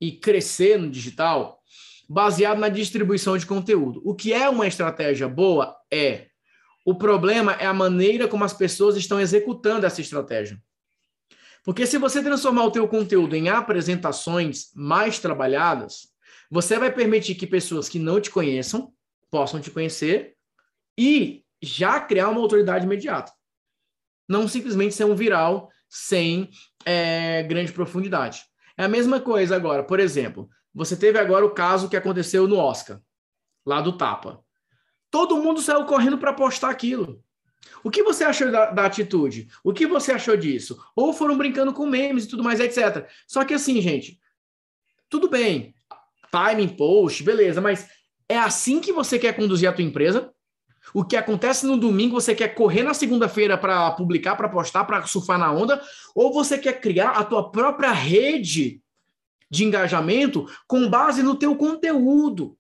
[0.02, 1.62] e crescer no digital
[2.10, 4.02] baseado na distribuição de conteúdo.
[4.04, 6.26] O que é uma estratégia boa é
[6.84, 10.60] o problema é a maneira como as pessoas estão executando essa estratégia.
[11.64, 16.08] Porque se você transformar o teu conteúdo em apresentações mais trabalhadas,
[16.50, 18.94] você vai permitir que pessoas que não te conheçam
[19.30, 20.36] possam te conhecer
[20.98, 23.32] e já criar uma autoridade imediata.
[24.28, 26.50] Não simplesmente ser um viral sem
[26.86, 28.44] é, grande profundidade.
[28.78, 29.84] É a mesma coisa agora.
[29.84, 33.02] Por exemplo, você teve agora o caso que aconteceu no Oscar,
[33.66, 34.44] lá do Tapa.
[35.12, 37.24] Todo mundo saiu correndo para postar aquilo.
[37.84, 39.48] O que você achou da, da, atitude?
[39.64, 40.78] O que você achou disso?
[40.96, 43.08] Ou foram brincando com memes e tudo mais, etc.
[43.28, 44.20] Só que assim, gente,
[45.10, 45.74] tudo bem,
[46.32, 47.88] timing, post, beleza, mas
[48.28, 50.32] é assim que você quer conduzir a tua empresa?
[50.94, 55.06] O que acontece no domingo, você quer correr na segunda-feira para publicar, para postar, para
[55.06, 55.82] surfar na onda?
[56.16, 58.82] Ou você quer criar a tua própria rede
[59.50, 62.58] de engajamento com base no teu conteúdo?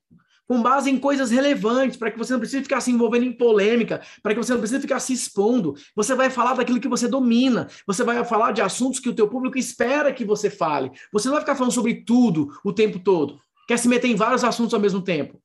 [0.49, 4.01] Com base em coisas relevantes, para que você não precise ficar se envolvendo em polêmica,
[4.23, 5.75] para que você não precise ficar se expondo.
[5.95, 9.27] Você vai falar daquilo que você domina, você vai falar de assuntos que o teu
[9.27, 10.91] público espera que você fale.
[11.13, 13.39] Você não vai ficar falando sobre tudo o tempo todo.
[13.67, 15.39] Quer se meter em vários assuntos ao mesmo tempo.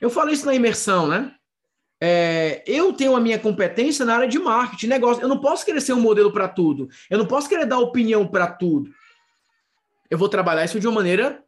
[0.00, 1.32] Eu falei isso na imersão, né?
[2.00, 5.22] É, eu tenho a minha competência na área de marketing, negócio.
[5.22, 6.88] Eu não posso querer ser um modelo para tudo.
[7.08, 8.90] Eu não posso querer dar opinião para tudo.
[10.10, 11.44] Eu vou trabalhar isso de uma maneira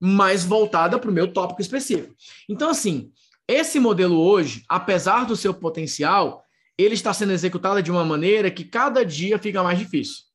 [0.00, 2.14] mais voltada para o meu tópico específico.
[2.48, 3.10] Então, assim,
[3.46, 6.44] esse modelo hoje, apesar do seu potencial,
[6.76, 10.28] ele está sendo executado de uma maneira que cada dia fica mais difícil.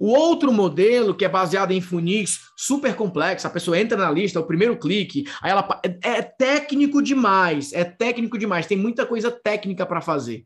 [0.00, 4.40] O outro modelo, que é baseado em funis super complexo, a pessoa entra na lista,
[4.40, 9.30] o primeiro clique, aí ela é, é técnico demais, é técnico demais, tem muita coisa
[9.30, 10.44] técnica para fazer.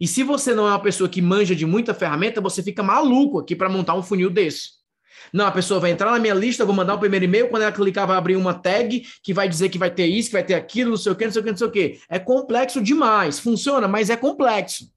[0.00, 3.40] E se você não é uma pessoa que manja de muita ferramenta, você fica maluco
[3.40, 4.77] aqui para montar um funil desse.
[5.32, 7.62] Não, a pessoa vai entrar na minha lista, eu vou mandar o primeiro e-mail, quando
[7.62, 10.44] ela clicar vai abrir uma tag que vai dizer que vai ter isso, que vai
[10.44, 12.00] ter aquilo, não sei o que, não sei o que, não sei o que.
[12.08, 14.90] É complexo demais, funciona, mas é complexo.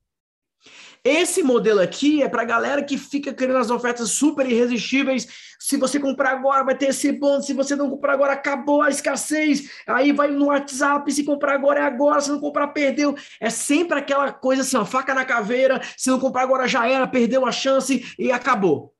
[1.04, 5.28] Esse modelo aqui é para galera que fica querendo as ofertas super irresistíveis.
[5.60, 7.48] Se você comprar agora, vai ter esse bônus.
[7.48, 9.68] Se você não comprar agora, acabou a escassez.
[9.88, 11.12] Aí vai no WhatsApp.
[11.12, 12.22] Se comprar agora, é agora.
[12.22, 13.16] Se não comprar, perdeu.
[13.40, 15.82] É sempre aquela coisa assim, ó, faca na caveira.
[15.98, 18.94] Se não comprar agora, já era, perdeu a chance e acabou.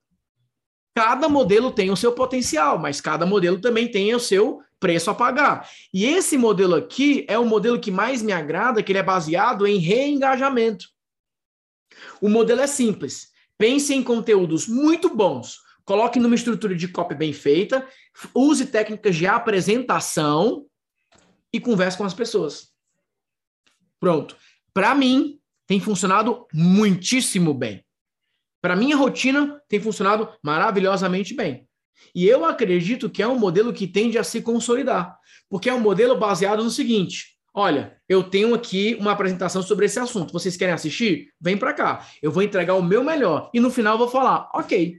[0.94, 5.16] Cada modelo tem o seu potencial, mas cada modelo também tem o seu preço a
[5.16, 5.70] pagar.
[5.94, 9.66] E esse modelo aqui é o modelo que mais me agrada, que ele é baseado
[9.66, 10.88] em reengajamento.
[12.20, 13.32] O modelo é simples.
[13.58, 15.60] Pense em conteúdos muito bons.
[15.86, 17.88] Coloque numa estrutura de copy bem feita,
[18.34, 20.66] use técnicas de apresentação
[21.54, 22.72] e converse com as pessoas.
[24.00, 24.36] Pronto.
[24.74, 27.84] Para mim, tem funcionado muitíssimo bem.
[28.62, 31.68] Para minha rotina, tem funcionado maravilhosamente bem.
[32.14, 35.18] E eu acredito que é um modelo que tende a se consolidar,
[35.50, 40.00] porque é um modelo baseado no seguinte: olha, eu tenho aqui uma apresentação sobre esse
[40.00, 40.34] assunto.
[40.34, 41.30] Vocês querem assistir?
[41.40, 42.08] Vem para cá.
[42.22, 44.98] Eu vou entregar o meu melhor e no final vou falar: ok,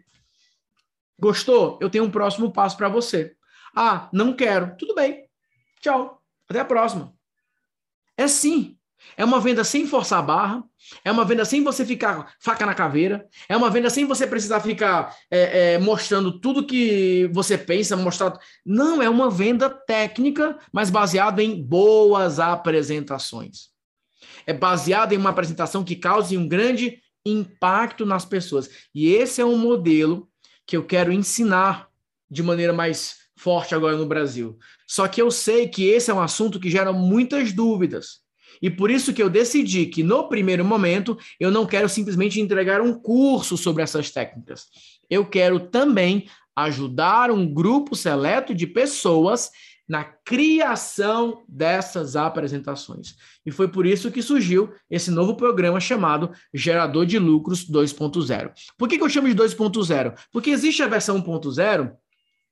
[1.19, 1.79] gostou?
[1.81, 3.35] Eu tenho um próximo passo para você.
[3.75, 4.77] Ah, não quero.
[4.77, 5.25] Tudo bem.
[5.81, 6.21] Tchau.
[6.49, 7.15] Até a próxima.
[8.17, 8.77] É sim.
[9.17, 10.65] É uma venda sem forçar a barra,
[11.05, 14.61] é uma venda sem você ficar faca na caveira, é uma venda sem você precisar
[14.61, 18.39] ficar é, é, mostrando tudo que você pensa, mostrar.
[18.65, 23.71] Não, é uma venda técnica, mas baseada em boas apresentações.
[24.47, 28.69] É baseada em uma apresentação que cause um grande impacto nas pessoas.
[28.95, 30.29] E esse é um modelo
[30.67, 31.89] que eu quero ensinar
[32.31, 34.59] de maneira mais forte agora no Brasil.
[34.87, 38.22] Só que eu sei que esse é um assunto que gera muitas dúvidas.
[38.63, 42.81] E por isso que eu decidi que no primeiro momento eu não quero simplesmente entregar
[42.81, 44.69] um curso sobre essas técnicas.
[45.11, 49.51] Eu quero também ajudar um grupo seleto de pessoas
[49.89, 53.17] na criação dessas apresentações.
[53.45, 58.53] E foi por isso que surgiu esse novo programa chamado Gerador de Lucros 2.0.
[58.79, 60.15] Por que, que eu chamo de 2.0?
[60.31, 61.93] Porque existe a versão 1.0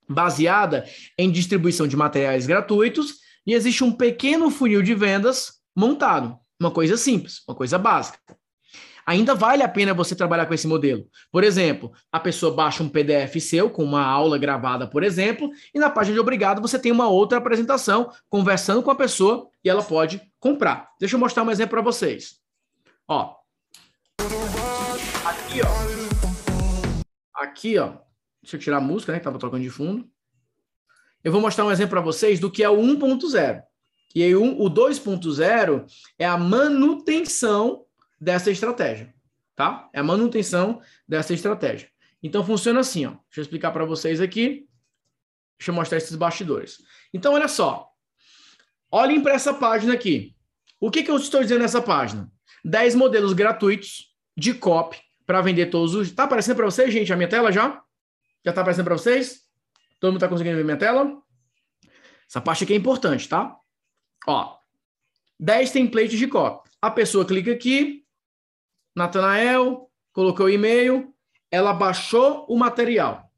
[0.09, 0.85] baseada
[1.17, 6.39] em distribuição de materiais gratuitos e existe um pequeno funil de vendas montado.
[6.61, 8.19] Uma coisa simples, uma coisa básica.
[9.07, 11.05] Ainda vale a pena você trabalhar com esse modelo.
[11.33, 15.79] Por exemplo, a pessoa baixa um PDF seu com uma aula gravada, por exemplo, e
[15.79, 19.83] na página de obrigado você tem uma outra apresentação conversando com a pessoa e ela
[19.83, 20.91] pode comprar.
[21.01, 22.37] Deixa eu mostrar um exemplo para vocês.
[23.09, 23.35] Ó.
[25.25, 27.43] Aqui, ó.
[27.43, 27.95] Aqui, ó.
[28.43, 30.09] Deixa eu tirar a música, né, que tava tocando de fundo.
[31.23, 33.63] Eu vou mostrar um exemplo para vocês do que é o 1.0.
[34.15, 35.87] E aí, um, o 2.0
[36.19, 37.85] é a manutenção
[38.21, 39.15] dessa estratégia,
[39.55, 39.89] tá?
[39.93, 41.89] É a manutenção dessa estratégia.
[42.23, 43.11] Então, funciona assim, ó.
[43.11, 44.67] Deixa eu explicar para vocês aqui.
[45.59, 46.83] Deixa eu mostrar esses bastidores.
[47.15, 47.89] Então, olha só.
[48.91, 50.35] Olhem para essa página aqui.
[50.81, 52.31] O que, que eu estou dizendo nessa página?
[52.65, 56.11] 10 modelos gratuitos de copy para vender todos os...
[56.11, 57.83] Tá aparecendo para vocês, gente, a minha tela já?
[58.45, 59.43] Já tá aparecendo para vocês?
[60.01, 61.21] Todo mundo está conseguindo ver minha tela?
[62.29, 63.57] Essa parte aqui é importante, tá?
[64.27, 64.57] Ó,
[65.39, 66.69] 10 templates de copy.
[66.83, 68.05] A pessoa clica aqui,
[68.95, 71.15] Natanael, colocou o e-mail,
[71.51, 73.31] ela baixou o material.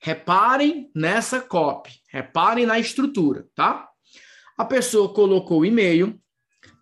[0.00, 3.88] Reparem nessa copy, reparem na estrutura, tá?
[4.56, 6.20] A pessoa colocou o e-mail,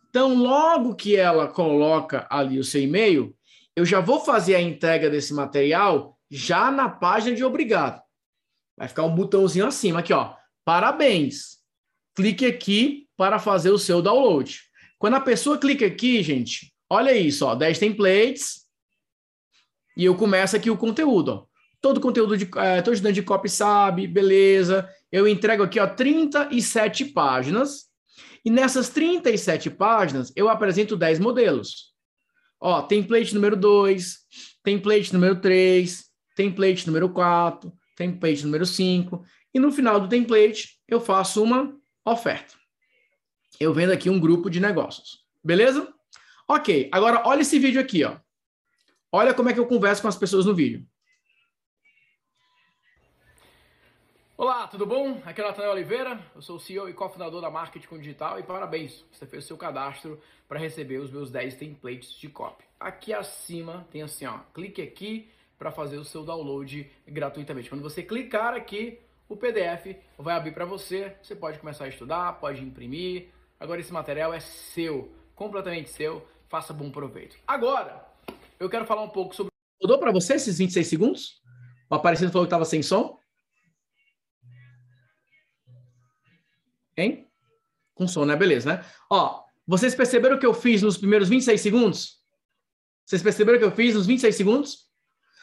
[0.09, 3.37] então logo que ela coloca ali o seu e-mail,
[3.75, 8.03] eu já vou fazer a entrega desse material já na página de obrigado.
[8.77, 10.35] Vai ficar um botãozinho acima aqui, ó.
[10.65, 11.59] Parabéns.
[12.15, 14.61] Clique aqui para fazer o seu download.
[14.99, 18.67] Quando a pessoa clica aqui, gente, olha isso, ó, 10 templates,
[19.97, 21.47] e eu começo aqui o conteúdo, ó.
[21.81, 24.89] Todo conteúdo de é, todo de copy sabe, beleza.
[25.13, 27.87] Eu entrego aqui, ó, 37 páginas.
[28.45, 31.95] E nessas 37 páginas, eu apresento 10 modelos.
[32.61, 34.17] Ó, template número 2,
[34.63, 39.25] template número 3, template número 4, template número 5.
[39.55, 41.75] E no final do template, eu faço uma
[42.05, 42.66] oferta
[43.59, 45.25] eu vendo aqui um grupo de negócios.
[45.43, 45.93] Beleza?
[46.49, 48.17] Ok, agora olha esse vídeo aqui, ó.
[49.11, 50.87] Olha como é que eu converso com as pessoas no vídeo.
[54.37, 55.23] Olá, tudo bom?
[55.25, 58.43] Aqui é o Nathanael Oliveira, eu sou o CEO e cofundador da Marketing Digital e
[58.43, 62.63] parabéns, você fez seu cadastro para receber os meus 10 templates de copy.
[62.79, 67.71] Aqui acima tem assim, ó, clique aqui para fazer o seu download gratuitamente.
[67.71, 72.35] Quando você clicar aqui, o PDF vai abrir para você, você pode começar a estudar,
[72.35, 76.27] pode imprimir, Agora esse material é seu, completamente seu.
[76.49, 77.37] Faça bom proveito.
[77.47, 78.07] Agora,
[78.61, 79.51] eu quero falar um pouco sobre.
[79.81, 81.43] Mudou para você esses 26 segundos?
[81.91, 83.19] O Aparecido falou que estava sem som?
[86.97, 87.29] Hein?
[87.95, 88.37] Com som, né?
[88.37, 88.85] Beleza, né?
[89.11, 92.23] Ó, vocês perceberam o que eu fiz nos primeiros 26 segundos?
[93.05, 94.87] Vocês perceberam o que eu fiz nos 26 segundos?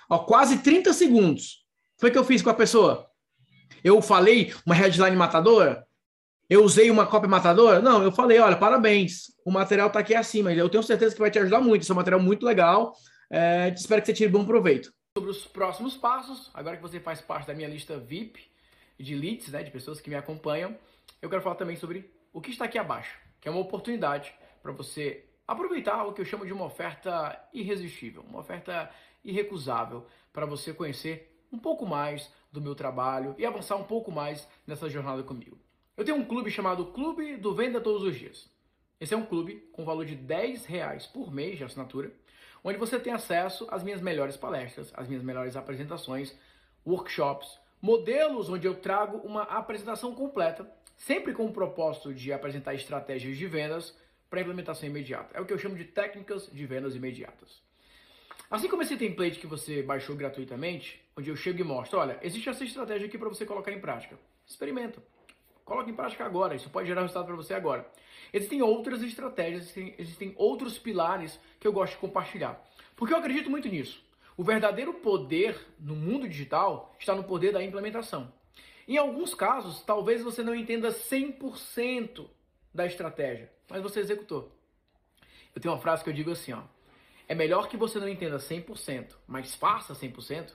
[0.10, 1.65] Ó, quase 30 segundos.
[1.98, 3.10] Foi o que eu fiz com a pessoa.
[3.84, 5.88] Eu falei uma headline matadora?
[6.54, 7.82] Eu usei uma cópia matadora?
[7.82, 10.54] Não, eu falei, olha, parabéns, o material está aqui acima.
[10.54, 11.82] Eu tenho certeza que vai te ajudar muito.
[11.82, 12.94] Esse é um material muito legal.
[13.28, 14.94] É, espero que você tire bom proveito.
[15.18, 18.52] Sobre os próximos passos, agora que você faz parte da minha lista VIP
[19.00, 20.78] de leads, né, de pessoas que me acompanham,
[21.24, 24.32] eu quero falar também sobre o que está aqui abaixo, que é uma oportunidade
[24.62, 28.92] para você aproveitar o que eu chamo de uma oferta irresistível, uma oferta
[29.26, 34.48] irrecusável para você conhecer um pouco mais do meu trabalho e avançar um pouco mais
[34.68, 35.62] nessa jornada comigo.
[35.95, 38.49] Eu tenho um clube chamado Clube do Venda Todos os Dias.
[38.99, 42.11] Esse é um clube com valor de 10 reais por mês de assinatura,
[42.64, 46.36] onde você tem acesso às minhas melhores palestras, às minhas melhores apresentações,
[46.84, 50.68] workshops, modelos onde eu trago uma apresentação completa,
[50.98, 53.95] sempre com o propósito de apresentar estratégias de vendas
[54.32, 55.38] para implementação imediata.
[55.38, 57.61] É o que eu chamo de técnicas de vendas imediatas.
[58.49, 62.49] Assim como esse template que você baixou gratuitamente, onde eu chego e mostro, olha, existe
[62.49, 64.18] essa estratégia aqui para você colocar em prática.
[64.48, 64.99] Experimenta
[65.65, 67.90] Coloque em prática agora, isso pode gerar resultado para você agora.
[68.34, 72.61] Existem outras estratégias, existem, existem outros pilares que eu gosto de compartilhar.
[72.95, 74.03] Porque eu acredito muito nisso.
[74.35, 78.34] O verdadeiro poder no mundo digital está no poder da implementação.
[78.88, 82.27] Em alguns casos, talvez você não entenda 100%
[82.73, 84.52] da estratégia, mas você executou.
[85.56, 86.64] Eu tenho uma frase que eu digo assim, ó.
[87.27, 90.52] É melhor que você não entenda 100%, mas faça 100%,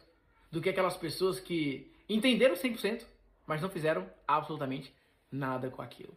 [0.51, 3.05] do que aquelas pessoas que entenderam 100%,
[3.47, 4.93] mas não fizeram absolutamente
[5.31, 6.17] nada com aquilo.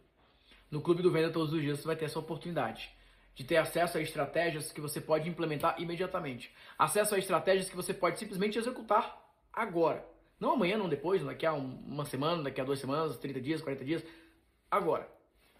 [0.70, 2.90] No Clube do Venda todos os dias você vai ter essa oportunidade
[3.34, 6.54] de ter acesso a estratégias que você pode implementar imediatamente.
[6.78, 9.22] Acesso a estratégias que você pode simplesmente executar
[9.52, 10.04] agora.
[10.38, 13.84] Não amanhã, não depois, daqui a uma semana, daqui a duas semanas, 30 dias, 40
[13.84, 14.04] dias.
[14.70, 15.08] Agora.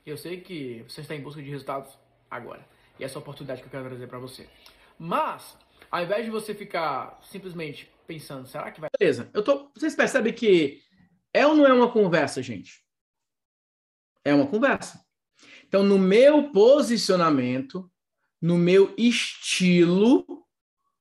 [0.04, 1.96] Eu sei que você está em busca de resultados
[2.28, 2.66] agora.
[2.98, 4.48] E essa é a oportunidade que eu quero trazer para você.
[4.98, 5.56] Mas,
[5.88, 8.90] ao invés de você ficar simplesmente pensando, será que vai.
[8.98, 9.70] Beleza, eu tô.
[9.74, 10.82] Vocês percebem que
[11.32, 12.81] é ou não é uma conversa, gente?
[14.24, 15.04] É uma conversa.
[15.66, 17.90] Então, no meu posicionamento,
[18.40, 20.44] no meu estilo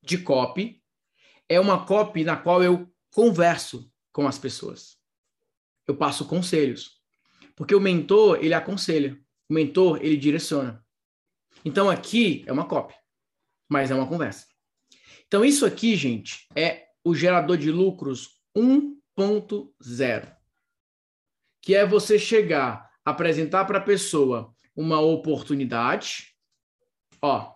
[0.02, 0.82] de copy,
[1.50, 4.98] é uma copy na qual eu converso com as pessoas.
[5.88, 7.02] Eu passo conselhos.
[7.56, 9.20] Porque o mentor, ele aconselha.
[9.50, 10.86] O mentor, ele direciona.
[11.66, 12.94] Então, aqui é uma copy,
[13.70, 14.48] mas é uma conversa.
[15.28, 20.36] Então, isso aqui, gente, é o gerador de lucros 1.0,
[21.62, 26.36] que é você chegar, apresentar para a pessoa uma oportunidade.
[27.22, 27.54] Ó,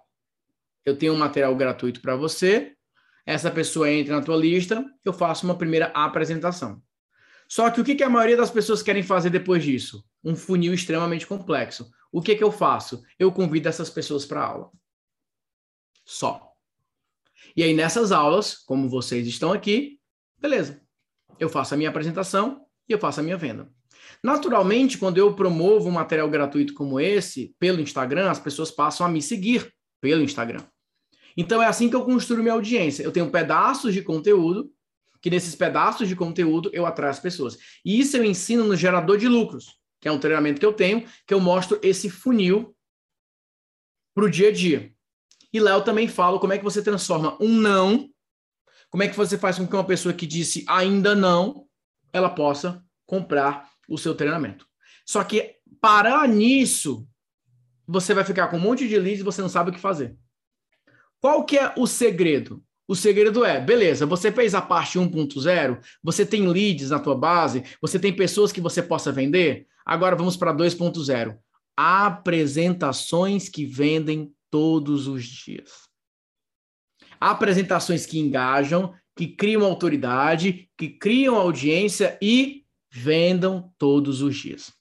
[0.86, 2.76] eu tenho um material gratuito para você.
[3.26, 6.82] Essa pessoa entra na tua lista, eu faço uma primeira apresentação.
[7.48, 10.04] Só que o que, que a maioria das pessoas querem fazer depois disso?
[10.24, 11.90] Um funil extremamente complexo.
[12.12, 13.04] O que, que eu faço?
[13.18, 14.72] Eu convido essas pessoas para aula.
[16.04, 16.54] Só.
[17.56, 20.00] E aí, nessas aulas, como vocês estão aqui,
[20.38, 20.82] beleza.
[21.40, 23.72] Eu faço a minha apresentação e eu faço a minha venda.
[24.26, 29.10] Naturalmente, quando eu promovo um material gratuito como esse pelo Instagram, as pessoas passam a
[29.10, 29.72] me seguir
[30.02, 30.64] pelo Instagram.
[31.38, 33.04] Então é assim que eu construo minha audiência.
[33.04, 34.72] Eu tenho pedaços de conteúdo,
[35.22, 37.56] que nesses pedaços de conteúdo eu atraio as pessoas.
[37.86, 41.06] E isso eu ensino no gerador de lucros, que é um treinamento que eu tenho,
[41.28, 42.76] que eu mostro esse funil
[44.16, 44.92] para o dia a dia.
[45.54, 48.10] E lá eu também falo como é que você transforma um não,
[48.90, 51.68] como é que você faz com que uma pessoa que disse ainda não,
[52.12, 54.68] ela possa comprar o seu treinamento.
[55.06, 57.08] Só que parar nisso,
[57.88, 60.16] você vai ficar com um monte de leads e você não sabe o que fazer.
[61.20, 62.64] Qual que é o segredo?
[62.88, 67.64] O segredo é, beleza, você fez a parte 1.0, você tem leads na tua base,
[67.82, 69.68] você tem pessoas que você possa vender.
[69.84, 71.36] Agora vamos para 2.0.
[71.76, 75.90] Apresentações que vendem todos os dias.
[77.20, 82.65] Apresentações que engajam, que criam autoridade, que criam audiência e
[82.96, 84.72] vendam todos os dias.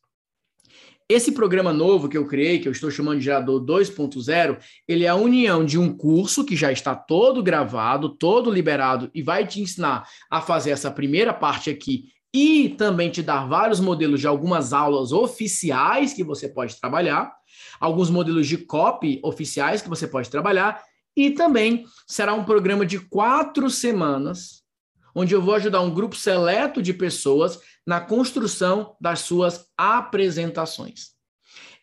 [1.09, 4.59] Esse programa novo que eu criei, que eu estou chamando de Gerador 2.0,
[4.89, 9.21] ele é a união de um curso que já está todo gravado, todo liberado e
[9.21, 14.21] vai te ensinar a fazer essa primeira parte aqui e também te dar vários modelos
[14.21, 17.33] de algumas aulas oficiais que você pode trabalhar,
[17.79, 20.83] alguns modelos de copy oficiais que você pode trabalhar
[21.17, 24.65] e também será um programa de quatro semanas
[25.15, 31.15] onde eu vou ajudar um grupo seleto de pessoas na construção das suas apresentações.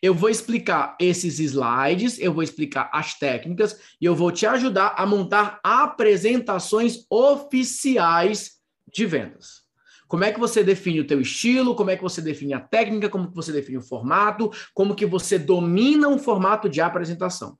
[0.02, 4.94] Eu vou explicar esses slides, eu vou explicar as técnicas e eu vou te ajudar
[4.96, 8.52] a montar apresentações oficiais
[8.92, 9.62] de vendas.
[10.08, 13.08] Como é que você define o teu estilo, como é que você define a técnica,
[13.08, 17.56] como que você define o formato, como que você domina um formato de apresentação.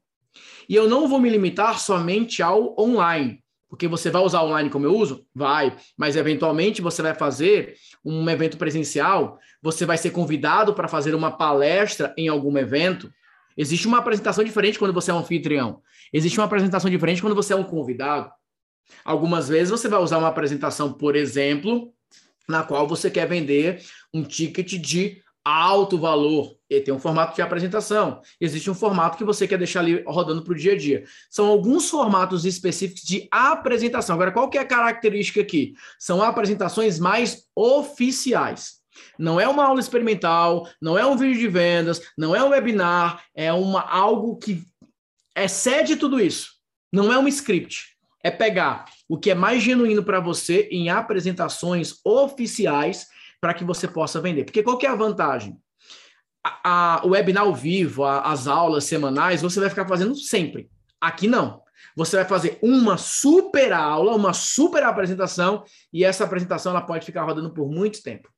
[0.69, 3.42] E eu não vou me limitar somente ao online.
[3.73, 5.27] Porque você vai usar online como eu uso?
[5.35, 5.75] Vai.
[5.97, 7.75] Mas eventualmente você vai fazer
[8.05, 13.11] um evento presencial, você vai ser convidado para fazer uma palestra em algum evento.
[13.57, 15.81] Existe uma apresentação diferente quando você é um anfitrião.
[16.13, 18.31] Existe uma apresentação diferente quando você é um convidado.
[19.07, 21.95] Algumas vezes você vai usar uma apresentação, por exemplo,
[22.47, 23.83] na qual você quer vender
[24.13, 26.57] um ticket de alto valor.
[26.71, 28.21] E tem um formato de apresentação.
[28.41, 31.05] Existe um formato que você quer deixar ali rodando para o dia a dia.
[31.31, 34.15] São alguns formatos específicos de apresentação.
[34.15, 35.75] Agora, qual que é a característica aqui?
[35.99, 38.83] São apresentações mais oficiais.
[39.19, 43.25] Não é uma aula experimental, não é um vídeo de vendas, não é um webinar,
[43.35, 44.65] é uma algo que
[45.37, 46.53] excede tudo isso.
[46.93, 47.93] Não é um script.
[48.25, 53.09] É pegar o que é mais genuíno para você em apresentações oficiais
[53.43, 54.45] para que você possa vender.
[54.45, 55.59] Porque qual é a vantagem?
[56.45, 60.71] A, a, o webinar ao vivo, a, as aulas semanais, você vai ficar fazendo sempre.
[61.01, 61.61] Aqui não.
[61.97, 67.25] Você vai fazer uma super aula, uma super apresentação, e essa apresentação ela pode ficar
[67.25, 68.29] rodando por muito tempo.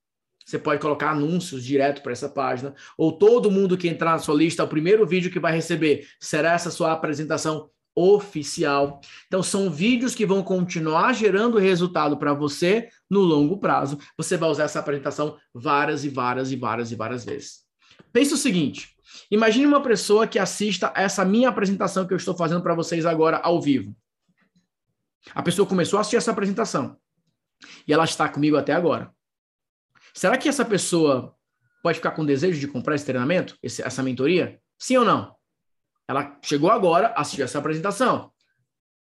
[0.44, 4.34] você pode colocar anúncios direto para essa página, ou todo mundo que entrar na sua
[4.34, 9.00] lista, o primeiro vídeo que vai receber será essa sua apresentação oficial.
[9.26, 13.98] Então, são vídeos que vão continuar gerando resultado para você no longo prazo.
[14.16, 17.60] Você vai usar essa apresentação várias e várias e várias e várias vezes.
[18.12, 18.96] Pense o seguinte:
[19.30, 23.38] imagine uma pessoa que assista essa minha apresentação que eu estou fazendo para vocês agora
[23.38, 23.94] ao vivo.
[25.34, 26.98] A pessoa começou a assistir essa apresentação
[27.86, 29.14] e ela está comigo até agora.
[30.12, 31.34] Será que essa pessoa
[31.82, 34.60] pode ficar com desejo de comprar esse treinamento, essa mentoria?
[34.78, 35.34] Sim ou não?
[36.08, 38.30] Ela chegou agora, assistiu essa apresentação.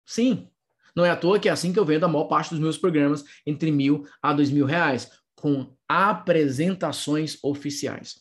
[0.04, 0.48] Sim.
[0.94, 2.76] Não é à toa que é assim que eu vendo a maior parte dos meus
[2.76, 8.20] programas, entre mil a dois mil reais, com apresentações oficiais.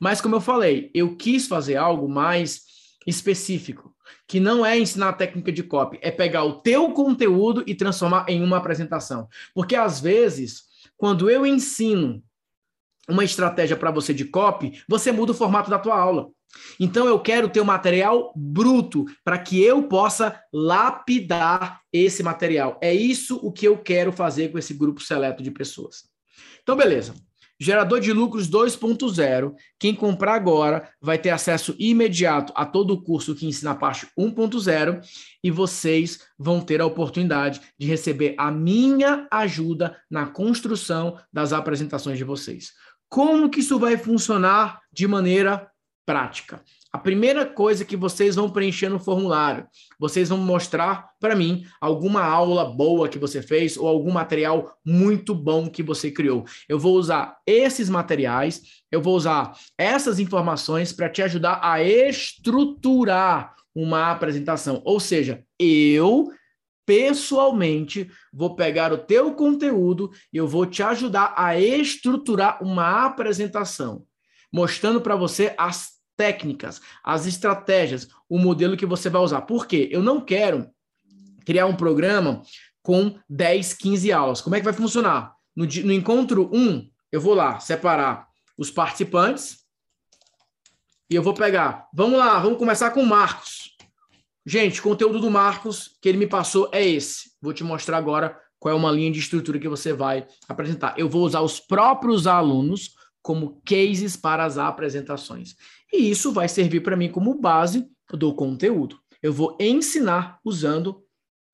[0.00, 2.62] Mas, como eu falei, eu quis fazer algo mais
[3.06, 3.94] específico,
[4.26, 8.26] que não é ensinar a técnica de copy, é pegar o teu conteúdo e transformar
[8.28, 9.28] em uma apresentação.
[9.54, 10.64] Porque, às vezes,
[10.96, 12.22] quando eu ensino
[13.08, 16.28] uma estratégia para você de copy, você muda o formato da tua aula.
[16.80, 22.78] Então eu quero ter um material bruto para que eu possa lapidar esse material.
[22.82, 26.04] É isso o que eu quero fazer com esse grupo seleto de pessoas.
[26.62, 27.14] Então beleza.
[27.60, 29.52] Gerador de lucros 2.0.
[29.80, 34.06] Quem comprar agora vai ter acesso imediato a todo o curso que ensina a parte
[34.16, 35.00] 1.0
[35.42, 42.16] e vocês vão ter a oportunidade de receber a minha ajuda na construção das apresentações
[42.16, 42.70] de vocês.
[43.08, 45.68] Como que isso vai funcionar de maneira
[46.08, 46.62] prática?
[46.90, 49.66] A primeira coisa que vocês vão preencher no formulário,
[50.00, 55.34] vocês vão mostrar para mim alguma aula boa que você fez ou algum material muito
[55.34, 56.46] bom que você criou.
[56.66, 63.54] Eu vou usar esses materiais, eu vou usar essas informações para te ajudar a estruturar
[63.74, 64.80] uma apresentação.
[64.86, 66.32] Ou seja, eu
[66.86, 74.06] pessoalmente vou pegar o teu conteúdo e eu vou te ajudar a estruturar uma apresentação,
[74.50, 79.42] mostrando para você as técnicas, as estratégias, o modelo que você vai usar.
[79.42, 79.88] Por quê?
[79.90, 80.68] Eu não quero
[81.46, 82.42] criar um programa
[82.82, 84.40] com 10, 15 aulas.
[84.40, 85.32] Como é que vai funcionar?
[85.54, 88.26] No, no encontro 1, eu vou lá separar
[88.58, 89.60] os participantes
[91.08, 91.88] e eu vou pegar.
[91.94, 93.76] Vamos lá, vamos começar com o Marcos.
[94.44, 97.30] Gente, o conteúdo do Marcos que ele me passou é esse.
[97.40, 100.98] Vou te mostrar agora qual é uma linha de estrutura que você vai apresentar.
[100.98, 105.54] Eu vou usar os próprios alunos como cases para as apresentações.
[105.92, 108.98] E isso vai servir para mim como base do conteúdo.
[109.22, 111.02] Eu vou ensinar usando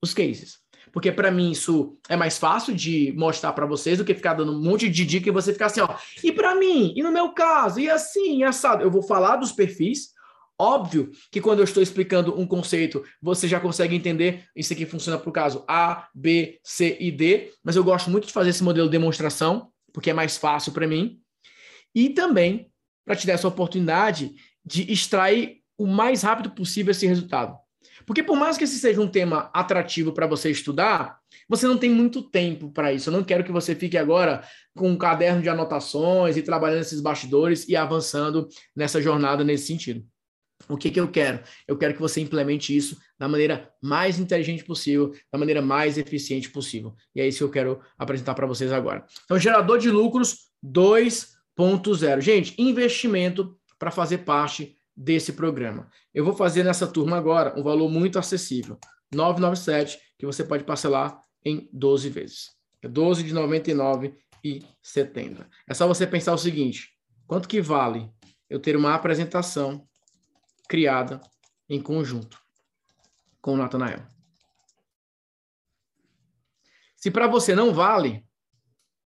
[0.02, 0.58] os cases.
[0.92, 4.52] Porque para mim isso é mais fácil de mostrar para vocês do que ficar dando
[4.52, 5.88] um monte de dica e você ficar assim, ó.
[6.22, 8.82] E para mim, e no meu caso, e assim, e assado.
[8.82, 10.14] Eu vou falar dos perfis,
[10.58, 15.18] Óbvio que quando eu estou explicando um conceito, você já consegue entender isso aqui funciona
[15.18, 18.62] para o caso A, B, C e D, mas eu gosto muito de fazer esse
[18.62, 21.18] modelo de demonstração, porque é mais fácil para mim.
[21.92, 22.70] E também
[23.04, 27.56] para te dar essa oportunidade de extrair o mais rápido possível esse resultado.
[28.06, 31.18] Porque por mais que esse seja um tema atrativo para você estudar,
[31.48, 33.08] você não tem muito tempo para isso.
[33.08, 34.42] Eu não quero que você fique agora
[34.74, 40.04] com um caderno de anotações e trabalhando esses bastidores e avançando nessa jornada nesse sentido.
[40.68, 41.42] O que, que eu quero?
[41.68, 46.50] Eu quero que você implemente isso da maneira mais inteligente possível, da maneira mais eficiente
[46.50, 46.94] possível.
[47.14, 49.04] E é isso que eu quero apresentar para vocês agora.
[49.24, 50.50] Então, gerador de lucros
[51.58, 52.20] 2.0.
[52.20, 55.88] Gente, investimento para fazer parte desse programa.
[56.12, 58.78] Eu vou fazer nessa turma agora um valor muito acessível,
[59.12, 62.50] 997, que você pode parcelar em 12 vezes.
[62.82, 64.14] É 12 de 99
[64.44, 65.48] e 70.
[65.66, 66.90] É só você pensar o seguinte:
[67.26, 68.08] quanto que vale
[68.48, 69.86] eu ter uma apresentação
[70.68, 71.20] criada
[71.68, 72.40] em conjunto
[73.40, 74.06] com o Natanael.
[76.96, 78.26] Se para você não vale,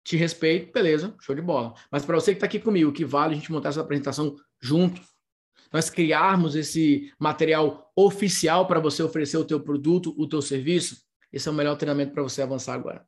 [0.06, 1.74] te respeito, beleza, show de bola.
[1.90, 5.00] Mas para você que está aqui comigo, que vale a gente montar essa apresentação junto,
[5.72, 11.02] nós criarmos esse material oficial para você oferecer o teu produto, o teu serviço,
[11.32, 13.04] esse é o melhor treinamento para você avançar agora.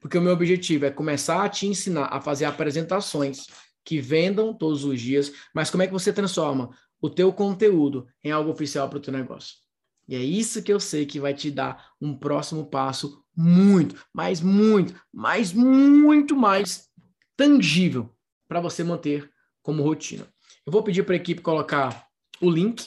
[0.00, 3.46] Porque o meu objetivo é começar a te ensinar a fazer apresentações
[3.84, 8.32] que vendam todos os dias, mas como é que você transforma o teu conteúdo em
[8.32, 9.65] algo oficial para o teu negócio.
[10.08, 14.40] E é isso que eu sei que vai te dar um próximo passo muito, mas
[14.40, 16.88] muito, mas muito mais
[17.36, 18.14] tangível
[18.48, 19.30] para você manter
[19.62, 20.26] como rotina.
[20.64, 22.06] Eu vou pedir para a equipe colocar
[22.40, 22.86] o link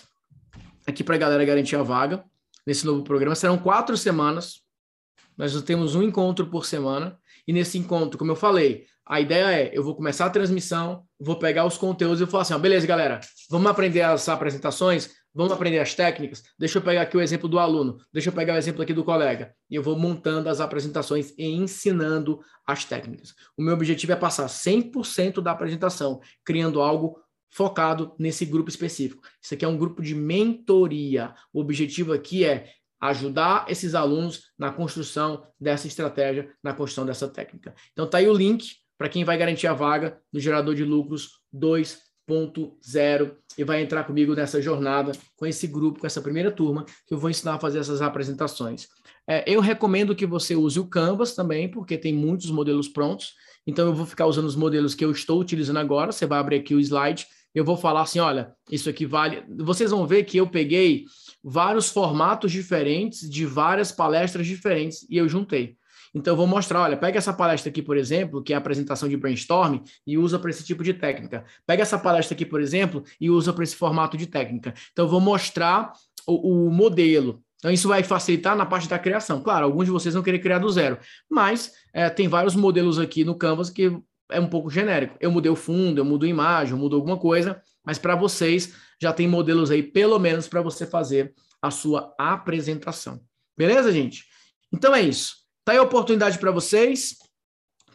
[0.88, 2.24] aqui para a galera garantir a vaga
[2.66, 3.36] nesse novo programa.
[3.36, 4.62] Serão quatro semanas.
[5.38, 7.18] Nós temos um encontro por semana.
[7.48, 11.38] E nesse encontro, como eu falei, a ideia é, eu vou começar a transmissão, vou
[11.40, 13.20] pegar os conteúdos e vou falar assim, beleza, galera,
[13.50, 15.10] vamos aprender as apresentações?
[15.34, 16.44] Vamos aprender as técnicas?
[16.58, 19.04] Deixa eu pegar aqui o exemplo do aluno, deixa eu pegar o exemplo aqui do
[19.04, 19.54] colega.
[19.70, 23.36] E eu vou montando as apresentações e ensinando as técnicas.
[23.56, 27.20] O meu objetivo é passar 100% da apresentação, criando algo
[27.52, 29.22] focado nesse grupo específico.
[29.42, 31.34] Isso aqui é um grupo de mentoria.
[31.54, 37.74] O objetivo aqui é ajudar esses alunos na construção dessa estratégia, na construção dessa técnica.
[37.94, 41.40] Então tá aí o link para quem vai garantir a vaga no gerador de lucros
[42.30, 47.14] 2.0 e vai entrar comigo nessa jornada com esse grupo, com essa primeira turma, que
[47.14, 48.88] eu vou ensinar a fazer essas apresentações.
[49.28, 53.34] É, eu recomendo que você use o Canvas também, porque tem muitos modelos prontos.
[53.66, 56.12] Então eu vou ficar usando os modelos que eu estou utilizando agora.
[56.12, 59.44] Você vai abrir aqui o slide eu vou falar assim: olha, isso aqui vale.
[59.58, 61.06] Vocês vão ver que eu peguei
[61.44, 65.78] vários formatos diferentes de várias palestras diferentes e eu juntei.
[66.14, 69.08] Então, eu vou mostrar: olha, pega essa palestra aqui, por exemplo, que é a apresentação
[69.08, 71.46] de brainstorm, e usa para esse tipo de técnica.
[71.66, 74.74] Pega essa palestra aqui, por exemplo, e usa para esse formato de técnica.
[74.92, 75.94] Então, eu vou mostrar
[76.28, 77.42] o, o modelo.
[77.58, 79.42] Então, isso vai facilitar na parte da criação.
[79.42, 80.98] Claro, alguns de vocês vão querer criar do zero,
[81.30, 84.00] mas é, tem vários modelos aqui no Canvas que
[84.32, 85.18] é um pouco genérico.
[85.20, 88.74] Eu mudei o fundo, eu mudo a imagem, eu mudo alguma coisa, mas para vocês
[89.02, 93.20] já tem modelos aí, pelo menos, para você fazer a sua apresentação.
[93.58, 94.24] Beleza, gente?
[94.72, 95.39] Então é isso.
[95.70, 97.16] Tá aí a oportunidade para vocês,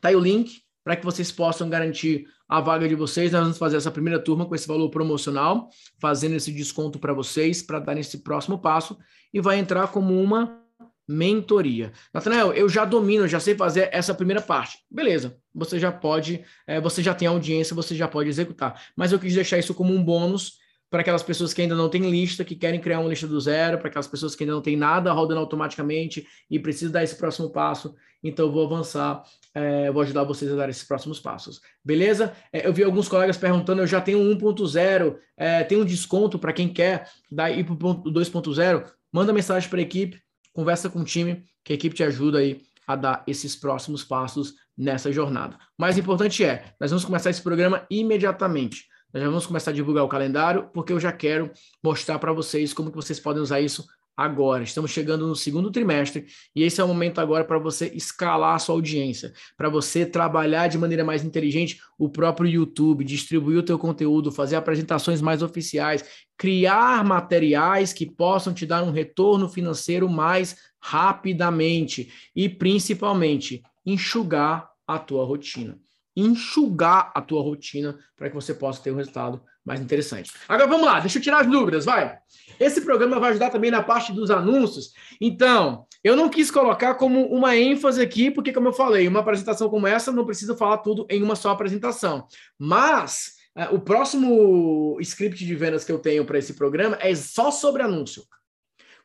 [0.01, 3.33] tá aí o link para que vocês possam garantir a vaga de vocês.
[3.33, 5.69] Nós vamos fazer essa primeira turma com esse valor promocional,
[5.99, 8.97] fazendo esse desconto para vocês, para dar esse próximo passo,
[9.33, 10.63] e vai entrar como uma
[11.09, 11.93] mentoria.
[12.13, 14.79] Natanael, eu já domino, já sei fazer essa primeira parte.
[14.89, 18.81] Beleza, você já pode, é, você já tem audiência, você já pode executar.
[18.95, 20.61] Mas eu quis deixar isso como um bônus
[20.95, 23.79] para aquelas pessoas que ainda não têm lista, que querem criar uma lista do zero,
[23.79, 27.51] para aquelas pessoas que ainda não têm nada rodando automaticamente e precisam dar esse próximo
[27.51, 27.97] passo.
[28.23, 31.61] Então, vou avançar, é, vou ajudar vocês a dar esses próximos passos.
[31.85, 32.33] Beleza?
[32.53, 36.53] É, eu vi alguns colegas perguntando, eu já tenho 1.0, é, tem um desconto para
[36.53, 38.89] quem quer dar ir para o 2.0?
[39.13, 40.23] Manda mensagem para a equipe,
[40.53, 44.55] conversa com o time, que a equipe te ajuda aí a dar esses próximos passos
[44.79, 45.57] nessa jornada.
[45.77, 48.94] O mais importante é, nós vamos começar esse programa imediatamente.
[49.15, 52.75] Nós já vamos começar a divulgar o calendário, porque eu já quero mostrar para vocês
[52.75, 53.87] como que vocês podem usar isso
[54.17, 54.65] agora.
[54.65, 58.59] Estamos chegando no segundo trimestre e esse é o momento agora para você escalar a
[58.59, 63.79] sua audiência, para você trabalhar de maneira mais inteligente o próprio YouTube, distribuir o teu
[63.79, 66.05] conteúdo, fazer apresentações mais oficiais,
[66.37, 74.99] criar materiais que possam te dar um retorno financeiro mais rapidamente e principalmente enxugar a
[74.99, 75.84] tua rotina.
[76.17, 80.31] Enxugar a tua rotina para que você possa ter um resultado mais interessante.
[80.47, 82.19] Agora vamos lá, deixa eu tirar as dúvidas, vai.
[82.61, 84.93] Esse programa vai ajudar também na parte dos anúncios.
[85.21, 89.71] Então, eu não quis colocar como uma ênfase aqui, porque, como eu falei, uma apresentação
[89.71, 92.27] como essa não precisa falar tudo em uma só apresentação.
[92.59, 97.51] Mas uh, o próximo script de vendas que eu tenho para esse programa é só
[97.51, 98.23] sobre anúncio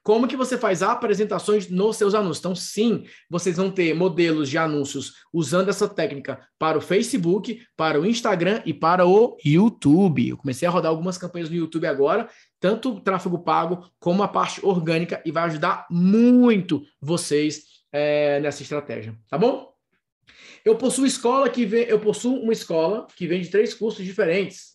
[0.03, 2.39] como que você faz apresentações nos seus anúncios.
[2.39, 7.99] Então, sim, vocês vão ter modelos de anúncios usando essa técnica para o Facebook, para
[7.99, 10.29] o Instagram e para o YouTube.
[10.29, 14.27] Eu comecei a rodar algumas campanhas no YouTube agora, tanto o tráfego pago como a
[14.27, 19.69] parte orgânica, e vai ajudar muito vocês é, nessa estratégia, tá bom?
[20.63, 24.68] Eu possuo escola que vem, eu possuo uma escola que vende três cursos diferentes.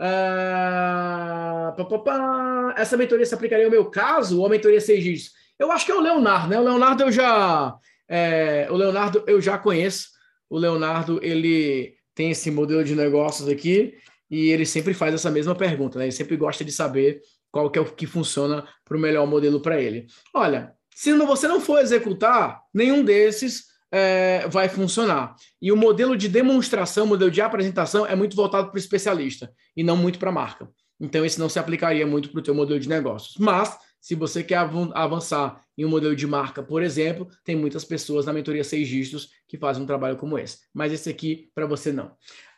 [0.00, 2.74] Uh, pá, pá, pá.
[2.78, 5.38] Essa mentoria se aplicaria ao meu caso ou a mentoria seis dígitos?
[5.58, 6.58] Eu acho que é o Leonardo, né?
[6.58, 7.76] O Leonardo eu já.
[8.08, 10.08] É, o Leonardo eu já conheço.
[10.48, 13.94] O Leonardo ele tem esse modelo de negócios aqui
[14.30, 16.06] e ele sempre faz essa mesma pergunta, né?
[16.06, 17.20] Ele sempre gosta de saber
[17.52, 20.06] qual que é o que funciona para o melhor modelo para ele.
[20.34, 25.34] Olha, se você não for executar nenhum desses, é, vai funcionar.
[25.60, 29.52] E o modelo de demonstração, o modelo de apresentação é muito voltado para o especialista
[29.76, 30.68] e não muito para a marca.
[31.00, 33.36] Então, esse não se aplicaria muito para o teu modelo de negócios.
[33.38, 38.26] Mas, se você quer avançar em um modelo de marca, por exemplo, tem muitas pessoas
[38.26, 40.58] na mentoria seis dígitos que fazem um trabalho como esse.
[40.74, 42.08] Mas esse aqui, para você, não.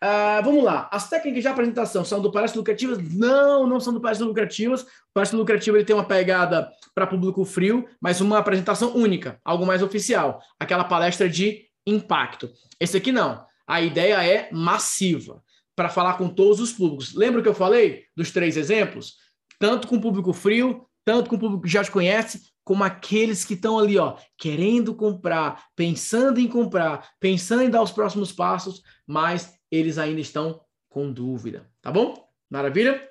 [0.03, 0.91] Uh, vamos lá.
[0.93, 2.99] As técnicas de apresentação são do palestra lucrativas?
[3.15, 4.83] Não, não são do palestra lucrativas.
[4.83, 9.65] O palestra lucrativo ele tem uma pegada para público frio, mas uma apresentação única, algo
[9.65, 10.41] mais oficial.
[10.59, 12.51] Aquela palestra de impacto.
[12.81, 13.47] Esse aqui não.
[13.69, 15.41] A ideia é massiva
[15.77, 17.15] para falar com todos os públicos.
[17.15, 19.15] Lembra que eu falei dos três exemplos?
[19.61, 23.55] Tanto com público frio, tanto com o público que já te conhece, como aqueles que
[23.55, 29.55] estão ali, ó, querendo comprar, pensando em comprar, pensando em dar os próximos passos, mas
[29.71, 32.29] eles ainda estão com dúvida, tá bom?
[32.49, 33.09] Maravilha?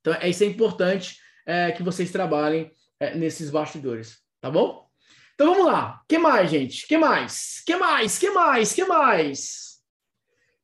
[0.00, 4.88] Então, é isso é importante é, que vocês trabalhem é, nesses bastidores, tá bom?
[5.34, 6.02] Então vamos lá.
[6.06, 6.86] Que mais, gente?
[6.86, 7.62] Que mais?
[7.64, 8.18] Que mais?
[8.18, 8.72] Que mais?
[8.74, 9.70] Que mais?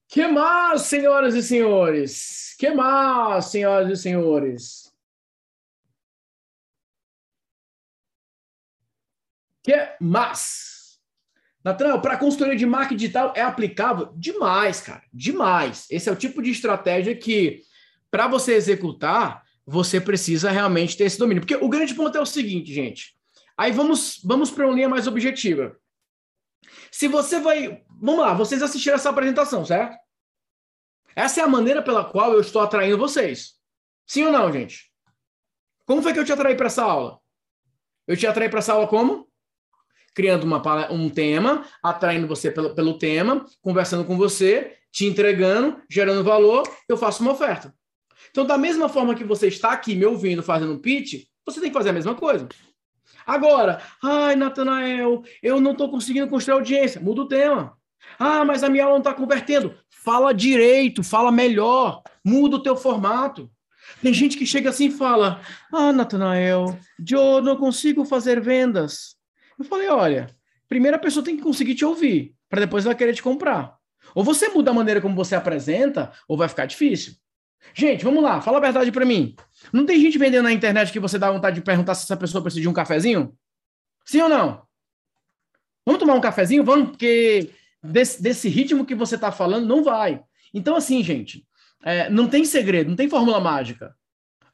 [0.09, 2.55] Que mais, senhoras e senhores?
[2.59, 4.86] Que mais, senhoras e senhores?
[9.67, 11.01] Que é mas.
[11.65, 15.87] Natan, para consultoria de marketing digital é aplicável demais, cara, demais.
[15.91, 17.63] Esse é o tipo de estratégia que
[18.09, 21.41] para você executar, você precisa realmente ter esse domínio.
[21.41, 23.17] Porque o grande ponto é o seguinte, gente.
[23.59, 25.77] Aí vamos, vamos para uma linha mais objetiva.
[26.93, 27.83] Se você vai.
[28.01, 29.99] Vamos lá, vocês assistiram essa apresentação, certo?
[31.17, 33.55] Essa é a maneira pela qual eu estou atraindo vocês.
[34.07, 34.93] Sim ou não, gente?
[35.85, 37.19] Como foi que eu te atraí para essa aula?
[38.07, 39.26] Eu te atraí para essa aula como?
[40.17, 46.25] Criando uma, um tema, atraindo você pelo, pelo tema, conversando com você, te entregando, gerando
[46.25, 47.75] valor, eu faço uma oferta.
[48.31, 51.77] Então, da mesma forma que você está aqui me ouvindo fazendo pitch, você tem que
[51.77, 52.49] fazer a mesma coisa.
[53.27, 57.01] Agora, ai, Natanael, eu não estou conseguindo construir audiência.
[57.01, 57.77] Muda o tema.
[58.19, 59.75] Ah, mas a minha aula não está convertendo.
[59.91, 63.51] Fala direito, fala melhor, muda o teu formato.
[64.01, 65.41] Tem gente que chega assim e fala:
[65.73, 66.79] Ah, Natanael,
[67.11, 69.16] eu não consigo fazer vendas.
[69.59, 70.29] Eu falei: Olha,
[70.69, 73.77] primeiro a pessoa tem que conseguir te ouvir, para depois ela querer te comprar.
[74.15, 77.15] Ou você muda a maneira como você apresenta, ou vai ficar difícil.
[77.75, 79.35] Gente, vamos lá, fala a verdade para mim.
[79.73, 82.43] Não tem gente vendendo na internet que você dá vontade de perguntar se essa pessoa
[82.43, 83.37] precisa de um cafezinho?
[84.05, 84.63] Sim ou não?
[85.85, 86.65] Vamos tomar um cafezinho?
[86.65, 87.51] Vamos, porque
[87.83, 90.23] desse, desse ritmo que você está falando, não vai.
[90.55, 91.47] Então, assim, gente,
[91.83, 93.95] é, não tem segredo, não tem fórmula mágica.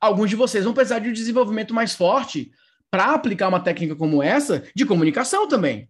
[0.00, 2.50] Alguns de vocês vão precisar de um desenvolvimento mais forte
[2.92, 5.88] para aplicar uma técnica como essa de comunicação também.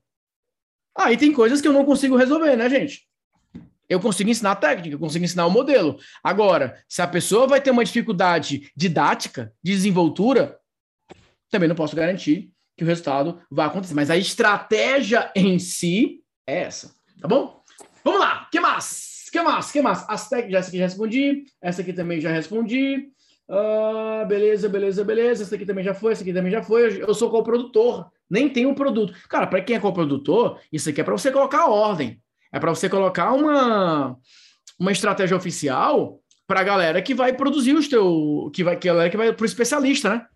[0.97, 3.09] Aí ah, tem coisas que eu não consigo resolver, né, gente?
[3.89, 5.99] Eu consigo ensinar a técnica, eu consigo ensinar o modelo.
[6.23, 10.59] Agora, se a pessoa vai ter uma dificuldade didática, de desenvoltura,
[11.51, 13.95] também não posso garantir que o resultado vai acontecer.
[13.95, 17.63] Mas a estratégia em si é essa, tá bom?
[18.05, 19.29] Vamos lá, que mais?
[19.33, 19.73] Que mais?
[19.73, 20.05] Que mais?
[20.09, 23.11] As técnicas, essa aqui já respondi, essa aqui também já respondi.
[23.53, 25.43] Uh, beleza, beleza, beleza.
[25.43, 27.03] Essa aqui também já foi, essa aqui também já foi.
[27.03, 29.13] Eu sou coprodutor, nem tenho um produto.
[29.29, 32.19] Cara, para quem é coprodutor, isso aqui é para você colocar ordem.
[32.51, 34.17] É para você colocar uma,
[34.79, 38.95] uma estratégia oficial para a galera que vai produzir os teu, que vai que a
[38.95, 40.27] galera que vai para o especialista, né?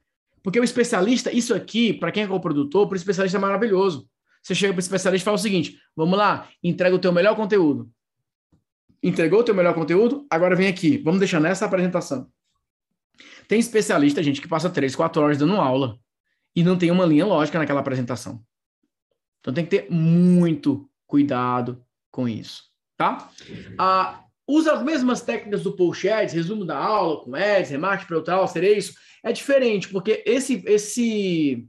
[0.42, 4.06] Porque o especialista, isso aqui, para quem é co-produtor, para o especialista é maravilhoso.
[4.42, 7.34] Você chega para o especialista e fala o seguinte: vamos lá, entrega o teu melhor
[7.34, 7.90] conteúdo.
[9.02, 10.26] Entregou o teu melhor conteúdo?
[10.28, 12.30] Agora vem aqui, vamos deixar nessa apresentação.
[13.48, 15.98] Tem especialista, gente, que passa três, quatro horas dando aula
[16.54, 18.42] e não tem uma linha lógica naquela apresentação.
[19.40, 22.64] Então tem que ter muito cuidado com isso,
[22.96, 23.30] tá?
[23.78, 28.16] Ah, usa as mesmas técnicas do post ads, resumo da aula, com ads, remarketing para
[28.16, 28.94] outra aula, seria isso?
[29.22, 31.68] É diferente, porque esse, esse,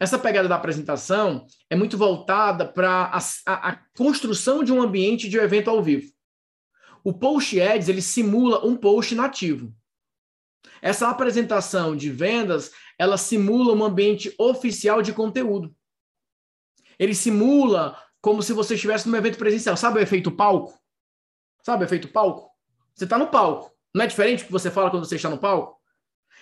[0.00, 5.28] essa pegada da apresentação é muito voltada para a, a, a, construção de um ambiente
[5.28, 6.12] de um evento ao vivo.
[7.04, 9.74] O post ads, ele simula um post nativo.
[10.80, 15.74] Essa apresentação de vendas, ela simula um ambiente oficial de conteúdo.
[16.98, 19.76] Ele simula como se você estivesse num evento presencial.
[19.76, 20.78] Sabe o efeito palco?
[21.62, 22.50] Sabe o efeito palco?
[22.94, 23.72] Você está no palco.
[23.94, 25.80] Não é diferente do que você fala quando você está no palco?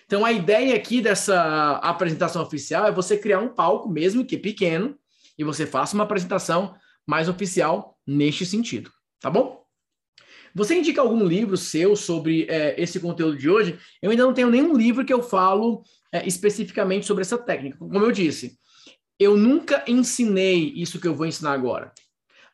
[0.06, 4.98] Então, a ideia aqui dessa apresentação oficial é você criar um palco, mesmo que pequeno,
[5.38, 6.74] e você faça uma apresentação
[7.06, 8.90] mais oficial neste sentido.
[9.20, 9.61] Tá bom?
[10.54, 13.78] Você indica algum livro seu sobre é, esse conteúdo de hoje?
[14.00, 17.78] Eu ainda não tenho nenhum livro que eu falo é, especificamente sobre essa técnica.
[17.78, 18.58] Como eu disse,
[19.18, 21.92] eu nunca ensinei isso que eu vou ensinar agora.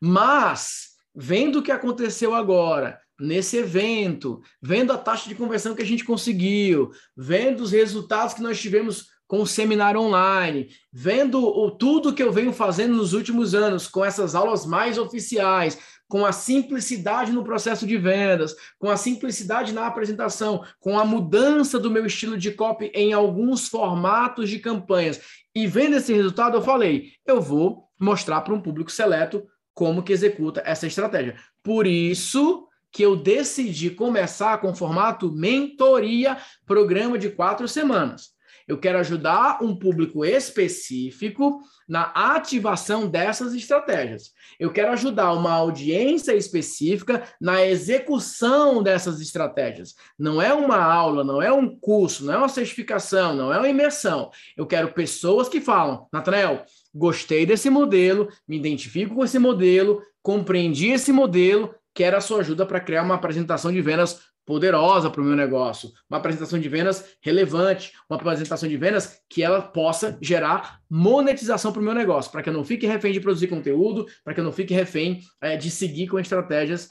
[0.00, 5.86] Mas, vendo o que aconteceu agora, nesse evento, vendo a taxa de conversão que a
[5.86, 12.14] gente conseguiu, vendo os resultados que nós tivemos com o seminário online, vendo o, tudo
[12.14, 15.78] que eu venho fazendo nos últimos anos com essas aulas mais oficiais,
[16.08, 21.78] com a simplicidade no processo de vendas, com a simplicidade na apresentação, com a mudança
[21.78, 25.20] do meu estilo de copy em alguns formatos de campanhas.
[25.54, 30.12] E vendo esse resultado, eu falei, eu vou mostrar para um público seleto como que
[30.12, 31.36] executa essa estratégia.
[31.62, 38.30] Por isso que eu decidi começar com o formato mentoria, programa de quatro semanas.
[38.68, 44.32] Eu quero ajudar um público específico na ativação dessas estratégias.
[44.60, 49.94] Eu quero ajudar uma audiência específica na execução dessas estratégias.
[50.18, 53.68] Não é uma aula, não é um curso, não é uma certificação, não é uma
[53.68, 54.30] imersão.
[54.54, 56.64] Eu quero pessoas que falam, Nathanael,
[56.94, 62.66] gostei desse modelo, me identifico com esse modelo, compreendi esse modelo, quero a sua ajuda
[62.66, 67.04] para criar uma apresentação de vendas poderosa para o meu negócio, uma apresentação de vendas
[67.20, 72.42] relevante, uma apresentação de vendas que ela possa gerar monetização para o meu negócio, para
[72.42, 75.54] que eu não fique refém de produzir conteúdo, para que eu não fique refém é,
[75.54, 76.88] de seguir com estratégias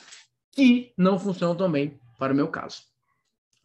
[0.52, 2.84] que não funcionam tão bem para o meu caso.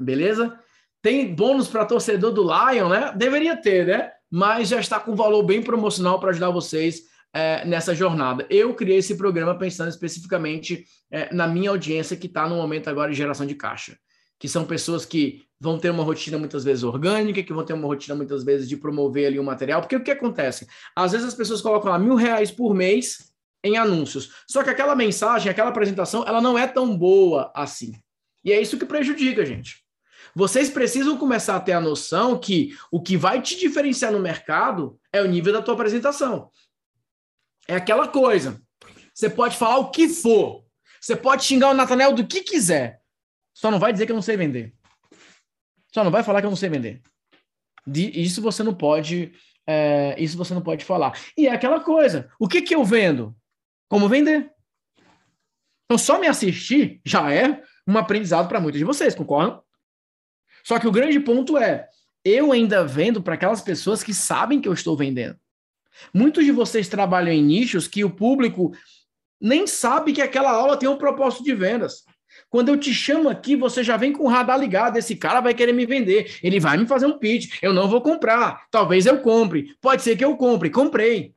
[0.01, 0.59] Beleza?
[1.03, 3.13] Tem bônus para torcedor do Lion, né?
[3.15, 4.11] Deveria ter, né?
[4.35, 7.03] mas já está com valor bem promocional para ajudar vocês
[7.33, 8.47] é, nessa jornada.
[8.51, 13.11] Eu criei esse programa pensando especificamente é, na minha audiência que está no momento agora
[13.11, 13.97] de geração de caixa,
[14.39, 17.87] que são pessoas que vão ter uma rotina muitas vezes orgânica, que vão ter uma
[17.87, 20.67] rotina muitas vezes de promover ali o material, porque o que acontece?
[20.95, 23.33] Às vezes as pessoas colocam lá mil reais por mês
[23.65, 27.93] em anúncios, só que aquela mensagem, aquela apresentação, ela não é tão boa assim.
[28.45, 29.83] E é isso que prejudica, gente.
[30.35, 34.99] Vocês precisam começar a ter a noção que o que vai te diferenciar no mercado
[35.13, 36.51] é o nível da tua apresentação.
[37.69, 38.61] É aquela coisa.
[39.15, 40.65] Você pode falar o que for.
[41.01, 43.01] Você pode xingar o Natanel do que quiser.
[43.55, 44.75] Só não vai dizer que eu não sei vender.
[45.93, 47.03] Só não vai falar que eu não sei vender.
[47.87, 49.33] Isso você não pode.
[49.67, 51.19] É, isso você não pode falar.
[51.37, 52.31] E é aquela coisa.
[52.39, 53.37] O que, que eu vendo?
[53.89, 54.51] Como vender?
[55.85, 59.63] Então, só me assistir já é um aprendizado para muitos de vocês, concordam?
[60.65, 61.89] Só que o grande ponto é,
[62.25, 65.39] eu ainda vendo para aquelas pessoas que sabem que eu estou vendendo.
[66.13, 68.73] Muitos de vocês trabalham em nichos que o público
[69.41, 72.05] nem sabe que aquela aula tem um propósito de vendas.
[72.49, 74.97] Quando eu te chamo aqui, você já vem com o radar ligado.
[74.97, 76.39] Esse cara vai querer me vender.
[76.43, 77.59] Ele vai me fazer um pitch.
[77.63, 78.67] Eu não vou comprar.
[78.71, 79.75] Talvez eu compre.
[79.81, 80.71] Pode ser que eu compre.
[80.71, 81.35] Comprei.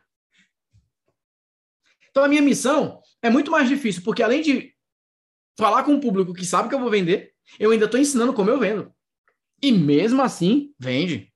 [2.09, 4.73] Então a minha missão é muito mais difícil, porque além de
[5.57, 8.49] falar com um público que sabe que eu vou vender, eu ainda estou ensinando como
[8.49, 8.93] eu vendo.
[9.61, 11.31] E mesmo assim, vende.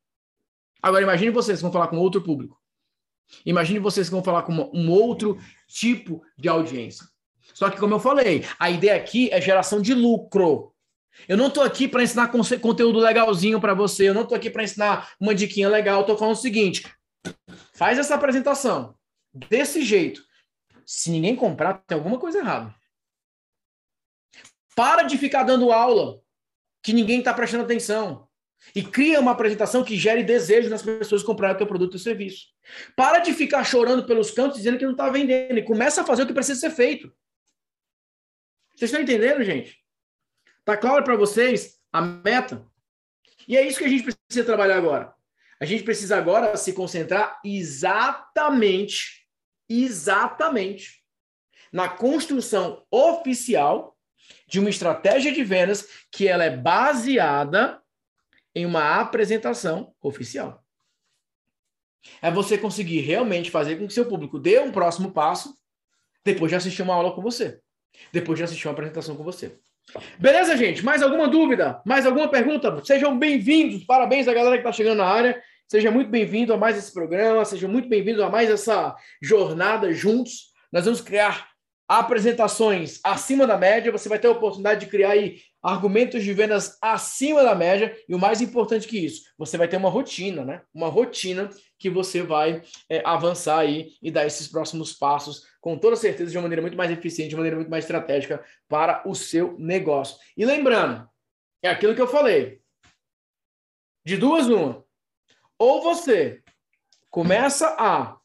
[0.82, 2.59] Agora imagine vocês vão falar com outro público.
[3.46, 5.38] Imagine vocês que vão falar com um outro
[5.68, 7.06] tipo de audiência.
[7.54, 10.74] Só que, como eu falei, a ideia aqui é geração de lucro.
[11.28, 12.32] Eu não estou aqui para ensinar
[12.62, 14.08] conteúdo legalzinho para você.
[14.08, 16.02] Eu não estou aqui para ensinar uma diquinha legal.
[16.02, 16.88] Estou falando o seguinte:
[17.74, 18.96] faz essa apresentação
[19.34, 20.24] desse jeito.
[20.86, 22.74] Se ninguém comprar, tem alguma coisa errada.
[24.76, 26.22] Para de ficar dando aula
[26.82, 28.29] que ninguém está prestando atenção.
[28.76, 32.48] E cria uma apresentação que gere desejo nas pessoas comprarem o teu produto ou serviço.
[32.96, 36.24] Para de ficar chorando pelos cantos dizendo que não está vendendo e começa a fazer
[36.24, 37.12] o que precisa ser feito.
[38.76, 39.78] Vocês estão entendendo, gente?
[40.64, 42.66] Tá claro para vocês a meta?
[43.48, 45.14] E é isso que a gente precisa trabalhar agora.
[45.60, 49.28] A gente precisa agora se concentrar exatamente,
[49.68, 51.04] exatamente
[51.72, 53.98] na construção oficial
[54.48, 57.82] de uma estratégia de vendas que ela é baseada
[58.56, 60.64] em uma apresentação oficial.
[62.22, 65.54] É você conseguir realmente fazer com que seu público dê um próximo passo
[66.24, 67.60] depois de assistir uma aula com você,
[68.12, 69.60] depois de assistir uma apresentação com você.
[70.20, 70.84] Beleza, gente?
[70.86, 71.82] Mais alguma dúvida?
[71.86, 72.84] Mais alguma pergunta?
[72.86, 73.84] Sejam bem-vindos.
[73.86, 75.42] Parabéns à galera que está chegando na área.
[75.68, 77.44] Seja muito bem-vindo a mais esse programa.
[77.44, 80.54] Seja muito bem-vindo a mais essa jornada juntos.
[80.72, 81.49] Nós vamos criar
[81.90, 86.78] apresentações acima da média, você vai ter a oportunidade de criar aí argumentos de vendas
[86.80, 90.62] acima da média e o mais importante que isso, você vai ter uma rotina, né?
[90.72, 91.50] Uma rotina
[91.80, 96.38] que você vai é, avançar aí e dar esses próximos passos com toda certeza de
[96.38, 100.18] uma maneira muito mais eficiente, de uma maneira muito mais estratégica para o seu negócio.
[100.38, 101.10] E lembrando,
[101.64, 102.62] é aquilo que eu falei.
[104.06, 104.86] De duas uma.
[105.58, 106.44] Ou você
[107.10, 108.19] começa a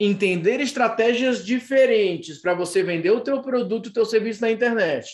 [0.00, 5.06] entender estratégias diferentes para você vender o teu produto, o teu serviço na internet.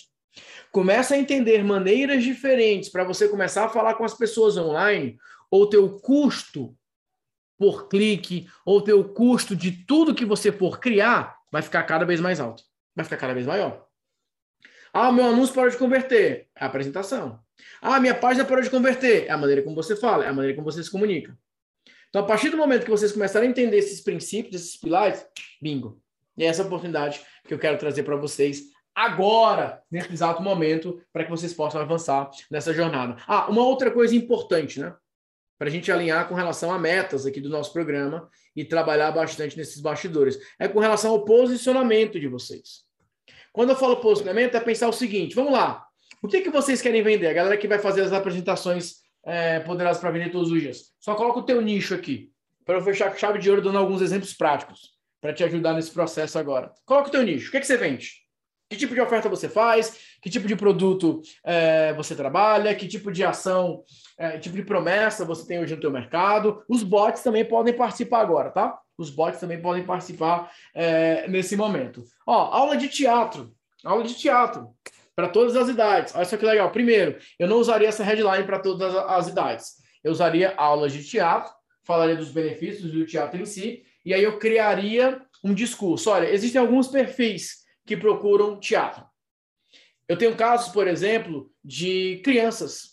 [0.71, 5.19] Começa a entender maneiras diferentes para você começar a falar com as pessoas online,
[5.51, 6.77] ou teu custo
[7.59, 12.21] por clique, ou teu custo de tudo que você for criar, vai ficar cada vez
[12.21, 12.63] mais alto.
[12.95, 13.87] Vai ficar cada vez maior.
[14.93, 16.49] Ah, meu anúncio parou de converter.
[16.55, 17.41] É a apresentação.
[17.81, 19.27] Ah, minha página parou de converter.
[19.27, 21.37] É a maneira como você fala, é a maneira como você se comunica.
[22.09, 25.27] Então, a partir do momento que vocês começarem a entender esses princípios, esses pilares,
[25.61, 26.01] bingo.
[26.37, 28.65] E é essa oportunidade que eu quero trazer para vocês
[28.95, 33.17] agora, nesse exato momento, para que vocês possam avançar nessa jornada.
[33.27, 34.95] Ah, uma outra coisa importante, né?
[35.59, 39.57] Para a gente alinhar com relação a metas aqui do nosso programa e trabalhar bastante
[39.57, 40.39] nesses bastidores.
[40.59, 42.85] É com relação ao posicionamento de vocês.
[43.53, 45.87] Quando eu falo posicionamento, é pensar o seguinte: vamos lá.
[46.23, 47.27] O que, que vocês querem vender?
[47.27, 48.97] A galera que vai fazer as apresentações
[49.27, 50.93] é, poderosas para vender todos os dias.
[51.01, 52.31] Só coloca o teu nicho aqui,
[52.65, 55.91] para eu fechar com chave de ouro dando alguns exemplos práticos para te ajudar nesse
[55.91, 56.73] processo agora.
[56.85, 57.49] Coloca o teu nicho.
[57.49, 58.25] O que, é que você vende?
[58.71, 60.17] Que tipo de oferta você faz?
[60.23, 62.75] Que tipo de produto é, você trabalha?
[62.75, 63.83] Que tipo de ação,
[64.19, 66.63] é, tipo de promessa você tem hoje no teu mercado?
[66.69, 68.79] Os bots também podem participar agora, tá?
[68.99, 72.03] Os bots também podem participar é, nesse momento.
[72.27, 73.53] Ó, aula de teatro.
[73.85, 74.76] Aula de teatro
[75.17, 76.15] para todas as idades.
[76.15, 76.71] Olha só que legal.
[76.71, 79.77] Primeiro, eu não usaria essa headline para todas as idades.
[80.05, 81.51] Eu usaria aulas de teatro,
[81.83, 86.11] falaria dos benefícios do teatro em si, e aí eu criaria um discurso.
[86.11, 89.05] Olha, existem alguns perfis que procuram teatro.
[90.07, 92.93] Eu tenho casos, por exemplo, de crianças,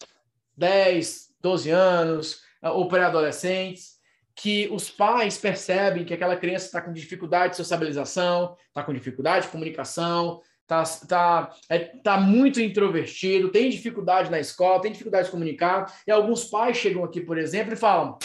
[0.56, 3.94] 10, 12 anos, ou pré-adolescentes,
[4.36, 9.46] que os pais percebem que aquela criança está com dificuldade de sociabilização, está com dificuldade
[9.46, 15.32] de comunicação, está tá, é, tá muito introvertido, tem dificuldade na escola, tem dificuldade de
[15.32, 15.94] comunicar.
[16.08, 18.18] E alguns pais chegam aqui, por exemplo, e falam: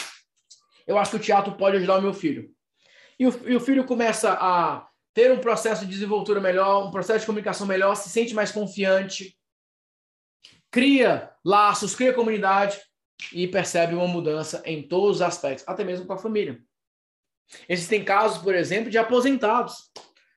[0.87, 2.49] Eu acho que o teatro pode ajudar o meu filho.
[3.19, 7.19] E o, e o filho começa a ter um processo de desenvoltura melhor, um processo
[7.21, 9.37] de comunicação melhor, se sente mais confiante,
[10.71, 12.79] cria laços, cria comunidade
[13.33, 16.61] e percebe uma mudança em todos os aspectos, até mesmo com a família.
[17.67, 19.91] Existem casos, por exemplo, de aposentados,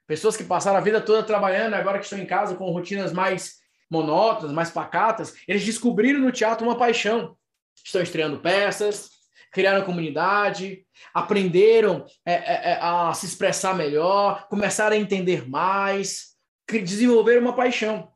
[0.07, 3.61] pessoas que passaram a vida toda trabalhando, agora que estão em casa com rotinas mais
[3.91, 7.37] monótonas, mais pacatas, eles descobriram no teatro uma paixão.
[7.85, 9.11] Estão estreando peças,
[9.51, 16.33] criaram comunidade, aprenderam é, é, é a se expressar melhor, começaram a entender mais,
[16.66, 18.11] desenvolveram uma paixão.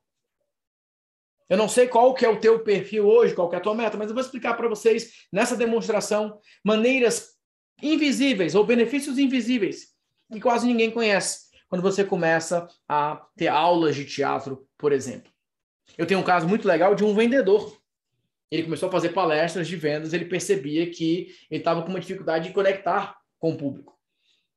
[1.48, 3.74] Eu não sei qual que é o teu perfil hoje, qual que é a tua
[3.74, 7.36] meta, mas eu vou explicar para vocês nessa demonstração maneiras
[7.80, 9.94] invisíveis ou benefícios invisíveis
[10.32, 15.30] que quase ninguém conhece quando você começa a ter aulas de teatro, por exemplo.
[15.96, 17.76] Eu tenho um caso muito legal de um vendedor.
[18.50, 22.48] Ele começou a fazer palestras de vendas, ele percebia que ele estava com uma dificuldade
[22.48, 23.96] de conectar com o público.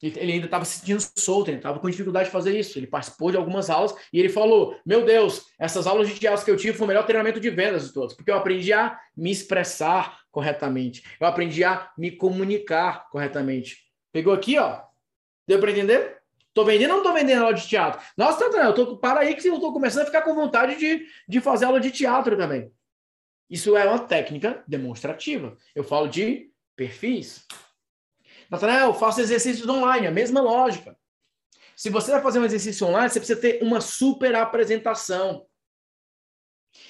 [0.02, 2.80] Ele ainda estava se sentindo solto, ele estava com dificuldade de fazer isso.
[2.80, 6.52] Ele participou de algumas aulas e ele falou: Meu Deus, essas aulas de teatro que
[6.52, 9.30] eu tive foi o melhor treinamento de vendas de todos, porque eu aprendi a me
[9.30, 13.78] expressar corretamente, eu aprendi a me comunicar corretamente.
[14.14, 14.82] Pegou aqui, ó.
[15.46, 16.19] Deu para entender?
[16.54, 18.02] Tô vendendo ou não tô vendendo aula de teatro?
[18.18, 21.40] Nossa, eu tô, para aí que eu tô começando a ficar com vontade de, de
[21.40, 22.72] fazer aula de teatro também.
[23.50, 25.58] Isso é uma técnica demonstrativa.
[25.74, 27.46] Eu falo de perfis.
[28.50, 30.98] Natanael, faço exercícios online, a mesma lógica.
[31.76, 35.46] Se você vai fazer um exercício online, você precisa ter uma super apresentação.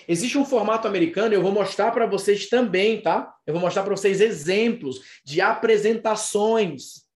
[0.08, 3.34] Existe um formato americano, eu vou mostrar para vocês também, tá?
[3.46, 7.08] Eu vou mostrar para vocês exemplos de apresentações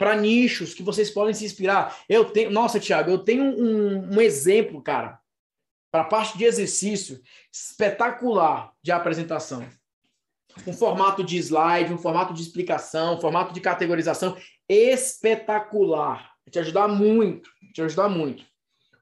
[0.00, 1.94] para nichos que vocês podem se inspirar.
[2.08, 5.20] Eu tenho, nossa, Thiago, eu tenho um, um exemplo, cara,
[5.92, 7.20] para a parte de exercício
[7.52, 9.68] espetacular de apresentação
[10.66, 14.36] um formato de slide, um formato de explicação, um formato de categorização
[14.66, 16.32] espetacular.
[16.46, 18.42] Vai te ajudar muito, vai te ajudar muito.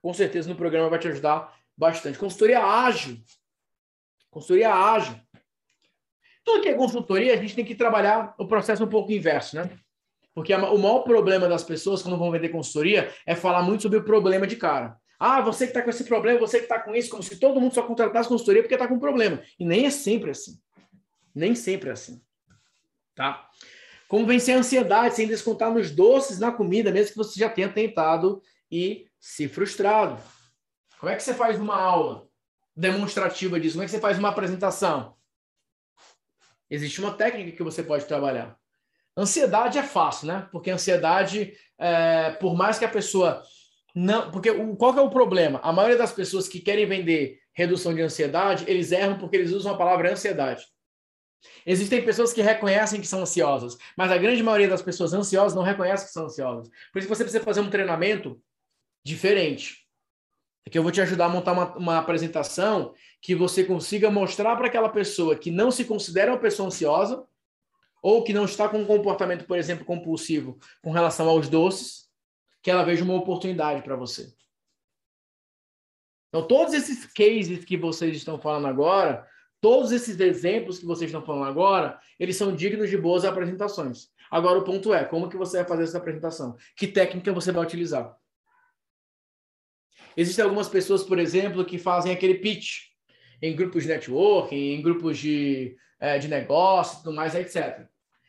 [0.01, 2.19] Com certeza no programa vai te ajudar bastante.
[2.19, 3.17] Consultoria ágil.
[4.29, 5.15] Consultoria ágil.
[6.43, 9.69] Tudo que é consultoria, a gente tem que trabalhar o processo um pouco inverso, né?
[10.39, 14.05] Porque o maior problema das pessoas quando vão vender consultoria é falar muito sobre o
[14.05, 14.95] problema de cara.
[15.19, 17.59] Ah, você que está com esse problema, você que está com isso, como se todo
[17.59, 19.43] mundo só contratasse consultoria porque está com problema.
[19.59, 20.57] E nem é sempre assim.
[21.35, 22.21] Nem sempre é assim.
[23.13, 23.49] Tá?
[24.07, 27.67] Como vencer a ansiedade sem descontar nos doces, na comida, mesmo que você já tenha
[27.67, 28.41] tentado
[28.71, 30.23] e se frustrado.
[31.01, 32.29] Como é que você faz uma aula
[32.73, 33.73] demonstrativa disso?
[33.73, 35.17] Como é que você faz uma apresentação?
[36.69, 38.57] Existe uma técnica que você pode trabalhar.
[39.19, 40.47] Ansiedade é fácil, né?
[40.49, 43.43] Porque ansiedade, é, por mais que a pessoa
[43.93, 44.31] não.
[44.31, 45.59] Porque o, qual é o problema?
[45.61, 49.73] A maioria das pessoas que querem vender redução de ansiedade, eles erram porque eles usam
[49.73, 50.65] a palavra ansiedade.
[51.65, 55.63] Existem pessoas que reconhecem que são ansiosas, mas a grande maioria das pessoas ansiosas não
[55.63, 56.69] reconhece que são ansiosas.
[56.93, 58.41] Por isso você precisa fazer um treinamento
[59.03, 59.85] diferente.
[60.71, 64.67] Que eu vou te ajudar a montar uma, uma apresentação que você consiga mostrar para
[64.67, 67.25] aquela pessoa que não se considera uma pessoa ansiosa
[68.01, 72.09] ou que não está com um comportamento, por exemplo, compulsivo com relação aos doces,
[72.61, 74.33] que ela veja uma oportunidade para você.
[76.29, 79.27] Então, todos esses cases que vocês estão falando agora
[79.61, 84.09] Todos esses exemplos que vocês estão falando agora, eles são dignos de boas apresentações.
[84.31, 86.55] Agora o ponto é, como que você vai fazer essa apresentação?
[86.77, 88.15] Que técnica você vai utilizar?
[90.15, 92.89] Existem algumas pessoas, por exemplo, que fazem aquele pitch
[93.41, 97.87] em grupos de networking, em grupos de, é, de negócio, tudo mais, etc.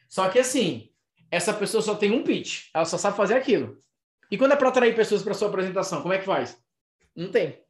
[0.09, 0.91] Só que assim,
[1.31, 3.79] essa pessoa só tem um pitch, ela só sabe fazer aquilo.
[4.31, 6.61] E quando é para atrair pessoas para sua apresentação, como é que faz?
[7.15, 7.65] Não tem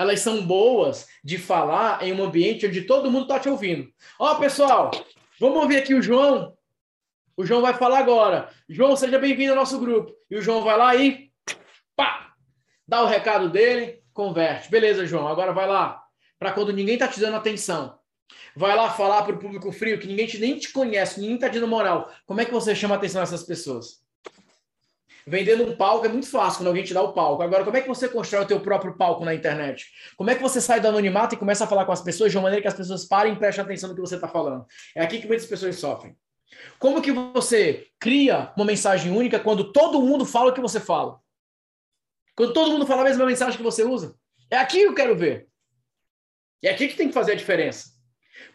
[0.00, 3.86] elas são boas de falar em um ambiente onde todo mundo está te ouvindo.
[4.18, 4.90] Ó, oh, pessoal,
[5.38, 6.56] vamos ouvir aqui o João.
[7.36, 8.48] O João vai falar agora.
[8.66, 10.10] João, seja bem-vindo ao nosso grupo.
[10.30, 11.30] E o João vai lá e
[11.94, 12.32] pá,
[12.88, 14.70] dá o recado dele, converte.
[14.70, 16.02] Beleza, João, agora vai lá.
[16.38, 17.99] Para quando ninguém está te dando atenção.
[18.54, 21.48] Vai lá falar para o público frio que ninguém te, nem te conhece, ninguém está
[21.48, 22.10] dando moral.
[22.26, 24.00] Como é que você chama a atenção dessas pessoas?
[25.26, 27.42] Vendendo um palco é muito fácil quando alguém te dá o palco.
[27.42, 29.86] Agora, como é que você constrói o teu próprio palco na internet?
[30.16, 32.38] Como é que você sai do anonimato e começa a falar com as pessoas de
[32.38, 34.66] uma maneira que as pessoas parem e prestem atenção no que você está falando?
[34.96, 36.16] É aqui que muitas pessoas sofrem.
[36.78, 41.20] Como que você cria uma mensagem única quando todo mundo fala o que você fala?
[42.34, 44.16] Quando todo mundo fala a mesma mensagem que você usa?
[44.50, 45.48] É aqui que eu quero ver.
[46.62, 47.99] É aqui que tem que fazer a diferença.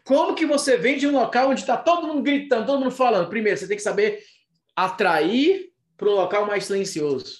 [0.05, 3.27] Como que você vende em um local onde está todo mundo gritando, todo mundo falando?
[3.27, 4.23] Primeiro, você tem que saber
[4.75, 7.39] atrair para um local mais silencioso.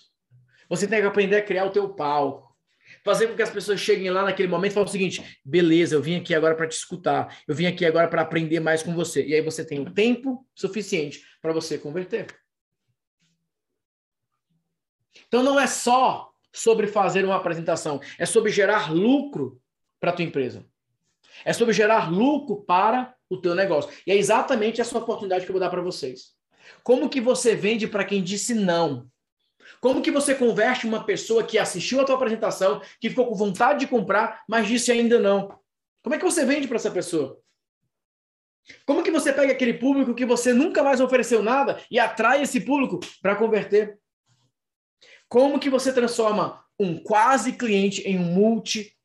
[0.67, 2.55] Você tem que aprender a criar o teu palco.
[3.03, 6.01] Fazer com que as pessoas cheguem lá naquele momento e falem o seguinte: beleza, eu
[6.01, 9.23] vim aqui agora para te escutar, eu vim aqui agora para aprender mais com você.
[9.23, 12.25] E aí você tem o tempo suficiente para você converter.
[15.27, 19.61] Então não é só sobre fazer uma apresentação, é sobre gerar lucro
[19.99, 20.65] para a tua empresa.
[21.43, 23.91] É sobre gerar lucro para o teu negócio.
[24.05, 26.33] E é exatamente essa oportunidade que eu vou dar para vocês.
[26.83, 29.07] Como que você vende para quem disse não?
[29.81, 33.79] Como que você converte uma pessoa que assistiu a tua apresentação, que ficou com vontade
[33.79, 35.59] de comprar, mas disse ainda não?
[36.03, 37.39] Como é que você vende para essa pessoa?
[38.85, 42.61] Como que você pega aquele público que você nunca mais ofereceu nada e atrai esse
[42.61, 43.99] público para converter?
[45.27, 48.33] Como que você transforma um quase cliente em um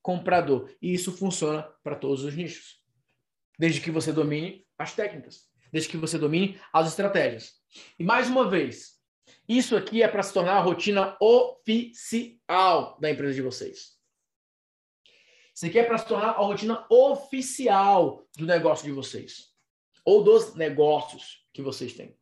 [0.01, 0.70] multi-comprador?
[0.81, 2.81] E isso funciona para todos os nichos.
[3.59, 7.55] Desde que você domine as técnicas, desde que você domine as estratégias.
[7.98, 8.98] E mais uma vez,
[9.48, 13.98] isso aqui é para se tornar a rotina oficial da empresa de vocês.
[15.55, 19.51] Isso aqui é para se tornar a rotina oficial do negócio de vocês.
[20.05, 22.18] Ou dos negócios que vocês têm.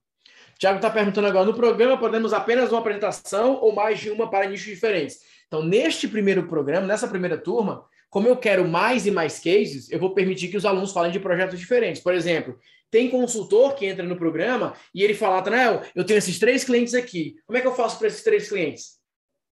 [0.58, 4.48] Tiago está perguntando agora: no programa podemos apenas uma apresentação ou mais de uma para
[4.48, 5.20] nichos diferentes?
[5.48, 9.98] Então, neste primeiro programa, nessa primeira turma, como eu quero mais e mais cases, eu
[9.98, 12.00] vou permitir que os alunos falem de projetos diferentes.
[12.00, 12.56] Por exemplo,
[12.90, 16.94] tem consultor que entra no programa e ele fala, Tanael, eu tenho esses três clientes
[16.94, 17.36] aqui.
[17.46, 18.98] Como é que eu faço para esses três clientes?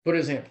[0.05, 0.51] Por exemplo.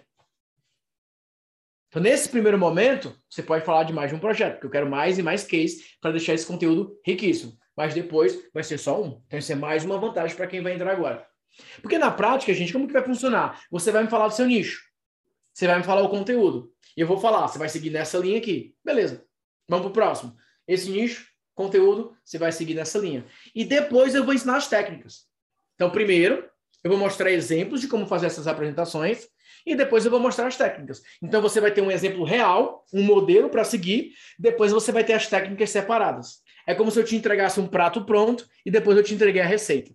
[1.88, 4.90] Então, nesse primeiro momento, você pode falar de mais de um projeto, porque eu quero
[4.90, 9.22] mais e mais cases para deixar esse conteúdo riquíssimo mas depois vai ser só um.
[9.26, 11.26] Então, isso é mais uma vantagem para quem vai entrar agora.
[11.80, 13.62] Porque na prática, gente, como que vai funcionar?
[13.70, 14.82] Você vai me falar do seu nicho.
[15.54, 16.72] Você vai me falar o conteúdo.
[16.96, 18.74] E eu vou falar, você vai seguir nessa linha aqui.
[18.84, 19.24] Beleza.
[19.68, 20.36] Vamos para o próximo.
[20.66, 23.24] Esse nicho, conteúdo, você vai seguir nessa linha.
[23.54, 25.26] E depois eu vou ensinar as técnicas.
[25.76, 26.44] Então, primeiro,
[26.82, 29.28] eu vou mostrar exemplos de como fazer essas apresentações
[29.64, 31.02] e depois eu vou mostrar as técnicas.
[31.22, 35.14] Então, você vai ter um exemplo real, um modelo para seguir, depois você vai ter
[35.14, 36.42] as técnicas separadas.
[36.66, 39.46] É como se eu te entregasse um prato pronto e depois eu te entreguei a
[39.46, 39.92] receita.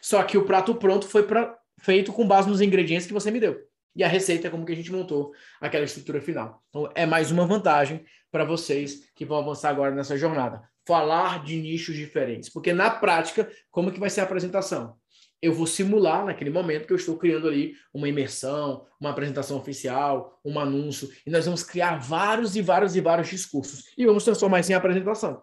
[0.00, 3.40] Só que o prato pronto foi pra, feito com base nos ingredientes que você me
[3.40, 3.65] deu.
[3.96, 6.62] E a receita é como que a gente montou aquela estrutura final.
[6.68, 10.62] Então, é mais uma vantagem para vocês que vão avançar agora nessa jornada.
[10.86, 12.50] Falar de nichos diferentes.
[12.50, 14.96] Porque na prática, como que vai ser a apresentação?
[15.40, 20.38] Eu vou simular naquele momento que eu estou criando ali uma imersão, uma apresentação oficial,
[20.44, 24.60] um anúncio, e nós vamos criar vários e vários e vários discursos e vamos transformar
[24.60, 25.42] isso em apresentação.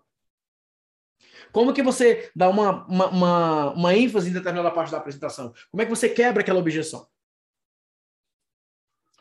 [1.52, 5.54] Como que você dá uma, uma, uma, uma ênfase em determinada parte da apresentação?
[5.70, 7.08] Como é que você quebra aquela objeção?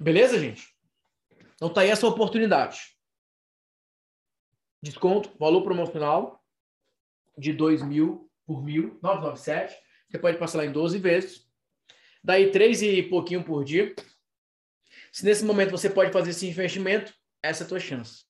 [0.03, 0.67] Beleza, gente?
[1.55, 2.81] Então tá aí essa oportunidade.
[4.83, 6.45] Desconto, valor promocional
[7.39, 9.79] de 2 mil por mil, 997.
[10.11, 11.49] Você pode parcelar em 12 vezes.
[12.23, 13.95] Daí 3 e pouquinho por dia.
[15.13, 18.25] Se nesse momento você pode fazer esse investimento, essa é a tua chance.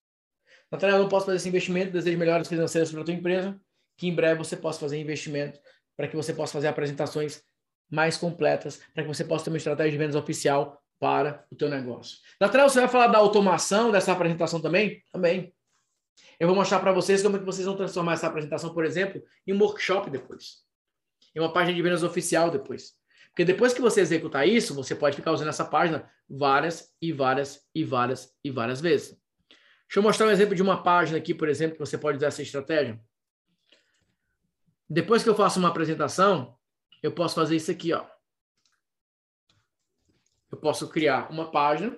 [0.70, 3.58] Natália, eu não posso fazer esse investimento, desejo melhores financeiras para a tua empresa
[3.96, 5.58] que em breve você possa fazer investimento
[5.96, 7.42] para que você possa fazer apresentações
[7.90, 11.68] mais completas, para que você possa ter uma estratégia de vendas oficial para o teu
[11.68, 12.18] negócio.
[12.40, 15.02] Natália, você vai falar da automação dessa apresentação também?
[15.10, 15.52] Também.
[16.38, 19.20] Eu vou mostrar para vocês como é que vocês vão transformar essa apresentação, por exemplo,
[19.44, 20.58] em um workshop depois.
[21.34, 22.92] Em uma página de vendas oficial depois.
[23.30, 27.66] Porque depois que você executar isso, você pode ficar usando essa página várias e várias
[27.74, 29.08] e várias e várias vezes.
[29.88, 32.28] Deixa eu mostrar um exemplo de uma página aqui, por exemplo, que você pode usar
[32.28, 33.00] essa estratégia.
[34.88, 36.56] Depois que eu faço uma apresentação,
[37.02, 38.06] eu posso fazer isso aqui, ó.
[40.52, 41.96] Eu posso criar uma página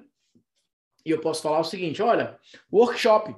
[1.04, 2.38] e eu posso falar o seguinte, olha,
[2.72, 3.34] workshop,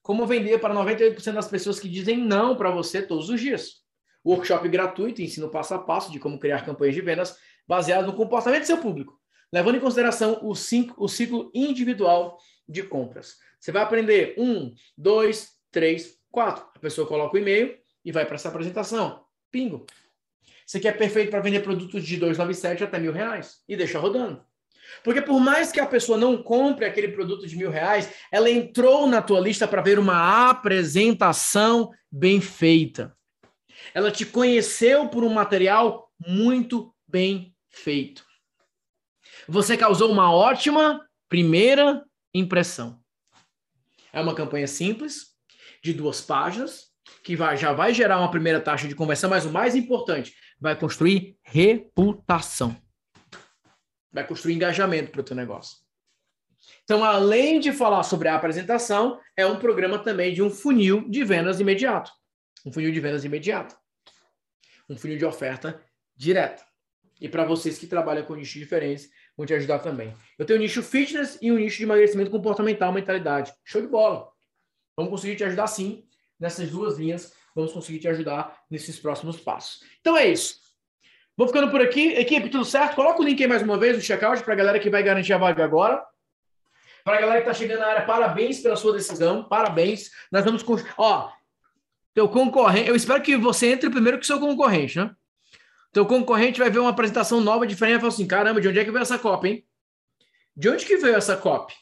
[0.00, 3.80] como vender para 98% das pessoas que dizem não para você todos os dias.
[4.24, 7.36] Workshop gratuito, ensino passo a passo de como criar campanhas de vendas
[7.66, 9.20] baseado no comportamento do seu público,
[9.52, 12.38] levando em consideração o, cinco, o ciclo individual
[12.68, 13.36] de compras.
[13.58, 16.64] Você vai aprender um, dois, três, quatro.
[16.74, 19.24] A pessoa coloca o e-mail, e vai para essa apresentação.
[19.50, 19.86] Pingo.
[20.66, 24.44] Isso aqui é perfeito para vender produtos de 297 até mil reais e deixa rodando.
[25.02, 29.06] Porque por mais que a pessoa não compre aquele produto de mil reais, ela entrou
[29.06, 33.16] na tua lista para ver uma apresentação bem feita.
[33.94, 38.24] Ela te conheceu por um material muito bem feito.
[39.48, 42.04] Você causou uma ótima primeira
[42.34, 43.00] impressão.
[44.12, 45.30] É uma campanha simples,
[45.82, 46.90] de duas páginas,
[47.24, 50.78] que vai, já vai gerar uma primeira taxa de conversão, mas o mais importante, vai
[50.78, 52.76] construir reputação.
[54.12, 55.78] Vai construir engajamento para o teu negócio.
[56.84, 61.24] Então, além de falar sobre a apresentação, é um programa também de um funil de
[61.24, 62.10] vendas imediato.
[62.64, 63.76] Um funil de vendas imediato.
[64.88, 65.82] Um funil de oferta
[66.16, 66.64] direta.
[67.20, 70.14] E para vocês que trabalham com nichos diferentes, vão te ajudar também.
[70.38, 73.52] Eu tenho um nicho fitness e um nicho de emagrecimento comportamental, mentalidade.
[73.64, 74.30] Show de bola.
[74.96, 76.06] Vamos conseguir te ajudar sim
[76.38, 77.32] nessas duas linhas.
[77.54, 79.82] Vamos conseguir te ajudar nesses próximos passos.
[80.00, 80.69] Então é isso.
[81.40, 82.08] Vou ficando por aqui.
[82.08, 82.94] Equipe, tudo certo?
[82.94, 85.32] Coloca o link aí mais uma vez, o checkout, para a galera que vai garantir
[85.32, 86.04] a vaga agora.
[87.02, 89.42] Para a galera que está chegando na área, parabéns pela sua decisão.
[89.44, 90.10] Parabéns.
[90.30, 90.62] Nós vamos.
[90.98, 91.32] Ó,
[92.12, 92.90] teu concorrente.
[92.90, 95.14] Eu espero que você entre primeiro que seu concorrente, né?
[95.94, 98.84] Teu concorrente vai ver uma apresentação nova, diferente, e falar assim: caramba, de onde é
[98.84, 99.66] que veio essa cópia, hein?
[100.54, 101.74] De onde que veio essa cópia?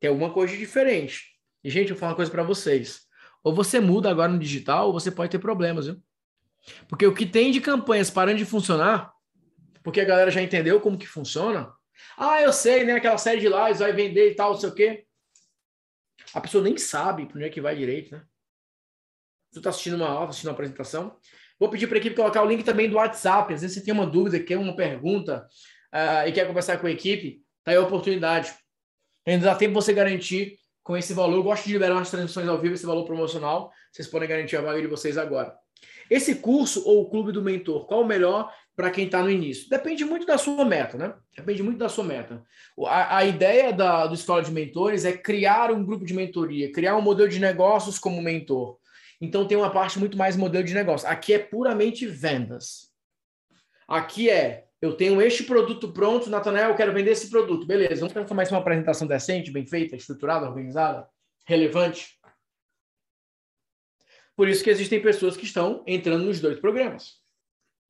[0.00, 1.26] Tem alguma coisa diferente.
[1.62, 3.02] E, gente, eu vou falar uma coisa para vocês.
[3.44, 6.02] Ou você muda agora no digital, ou você pode ter problemas, viu?
[6.88, 9.12] Porque o que tem de campanhas parando de funcionar,
[9.82, 11.72] porque a galera já entendeu como que funciona.
[12.16, 12.94] Ah, eu sei, né?
[12.94, 15.06] Aquela série de lives vai vender e tal, não sei o quê.
[16.34, 18.24] A pessoa nem sabe para onde é que vai direito, né?
[19.52, 21.18] Tu tá assistindo uma aula, assistindo uma apresentação,
[21.62, 23.54] Vou pedir para a equipe colocar o link também do WhatsApp.
[23.54, 25.46] Às vezes você tem uma dúvida, quer uma pergunta
[25.94, 28.52] uh, e quer conversar com a equipe, tá aí a oportunidade.
[29.24, 31.36] Ainda dá tempo você garantir com esse valor.
[31.36, 33.70] Eu gosto de liberar as transmissões ao vivo, esse valor promocional.
[33.92, 35.56] Vocês podem garantir a vaga de vocês agora.
[36.12, 39.70] Esse curso ou o clube do mentor, qual o melhor para quem está no início?
[39.70, 41.14] Depende muito da sua meta, né?
[41.34, 42.44] Depende muito da sua meta.
[42.86, 46.98] A, a ideia da, do Escola de Mentores é criar um grupo de mentoria, criar
[46.98, 48.76] um modelo de negócios como mentor.
[49.22, 51.08] Então tem uma parte muito mais modelo de negócio.
[51.08, 52.90] Aqui é puramente vendas.
[53.88, 57.66] Aqui é, eu tenho este produto pronto, Natanael, eu quero vender esse produto.
[57.66, 61.08] Beleza, vamos transformar isso uma apresentação decente, bem feita, estruturada, organizada,
[61.46, 62.18] relevante.
[64.42, 67.20] Por isso que existem pessoas que estão entrando nos dois programas.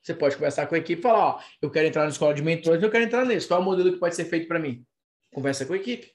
[0.03, 2.43] Você pode conversar com a equipe e falar, ó, eu quero entrar na escola de
[2.43, 3.49] mentores, eu quero entrar nesse.
[3.49, 4.85] Qual é o modelo que pode ser feito para mim?
[5.33, 6.13] Conversa com a equipe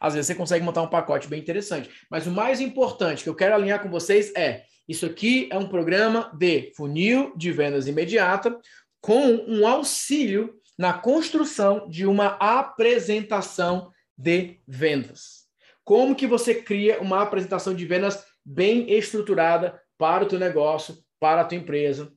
[0.00, 1.88] às vezes você consegue montar um pacote bem interessante.
[2.10, 5.68] Mas o mais importante que eu quero alinhar com vocês é: isso aqui é um
[5.68, 8.58] programa de funil de vendas imediata
[9.00, 15.40] com um auxílio na construção de uma apresentação de vendas.
[15.84, 21.42] Como que você cria uma apresentação de vendas bem estruturada para o teu negócio, para
[21.42, 22.12] a tua empresa,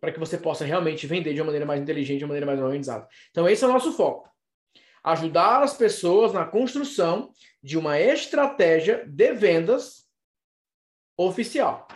[0.00, 2.60] para que você possa realmente vender de uma maneira mais inteligente, de uma maneira mais
[2.60, 3.06] organizada.
[3.30, 4.28] Então esse é o nosso foco
[5.02, 7.30] ajudar as pessoas na construção
[7.62, 10.06] de uma estratégia de vendas
[11.16, 11.88] oficial.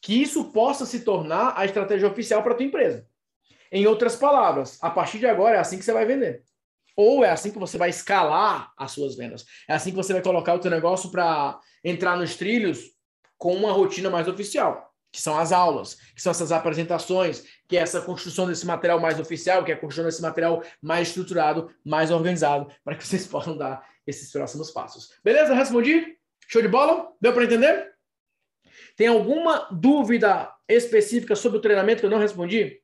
[0.00, 3.06] Que isso possa se tornar a estratégia oficial para a tua empresa.
[3.72, 6.44] Em outras palavras, a partir de agora é assim que você vai vender.
[6.96, 9.44] Ou é assim que você vai escalar as suas vendas.
[9.68, 12.95] É assim que você vai colocar o teu negócio para entrar nos trilhos
[13.38, 14.86] com uma rotina mais oficial
[15.16, 19.18] que são as aulas, que são essas apresentações, que é essa construção desse material mais
[19.18, 23.56] oficial, que é a construção desse material mais estruturado, mais organizado, para que vocês possam
[23.56, 25.14] dar esses próximos passos.
[25.24, 25.54] Beleza?
[25.54, 26.18] Respondi?
[26.46, 27.10] Show de bola?
[27.18, 27.94] Deu para entender?
[28.94, 32.82] Tem alguma dúvida específica sobre o treinamento que eu não respondi?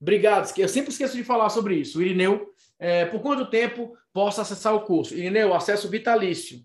[0.00, 0.52] Obrigado.
[0.56, 1.98] Eu sempre esqueço de falar sobre isso.
[1.98, 5.12] O Irineu, é, por quanto tempo posso acessar o curso?
[5.12, 6.60] Irineu, acesso vitalício.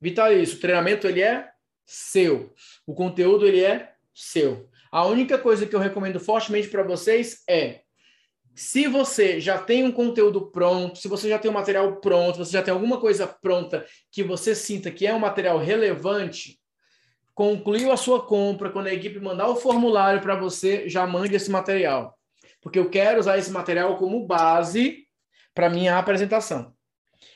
[0.00, 0.56] Vitalício.
[0.56, 1.48] O treinamento ele é
[1.84, 2.52] seu.
[2.86, 4.68] O conteúdo ele é seu.
[4.90, 7.82] A única coisa que eu recomendo fortemente para vocês é
[8.54, 12.52] se você já tem um conteúdo pronto, se você já tem um material pronto, você
[12.52, 16.60] já tem alguma coisa pronta que você sinta que é um material relevante,
[17.34, 21.50] concluiu a sua compra, quando a equipe mandar o formulário para você, já mande esse
[21.50, 22.18] material.
[22.60, 25.06] Porque eu quero usar esse material como base
[25.54, 26.74] para minha apresentação.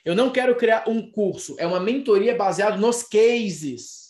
[0.04, 4.03] Eu não quero criar um curso, é uma mentoria baseada nos cases,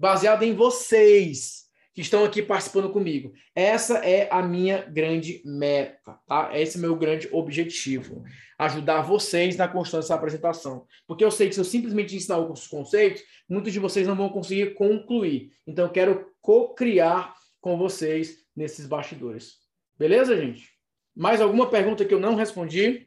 [0.00, 3.34] baseada em vocês que estão aqui participando comigo.
[3.54, 6.58] Essa é a minha grande meta, tá?
[6.58, 8.24] Esse é o meu grande objetivo.
[8.58, 10.86] Ajudar vocês na construção dessa apresentação.
[11.06, 14.30] Porque eu sei que se eu simplesmente ensinar os conceitos, muitos de vocês não vão
[14.30, 15.50] conseguir concluir.
[15.66, 19.56] Então, eu quero co-criar com vocês nesses bastidores.
[19.98, 20.66] Beleza, gente?
[21.14, 23.06] Mais alguma pergunta que eu não respondi?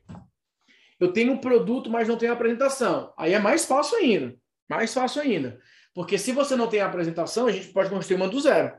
[0.99, 3.11] Eu tenho um produto, mas não tenho apresentação.
[3.17, 4.35] Aí é mais fácil ainda.
[4.69, 5.59] Mais fácil ainda.
[5.93, 8.73] Porque se você não tem a apresentação, a gente pode construir uma do zero.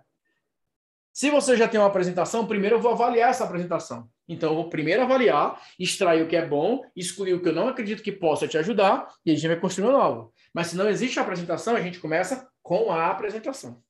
[1.12, 4.08] Se você já tem uma apresentação, primeiro eu vou avaliar essa apresentação.
[4.26, 7.68] Então, eu vou primeiro avaliar, extrair o que é bom, excluir o que eu não
[7.68, 10.30] acredito que possa te ajudar, e a gente vai construir uma nova.
[10.52, 13.80] Mas se não existe a apresentação, a gente começa com a apresentação.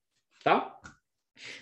[0.42, 0.76] Tá?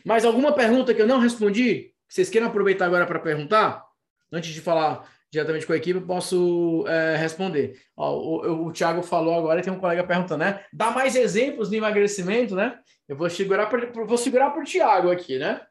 [0.05, 1.95] Mais alguma pergunta que eu não respondi?
[2.09, 3.85] Vocês queiram aproveitar agora para perguntar?
[4.33, 7.81] Antes de falar diretamente com a equipe, eu posso é, responder.
[7.97, 10.63] Ó, o, o, Thiago falou agora, tem um colega perguntando, né?
[10.71, 12.79] Dá mais exemplos de emagrecimento, né?
[13.09, 15.63] Eu vou segurar por, vou segurar por Thiago aqui, né?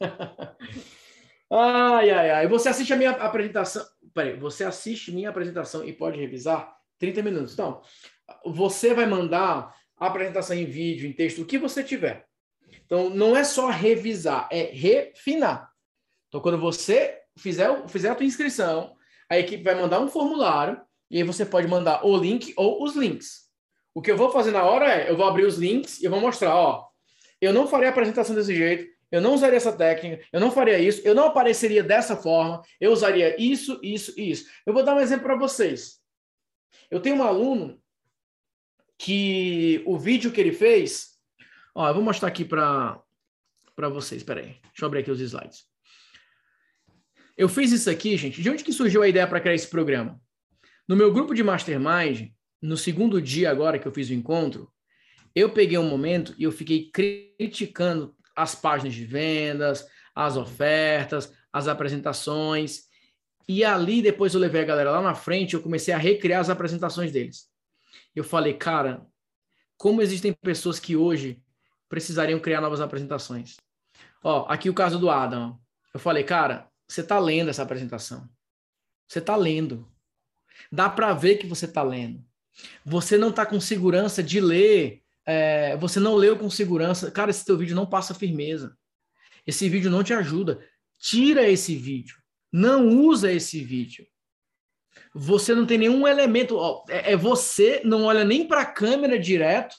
[1.52, 2.48] ai, ai, ai.
[2.48, 3.84] Você assiste a minha apresentação.
[4.14, 7.52] peraí, você assiste minha apresentação e pode revisar 30 minutos.
[7.52, 7.82] Então,
[8.46, 12.24] você vai mandar a apresentação em vídeo, em texto, o que você tiver.
[12.86, 15.70] Então, não é só revisar, é refinar.
[16.28, 18.96] Então, quando você fizer, fizer a tua inscrição,
[19.30, 22.96] a equipe vai mandar um formulário e aí você pode mandar o link ou os
[22.96, 23.48] links.
[23.94, 26.20] O que eu vou fazer na hora é, eu vou abrir os links e vou
[26.20, 26.88] mostrar, ó,
[27.40, 30.78] eu não farei a apresentação desse jeito, eu não usaria essa técnica, eu não faria
[30.78, 34.48] isso, eu não apareceria dessa forma, eu usaria isso, isso e isso.
[34.66, 36.00] Eu vou dar um exemplo para vocês.
[36.90, 37.80] Eu tenho um aluno
[38.98, 41.18] que o vídeo que ele fez,
[41.74, 43.00] ó, eu vou mostrar aqui para
[43.74, 45.64] para vocês, peraí, deixa eu abrir aqui os slides.
[47.40, 50.20] Eu fiz isso aqui, gente, de onde que surgiu a ideia para criar esse programa?
[50.86, 54.70] No meu grupo de mastermind, no segundo dia agora que eu fiz o encontro,
[55.34, 61.66] eu peguei um momento e eu fiquei criticando as páginas de vendas, as ofertas, as
[61.66, 62.82] apresentações.
[63.48, 66.50] E ali, depois eu levei a galera lá na frente, eu comecei a recriar as
[66.50, 67.48] apresentações deles.
[68.14, 69.06] Eu falei, cara,
[69.78, 71.42] como existem pessoas que hoje
[71.88, 73.56] precisariam criar novas apresentações.
[74.22, 75.58] Ó, aqui o caso do Adam.
[75.94, 78.28] Eu falei, cara, você tá lendo essa apresentação.
[79.06, 79.86] Você tá lendo.
[80.70, 82.24] Dá para ver que você tá lendo.
[82.84, 87.44] Você não tá com segurança de ler é, você não leu com segurança, cara, esse
[87.44, 88.76] teu vídeo não passa firmeza.
[89.46, 90.60] Esse vídeo não te ajuda.
[90.98, 92.16] Tira esse vídeo.
[92.52, 94.04] Não usa esse vídeo.
[95.14, 96.56] Você não tem nenhum elemento.
[96.56, 99.76] Ó, é, é você, não olha nem para a câmera direto.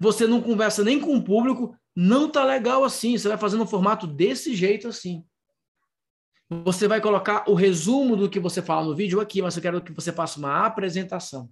[0.00, 1.76] Você não conversa nem com o público.
[1.94, 3.16] Não tá legal assim.
[3.16, 5.24] Você vai fazendo um formato desse jeito assim.
[6.64, 9.82] Você vai colocar o resumo do que você fala no vídeo aqui, mas eu quero
[9.82, 11.50] que você faça uma apresentação.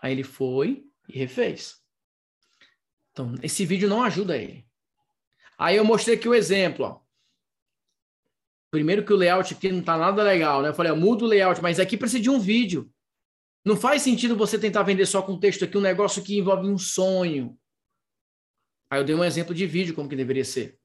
[0.00, 1.82] Aí ele foi e refez.
[3.12, 4.66] Então, esse vídeo não ajuda ele.
[5.56, 6.84] Aí eu mostrei aqui o exemplo.
[6.84, 7.00] Ó.
[8.70, 10.70] Primeiro que o layout aqui não está nada legal, né?
[10.70, 12.90] Eu falei, muda o layout, mas aqui precisa de um vídeo.
[13.64, 16.76] Não faz sentido você tentar vender só com texto aqui um negócio que envolve um
[16.76, 17.58] sonho.
[18.90, 20.78] Aí eu dei um exemplo de vídeo como que deveria ser.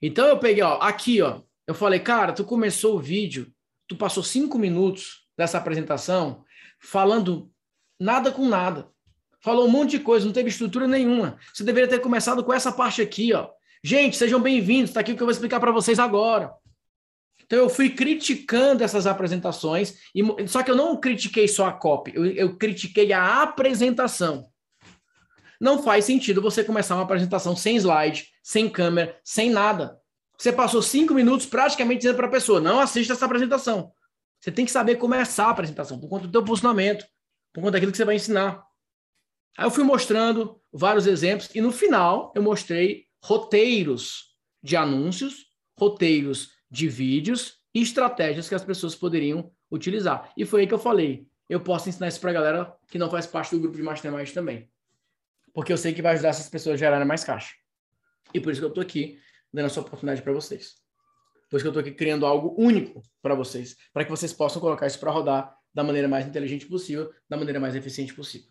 [0.00, 1.42] Então eu peguei, ó, aqui, ó.
[1.66, 3.52] Eu falei, cara, tu começou o vídeo,
[3.88, 6.44] tu passou cinco minutos dessa apresentação
[6.80, 7.50] falando
[7.98, 8.88] nada com nada.
[9.40, 11.38] Falou um monte de coisa, não teve estrutura nenhuma.
[11.52, 13.50] Você deveria ter começado com essa parte aqui, ó.
[13.82, 14.90] Gente, sejam bem-vindos.
[14.90, 16.52] Está aqui o que eu vou explicar para vocês agora.
[17.44, 22.12] Então eu fui criticando essas apresentações, e, só que eu não critiquei só a copy,
[22.14, 24.46] eu, eu critiquei a apresentação.
[25.60, 29.98] Não faz sentido você começar uma apresentação sem slide, sem câmera, sem nada.
[30.38, 33.92] Você passou cinco minutos praticamente dizendo para a pessoa: não assista essa apresentação.
[34.40, 37.06] Você tem que saber começar a apresentação, por conta do teu posicionamento,
[37.52, 38.62] por conta daquilo que você vai ensinar.
[39.56, 45.46] Aí eu fui mostrando vários exemplos e no final eu mostrei roteiros de anúncios,
[45.78, 50.32] roteiros de vídeos e estratégias que as pessoas poderiam utilizar.
[50.36, 53.10] E foi aí que eu falei, eu posso ensinar isso para a galera que não
[53.10, 54.68] faz parte do grupo de Mastermind também.
[55.52, 57.54] Porque eu sei que vai ajudar essas pessoas a gerarem mais caixa.
[58.32, 59.20] E por isso que eu estou aqui
[59.54, 60.74] dando essa oportunidade para vocês.
[61.48, 64.60] Por isso que eu estou aqui criando algo único para vocês, para que vocês possam
[64.60, 68.48] colocar isso para rodar da maneira mais inteligente possível, da maneira mais eficiente possível.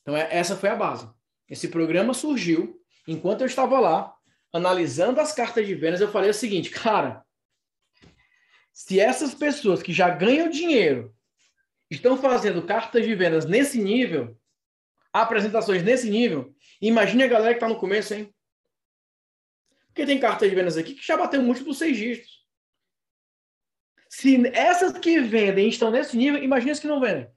[0.00, 1.08] Então, é, essa foi a base.
[1.48, 4.14] Esse programa surgiu enquanto eu estava lá,
[4.52, 6.00] analisando as cartas de vendas.
[6.00, 7.22] Eu falei o seguinte, cara,
[8.72, 11.14] se essas pessoas que já ganham dinheiro
[11.90, 14.36] estão fazendo cartas de vendas nesse nível,
[15.12, 18.34] apresentações nesse nível, imagine a galera que está no começo, hein?
[19.92, 22.42] Porque tem cartas de vendas aqui que já bateu múltiplos seis dígitos.
[24.08, 27.30] Se essas que vendem estão nesse nível, imagine as que não vendem.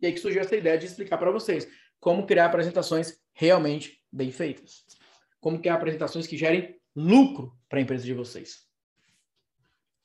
[0.00, 1.68] E aí que surgiu essa ideia de explicar para vocês
[1.98, 4.84] como criar apresentações realmente bem feitas.
[5.40, 8.68] Como criar apresentações que gerem lucro para a empresa de vocês.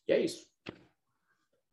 [0.07, 0.47] E é isso.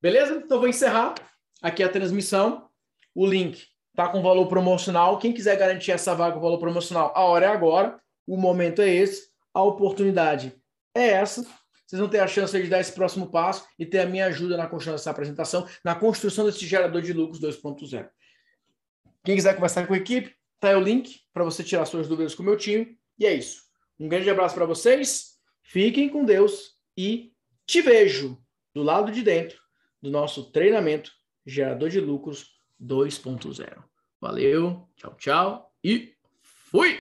[0.01, 0.35] Beleza?
[0.35, 1.15] Então vou encerrar
[1.63, 2.71] aqui a transmissão.
[3.15, 5.19] O link tá com valor promocional.
[5.19, 8.01] Quem quiser garantir essa vaga com valor promocional, a hora é agora.
[8.27, 9.29] O momento é esse.
[9.55, 10.55] A oportunidade
[10.95, 11.47] é essa
[11.87, 14.57] vocês vão ter a chance de dar esse próximo passo e ter a minha ajuda
[14.57, 18.09] na construção dessa apresentação, na construção desse gerador de lucros 2.0.
[19.25, 22.35] Quem quiser conversar com a equipe, tá aí o link para você tirar suas dúvidas
[22.35, 22.99] com o meu time.
[23.17, 23.63] E é isso.
[24.01, 27.33] Um grande abraço para vocês, fiquem com Deus e
[27.65, 28.37] te vejo
[28.75, 29.59] do lado de dentro
[30.03, 31.13] do nosso treinamento
[31.47, 32.51] Gerador de Lucros
[32.83, 33.83] 2.0.
[34.21, 36.99] Valeu, tchau, tchau e fui!